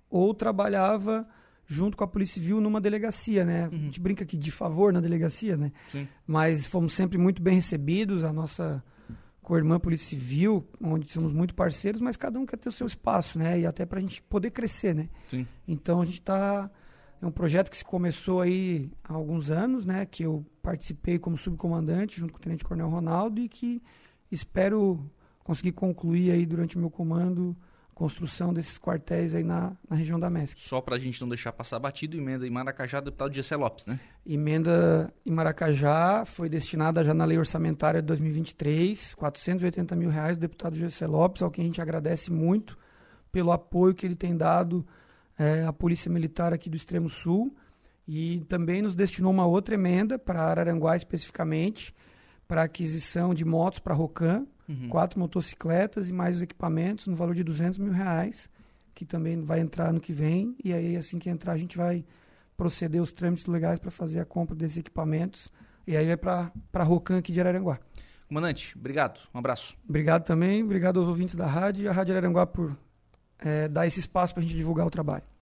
ou 0.09 0.33
trabalhava 0.33 1.27
junto 1.65 1.97
com 1.97 2.03
a 2.03 2.07
Polícia 2.07 2.35
Civil 2.35 2.61
numa 2.61 2.79
delegacia, 2.79 3.43
né? 3.43 3.67
Uhum. 3.67 3.75
A 3.75 3.77
gente 3.77 3.99
brinca 3.99 4.23
aqui 4.23 4.37
de 4.37 4.51
favor 4.51 4.93
na 4.93 4.99
delegacia, 4.99 5.57
né? 5.57 5.71
Sim. 5.91 6.07
Mas 6.27 6.65
fomos 6.65 6.93
sempre 6.93 7.17
muito 7.17 7.41
bem 7.41 7.55
recebidos, 7.55 8.23
a 8.23 8.31
nossa 8.31 8.83
com 9.45 9.53
a 9.53 9.57
irmã 9.57 9.79
Polícia 9.79 10.09
Civil, 10.09 10.67
onde 10.81 11.07
somos 11.11 11.31
muito 11.31 11.53
parceiros, 11.53 12.01
mas 12.01 12.17
cada 12.17 12.39
um 12.39 12.47
quer 12.47 12.57
ter 12.57 12.67
o 12.67 12.71
seu 12.71 12.87
espaço, 12.87 13.37
né? 13.37 13.59
E 13.59 13.65
até 13.67 13.85
para 13.85 13.99
a 13.99 14.01
gente 14.01 14.19
poder 14.23 14.49
crescer, 14.49 14.95
né? 14.95 15.07
Sim. 15.29 15.45
Então 15.67 16.01
a 16.01 16.05
gente 16.05 16.19
está 16.19 16.69
é 17.21 17.25
um 17.27 17.31
projeto 17.31 17.69
que 17.69 17.77
se 17.77 17.85
começou 17.85 18.41
aí 18.41 18.91
há 19.03 19.13
alguns 19.13 19.51
anos, 19.51 19.85
né? 19.85 20.03
Que 20.07 20.23
eu 20.23 20.43
participei 20.63 21.19
como 21.19 21.37
subcomandante 21.37 22.19
junto 22.19 22.33
com 22.33 22.39
o 22.39 22.41
Tenente 22.41 22.63
Coronel 22.63 22.89
Ronaldo 22.89 23.39
e 23.39 23.47
que 23.47 23.83
espero 24.31 24.99
conseguir 25.43 25.73
concluir 25.73 26.31
aí 26.31 26.43
durante 26.43 26.75
o 26.75 26.79
meu 26.79 26.89
comando 26.89 27.55
construção 27.95 28.53
desses 28.53 28.77
quartéis 28.77 29.33
aí 29.33 29.43
na, 29.43 29.75
na 29.89 29.95
região 29.95 30.19
da 30.19 30.29
MESC. 30.29 30.59
Só 30.59 30.81
para 30.81 30.97
a 30.97 30.99
gente 30.99 31.19
não 31.21 31.29
deixar 31.29 31.53
passar 31.53 31.79
batido, 31.79 32.17
emenda 32.17 32.45
em 32.45 32.49
Maracajá, 32.49 32.99
deputado 32.99 33.33
Gessé 33.33 33.55
Lopes, 33.55 33.85
né? 33.85 33.97
Emenda 34.27 35.11
em 35.25 35.31
Maracajá 35.31 36.25
foi 36.25 36.49
destinada 36.49 37.03
já 37.05 37.13
na 37.13 37.23
lei 37.23 37.37
orçamentária 37.37 38.01
de 38.01 38.07
2023, 38.07 39.15
480 39.15 39.95
mil 39.95 40.09
reais 40.09 40.35
do 40.35 40.41
deputado 40.41 40.75
Gessé 40.75 41.07
Lopes, 41.07 41.41
ao 41.41 41.49
que 41.49 41.61
a 41.61 41.63
gente 41.63 41.81
agradece 41.81 42.29
muito 42.29 42.77
pelo 43.31 43.51
apoio 43.51 43.95
que 43.95 44.05
ele 44.05 44.15
tem 44.15 44.35
dado 44.35 44.85
é, 45.39 45.63
à 45.63 45.71
Polícia 45.71 46.11
Militar 46.11 46.53
aqui 46.53 46.69
do 46.69 46.75
Extremo 46.75 47.09
Sul 47.09 47.55
e 48.05 48.41
também 48.49 48.81
nos 48.81 48.93
destinou 48.93 49.31
uma 49.31 49.45
outra 49.45 49.73
emenda 49.73 50.19
para 50.19 50.43
Araranguá 50.43 50.97
especificamente, 50.97 51.95
para 52.45 52.63
aquisição 52.63 53.33
de 53.33 53.45
motos 53.45 53.79
para 53.79 53.95
Rocan, 53.95 54.45
uhum. 54.67 54.89
quatro 54.89 55.19
motocicletas 55.19 56.09
e 56.09 56.13
mais 56.13 56.37
os 56.37 56.41
equipamentos 56.41 57.07
no 57.07 57.15
valor 57.15 57.35
de 57.35 57.43
200 57.43 57.79
mil 57.79 57.91
reais, 57.91 58.49
que 58.93 59.05
também 59.05 59.41
vai 59.41 59.59
entrar 59.59 59.91
no 59.91 59.99
que 59.99 60.13
vem. 60.13 60.55
E 60.63 60.73
aí, 60.73 60.95
assim 60.95 61.19
que 61.19 61.29
entrar, 61.29 61.53
a 61.53 61.57
gente 61.57 61.77
vai 61.77 62.05
proceder 62.55 63.01
os 63.01 63.11
trâmites 63.11 63.45
legais 63.45 63.79
para 63.79 63.91
fazer 63.91 64.19
a 64.19 64.25
compra 64.25 64.55
desses 64.55 64.77
equipamentos. 64.77 65.51
E 65.85 65.95
aí 65.95 66.05
vai 66.07 66.17
para 66.17 66.51
a 66.73 66.83
Rocan 66.83 67.17
aqui 67.17 67.31
de 67.31 67.39
Araranguá. 67.39 67.79
Comandante, 68.27 68.75
obrigado. 68.77 69.19
Um 69.33 69.39
abraço. 69.39 69.77
Obrigado 69.87 70.23
também. 70.23 70.63
Obrigado 70.63 70.99
aos 70.99 71.07
ouvintes 71.07 71.35
da 71.35 71.45
rádio 71.45 71.83
e 71.83 71.87
a 71.87 71.91
Rádio 71.91 72.15
Araranguá 72.15 72.47
por 72.47 72.75
é, 73.39 73.67
dar 73.67 73.85
esse 73.85 73.99
espaço 73.99 74.33
para 74.33 74.41
a 74.41 74.45
gente 74.45 74.55
divulgar 74.55 74.87
o 74.87 74.89
trabalho. 74.89 75.23